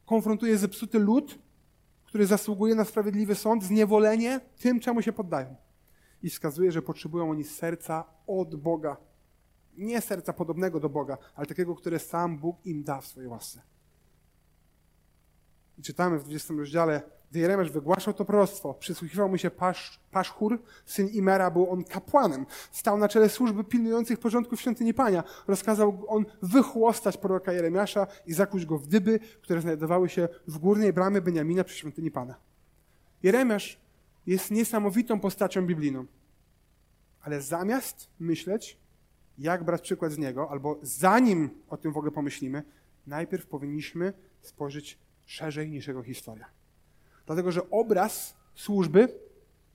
Konfrontuje 0.05 0.57
zepsuty 0.57 0.99
lud, 0.99 1.39
który 2.05 2.25
zasługuje 2.25 2.75
na 2.75 2.85
sprawiedliwy 2.85 3.35
sąd, 3.35 3.63
zniewolenie 3.63 4.39
tym, 4.59 4.79
czemu 4.79 5.01
się 5.01 5.13
poddają. 5.13 5.55
I 6.23 6.29
wskazuje, 6.29 6.71
że 6.71 6.81
potrzebują 6.81 7.29
oni 7.29 7.43
serca 7.43 8.03
od 8.27 8.55
Boga. 8.55 8.97
Nie 9.77 10.01
serca 10.01 10.33
podobnego 10.33 10.79
do 10.79 10.89
Boga, 10.89 11.17
ale 11.35 11.47
takiego, 11.47 11.75
które 11.75 11.99
sam 11.99 12.37
Bóg 12.37 12.65
im 12.65 12.83
da 12.83 13.01
w 13.01 13.07
swojej 13.07 13.29
łasce. 13.29 13.74
I 15.77 15.81
czytamy 15.81 16.19
w 16.19 16.23
20 16.23 16.53
rozdziale, 16.53 17.01
gdy 17.31 17.39
Jeremiasz 17.39 17.71
wygłaszał 17.71 18.13
to 18.13 18.25
proroctwo, 18.25 18.73
przysłuchiwał 18.73 19.29
mu 19.29 19.37
się 19.37 19.51
Pasz, 19.51 19.99
Paszchur, 20.11 20.59
syn 20.85 21.07
Imera, 21.07 21.51
był 21.51 21.71
on 21.71 21.83
kapłanem. 21.83 22.45
Stał 22.71 22.97
na 22.97 23.07
czele 23.07 23.29
służby 23.29 23.63
pilnujących 23.63 24.19
porządku 24.19 24.57
świątyni 24.57 24.93
Pania. 24.93 25.23
Rozkazał 25.47 26.03
on 26.07 26.25
wychłostać 26.41 27.17
proroka 27.17 27.53
Jeremiasza 27.53 28.07
i 28.25 28.33
zakuć 28.33 28.65
go 28.65 28.77
w 28.77 28.87
dyby, 28.87 29.19
które 29.41 29.61
znajdowały 29.61 30.09
się 30.09 30.27
w 30.47 30.57
górnej 30.57 30.93
bramie 30.93 31.21
Beniamina 31.21 31.63
przy 31.63 31.77
świątyni 31.77 32.11
Pana. 32.11 32.35
Jeremiasz 33.23 33.79
jest 34.27 34.51
niesamowitą 34.51 35.19
postacią 35.19 35.65
biblijną. 35.65 36.05
Ale 37.21 37.41
zamiast 37.41 38.09
myśleć, 38.19 38.77
jak 39.37 39.63
brać 39.63 39.81
przykład 39.81 40.11
z 40.11 40.17
niego, 40.17 40.51
albo 40.51 40.79
zanim 40.81 41.49
o 41.69 41.77
tym 41.77 41.93
w 41.93 41.97
ogóle 41.97 42.11
pomyślimy, 42.11 42.63
najpierw 43.07 43.47
powinniśmy 43.47 44.13
spojrzeć 44.41 44.99
szerzej 45.25 45.69
niż 45.69 45.87
jego 45.87 46.03
historia. 46.03 46.45
Dlatego, 47.25 47.51
że 47.51 47.69
obraz 47.69 48.35
służby, 48.55 49.19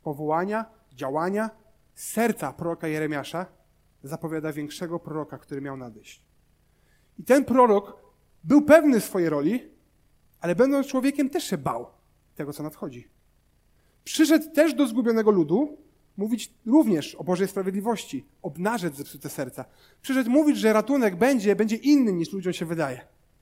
powołania, 0.03 0.64
działania, 0.92 1.51
serca 1.94 2.53
proroka 2.53 2.88
Jeremiasza 2.88 3.46
zapowiada 4.03 4.53
większego 4.53 4.98
proroka, 4.98 5.38
który 5.38 5.61
miał 5.61 5.76
nadejść. 5.76 6.22
I 7.18 7.24
ten 7.24 7.44
prorok 7.44 7.96
był 8.44 8.62
pewny 8.62 9.01
swojej 9.01 9.28
roli, 9.28 9.68
ale 10.40 10.55
będąc 10.55 10.86
człowiekiem 10.86 11.30
też 11.30 11.44
się 11.44 11.59
bał 11.59 11.86
tego, 12.34 12.53
co 12.53 12.62
nadchodzi. 12.62 13.09
Przyszedł 14.05 14.51
też 14.51 14.74
do 14.74 14.86
zgubionego 14.86 15.30
ludu, 15.30 15.78
mówić 16.16 16.55
również 16.66 17.14
o 17.14 17.24
Bożej 17.24 17.48
sprawiedliwości, 17.48 18.26
obnażyć 18.42 18.96
zepsute 18.96 19.28
serca. 19.28 19.64
Przyszedł 20.03 20.30
mówić, 20.30 20.59
że 20.59 20.72
ratunek 20.72 21.16
będzie, 21.16 21.57
będzie 21.57 21.76
inny 21.76 22.12
niż 22.12 22.32
ludziom 22.32 22.53
się 22.53 22.66
wydaje. 22.66 23.01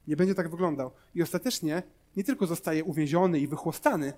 Nie 0.09 0.16
będzie 0.16 0.34
tak 0.34 0.50
wyglądał. 0.50 0.90
I 1.14 1.22
ostatecznie 1.22 1.82
nie 2.19 2.25
tylko 2.25 2.47
zostaje 2.47 2.85
uwięziony 2.85 3.41
i 3.41 3.49
wychłostany, 3.49 4.12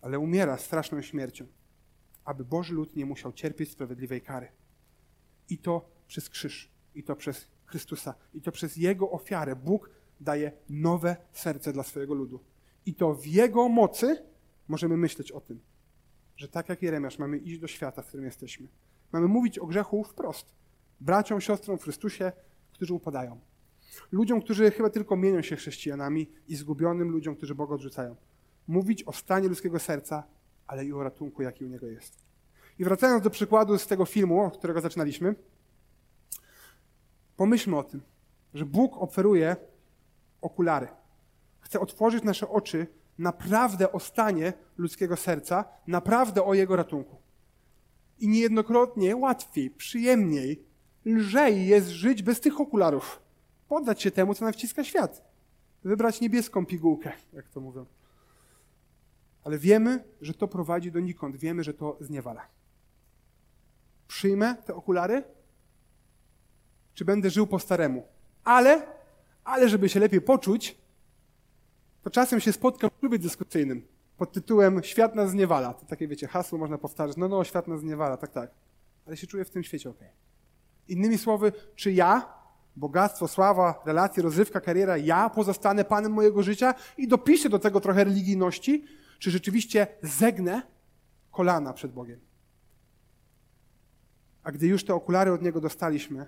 ale 0.00 0.18
umiera 0.18 0.56
straszną 0.56 1.02
śmiercią, 1.02 1.46
aby 2.24 2.44
Boży 2.44 2.74
lud 2.74 2.96
nie 2.96 3.06
musiał 3.06 3.32
cierpieć 3.32 3.70
sprawiedliwej 3.70 4.22
kary. 4.22 4.48
I 5.48 5.58
to 5.58 5.90
przez 6.06 6.28
krzyż, 6.28 6.70
i 6.94 7.02
to 7.02 7.16
przez 7.16 7.46
Chrystusa, 7.64 8.14
i 8.34 8.40
to 8.40 8.52
przez 8.52 8.76
Jego 8.76 9.10
ofiarę. 9.10 9.56
Bóg 9.56 9.90
daje 10.20 10.52
nowe 10.68 11.16
serce 11.32 11.72
dla 11.72 11.82
swojego 11.82 12.14
ludu. 12.14 12.40
I 12.86 12.94
to 12.94 13.14
w 13.14 13.26
Jego 13.26 13.68
mocy 13.68 14.26
możemy 14.68 14.96
myśleć 14.96 15.32
o 15.32 15.40
tym, 15.40 15.60
że 16.36 16.48
tak 16.48 16.68
jak 16.68 16.82
Jeremiasz 16.82 17.18
mamy 17.18 17.38
iść 17.38 17.58
do 17.58 17.66
świata, 17.66 18.02
w 18.02 18.06
którym 18.06 18.26
jesteśmy. 18.26 18.68
Mamy 19.12 19.28
mówić 19.28 19.58
o 19.58 19.66
grzechu 19.66 20.04
wprost. 20.04 20.54
Braciom, 21.00 21.40
siostrom 21.40 21.78
w 21.78 21.82
Chrystusie, 21.82 22.32
którzy 22.72 22.94
upadają. 22.94 23.40
Ludziom, 24.12 24.42
którzy 24.42 24.70
chyba 24.70 24.90
tylko 24.90 25.16
mienią 25.16 25.42
się 25.42 25.56
chrześcijanami 25.56 26.30
i 26.48 26.56
zgubionym 26.56 27.10
ludziom, 27.10 27.36
którzy 27.36 27.54
Boga 27.54 27.74
odrzucają. 27.74 28.16
Mówić 28.68 29.04
o 29.04 29.12
stanie 29.12 29.48
ludzkiego 29.48 29.78
serca, 29.78 30.24
ale 30.66 30.84
i 30.84 30.92
o 30.92 31.02
ratunku, 31.02 31.42
jaki 31.42 31.64
u 31.64 31.68
niego 31.68 31.86
jest. 31.86 32.24
I 32.78 32.84
wracając 32.84 33.24
do 33.24 33.30
przykładu 33.30 33.78
z 33.78 33.86
tego 33.86 34.04
filmu, 34.04 34.44
od 34.44 34.58
którego 34.58 34.80
zaczynaliśmy, 34.80 35.34
pomyślmy 37.36 37.76
o 37.76 37.82
tym, 37.82 38.00
że 38.54 38.66
Bóg 38.66 39.02
oferuje 39.02 39.56
okulary. 40.40 40.88
Chce 41.60 41.80
otworzyć 41.80 42.24
nasze 42.24 42.48
oczy 42.48 42.86
naprawdę 43.18 43.92
o 43.92 44.00
stanie 44.00 44.52
ludzkiego 44.76 45.16
serca, 45.16 45.64
naprawdę 45.86 46.44
o 46.44 46.54
jego 46.54 46.76
ratunku. 46.76 47.16
I 48.18 48.28
niejednokrotnie 48.28 49.16
łatwiej, 49.16 49.70
przyjemniej, 49.70 50.64
lżej 51.04 51.66
jest 51.66 51.88
żyć 51.88 52.22
bez 52.22 52.40
tych 52.40 52.60
okularów 52.60 53.20
poddać 53.70 54.02
się 54.02 54.10
temu, 54.10 54.34
co 54.34 54.44
nam 54.44 54.54
świat. 54.82 55.22
Wybrać 55.84 56.20
niebieską 56.20 56.66
pigułkę, 56.66 57.12
jak 57.32 57.48
to 57.48 57.60
mówią. 57.60 57.86
Ale 59.44 59.58
wiemy, 59.58 60.04
że 60.20 60.34
to 60.34 60.48
prowadzi 60.48 60.92
donikąd. 60.92 61.36
Wiemy, 61.36 61.64
że 61.64 61.74
to 61.74 61.96
zniewala. 62.00 62.46
Przyjmę 64.08 64.56
te 64.66 64.74
okulary? 64.74 65.22
Czy 66.94 67.04
będę 67.04 67.30
żył 67.30 67.46
po 67.46 67.58
staremu? 67.58 68.06
Ale, 68.44 68.86
ale 69.44 69.68
żeby 69.68 69.88
się 69.88 70.00
lepiej 70.00 70.20
poczuć, 70.20 70.78
to 72.02 72.10
czasem 72.10 72.40
się 72.40 72.52
spotkam 72.52 72.90
w 72.90 72.98
klubie 72.98 73.18
dyskusyjnym 73.18 73.86
pod 74.16 74.32
tytułem 74.32 74.82
Świat 74.82 75.14
nas 75.14 75.30
zniewala. 75.30 75.74
To 75.74 75.86
takie, 75.86 76.08
wiecie, 76.08 76.26
hasło 76.26 76.58
można 76.58 76.78
powtarzać. 76.78 77.16
No, 77.16 77.28
no, 77.28 77.44
świat 77.44 77.68
nas 77.68 77.80
zniewala, 77.80 78.16
tak, 78.16 78.30
tak. 78.30 78.50
Ale 79.06 79.16
się 79.16 79.26
czuję 79.26 79.44
w 79.44 79.50
tym 79.50 79.62
świecie 79.62 79.90
ok. 79.90 79.98
Innymi 80.88 81.18
słowy, 81.18 81.52
czy 81.74 81.92
ja 81.92 82.39
bogactwo, 82.76 83.28
sława, 83.28 83.82
relacje, 83.86 84.22
rozrywka, 84.22 84.60
kariera, 84.60 84.96
ja 84.96 85.30
pozostanę 85.30 85.84
panem 85.84 86.12
mojego 86.12 86.42
życia 86.42 86.74
i 86.98 87.08
dopiszę 87.08 87.48
do 87.48 87.58
tego 87.58 87.80
trochę 87.80 88.04
religijności, 88.04 88.84
czy 89.18 89.30
rzeczywiście 89.30 89.86
zegnę 90.02 90.62
kolana 91.30 91.72
przed 91.72 91.92
Bogiem. 91.92 92.20
A 94.42 94.52
gdy 94.52 94.66
już 94.66 94.84
te 94.84 94.94
okulary 94.94 95.32
od 95.32 95.42
Niego 95.42 95.60
dostaliśmy, 95.60 96.26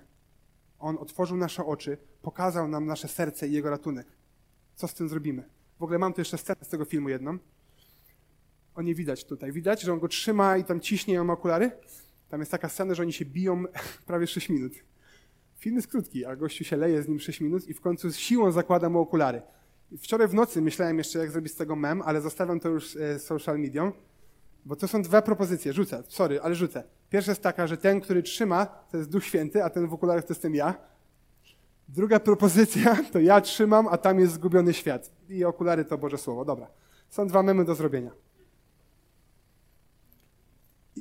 On 0.79 0.97
otworzył 0.97 1.37
nasze 1.37 1.65
oczy, 1.65 1.97
pokazał 2.21 2.67
nam 2.67 2.85
nasze 2.85 3.07
serce 3.07 3.47
i 3.47 3.51
Jego 3.51 3.69
ratunek. 3.69 4.07
Co 4.75 4.87
z 4.87 4.93
tym 4.93 5.09
zrobimy? 5.09 5.49
W 5.79 5.83
ogóle 5.83 5.99
mam 5.99 6.13
tu 6.13 6.21
jeszcze 6.21 6.37
scenę 6.37 6.59
z 6.63 6.69
tego 6.69 6.85
filmu 6.85 7.09
jedną. 7.09 7.37
O 8.75 8.81
nie 8.81 8.95
widać 8.95 9.25
tutaj. 9.25 9.51
Widać, 9.51 9.81
że 9.81 9.93
on 9.93 9.99
go 9.99 10.07
trzyma 10.07 10.57
i 10.57 10.63
tam 10.63 10.79
ciśnie, 10.79 11.21
on 11.21 11.27
ma 11.27 11.33
okulary? 11.33 11.71
Tam 12.29 12.39
jest 12.39 12.51
taka 12.51 12.69
scena, 12.69 12.93
że 12.93 13.03
oni 13.03 13.13
się 13.13 13.25
biją 13.25 13.63
prawie 14.07 14.27
6 14.27 14.49
minut. 14.49 14.73
Film 15.63 15.75
jest 15.75 15.87
krótki, 15.87 16.25
a 16.25 16.35
gościu 16.35 16.63
się 16.63 16.77
leje 16.77 17.03
z 17.03 17.07
nim 17.07 17.19
6 17.19 17.41
minut 17.41 17.67
i 17.67 17.73
w 17.73 17.81
końcu 17.81 18.11
z 18.11 18.17
siłą 18.17 18.51
zakłada 18.51 18.89
mu 18.89 18.99
okulary. 18.99 19.41
Wczoraj 19.97 20.27
w 20.27 20.33
nocy 20.33 20.61
myślałem 20.61 20.97
jeszcze, 20.97 21.19
jak 21.19 21.31
zrobić 21.31 21.53
z 21.53 21.55
tego 21.55 21.75
mem, 21.75 22.01
ale 22.01 22.21
zostawiam 22.21 22.59
to 22.59 22.69
już 22.69 22.95
e, 22.95 23.19
social 23.19 23.59
mediom, 23.59 23.91
bo 24.65 24.75
to 24.75 24.87
są 24.87 25.01
dwie 25.01 25.21
propozycje. 25.21 25.73
Rzucę, 25.73 26.03
sorry, 26.07 26.41
ale 26.41 26.55
rzucę. 26.55 26.83
Pierwsza 27.09 27.31
jest 27.31 27.41
taka, 27.41 27.67
że 27.67 27.77
ten, 27.77 28.01
który 28.01 28.23
trzyma, 28.23 28.65
to 28.65 28.97
jest 28.97 29.09
Duch 29.09 29.23
Święty, 29.23 29.63
a 29.63 29.69
ten 29.69 29.87
w 29.87 29.93
okularach 29.93 30.23
to 30.23 30.33
jestem 30.33 30.55
ja. 30.55 30.75
Druga 31.89 32.19
propozycja 32.19 32.97
to 33.13 33.19
ja 33.19 33.41
trzymam, 33.41 33.87
a 33.87 33.97
tam 33.97 34.19
jest 34.19 34.33
zgubiony 34.33 34.73
świat. 34.73 35.11
I 35.29 35.45
okulary 35.45 35.85
to 35.85 35.97
Boże 35.97 36.17
Słowo. 36.17 36.45
Dobra. 36.45 36.67
Są 37.09 37.27
dwa 37.27 37.43
memy 37.43 37.65
do 37.65 37.75
zrobienia. 37.75 38.11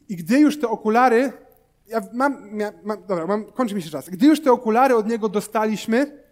I 0.09 0.17
gdy 0.17 0.41
już 0.41 0.61
te 0.61 0.69
okulary 0.69 1.33
ja 1.87 2.01
mam, 2.13 2.51
mam, 2.85 3.03
dobra, 3.09 3.27
mam, 3.27 3.45
kończy 3.45 3.75
mi 3.75 3.83
się 3.83 3.91
czas. 3.91 4.09
Gdy 4.09 4.27
już 4.27 4.43
te 4.43 4.53
okulary 4.53 4.97
od 4.97 5.09
Niego 5.09 5.29
dostaliśmy, 5.29 6.23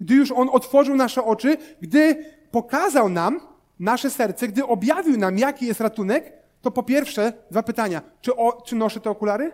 gdy 0.00 0.14
już 0.14 0.32
On 0.32 0.48
otworzył 0.52 0.96
nasze 0.96 1.24
oczy, 1.24 1.56
gdy 1.80 2.24
pokazał 2.50 3.08
nam 3.08 3.40
nasze 3.78 4.10
serce, 4.10 4.48
gdy 4.48 4.66
objawił 4.66 5.16
nam, 5.16 5.38
jaki 5.38 5.66
jest 5.66 5.80
ratunek, 5.80 6.32
to 6.62 6.70
po 6.70 6.82
pierwsze 6.82 7.32
dwa 7.50 7.62
pytania. 7.62 8.02
Czy, 8.20 8.36
o, 8.36 8.62
czy 8.62 8.76
noszę 8.76 9.00
te 9.00 9.10
okulary? 9.10 9.52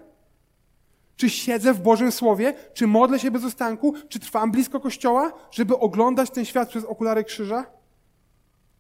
Czy 1.17 1.31
siedzę 1.31 1.75
w 1.75 1.81
Bożym 1.81 2.13
Słowie? 2.13 2.55
Czy 2.75 2.87
modlę 2.87 3.19
się 3.19 3.31
bez 3.31 3.45
ustanku? 3.45 3.95
Czy 4.09 4.21
trwam 4.21 4.51
blisko 4.51 4.81
Kościoła, 4.81 5.33
żeby 5.51 5.79
oglądać 5.79 6.31
ten 6.31 6.45
świat 6.45 6.69
przez 6.69 6.85
okulary 6.85 7.25
krzyża? 7.25 7.67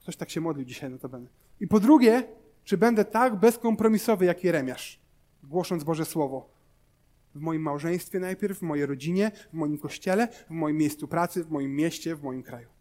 Ktoś 0.01 0.17
tak 0.17 0.31
się 0.31 0.41
modlił 0.41 0.65
dzisiaj 0.65 0.91
na 0.91 0.99
to 0.99 1.09
będę. 1.09 1.31
I 1.61 1.67
po 1.67 1.81
drugie, 1.81 2.23
czy 2.65 2.79
będę 2.79 3.05
tak 3.05 3.37
bezkompromisowy 3.37 4.25
jak 4.25 4.45
Jeremiasz, 4.45 5.01
głosząc 5.43 5.85
Boże 5.85 6.05
Słowo? 6.05 6.54
W 7.35 7.41
moim 7.41 7.63
małżeństwie 7.63 8.21
najpierw, 8.21 8.59
w 8.59 8.63
mojej 8.63 8.87
rodzinie, 8.87 9.31
w 9.53 9.53
moim 9.53 9.79
kościele, 9.79 10.29
w 10.29 10.51
moim 10.51 10.77
miejscu 10.77 11.09
pracy, 11.09 11.45
w 11.45 11.51
moim 11.51 11.77
mieście, 11.77 12.17
w 12.17 12.23
moim 12.23 12.43
kraju. 12.43 12.74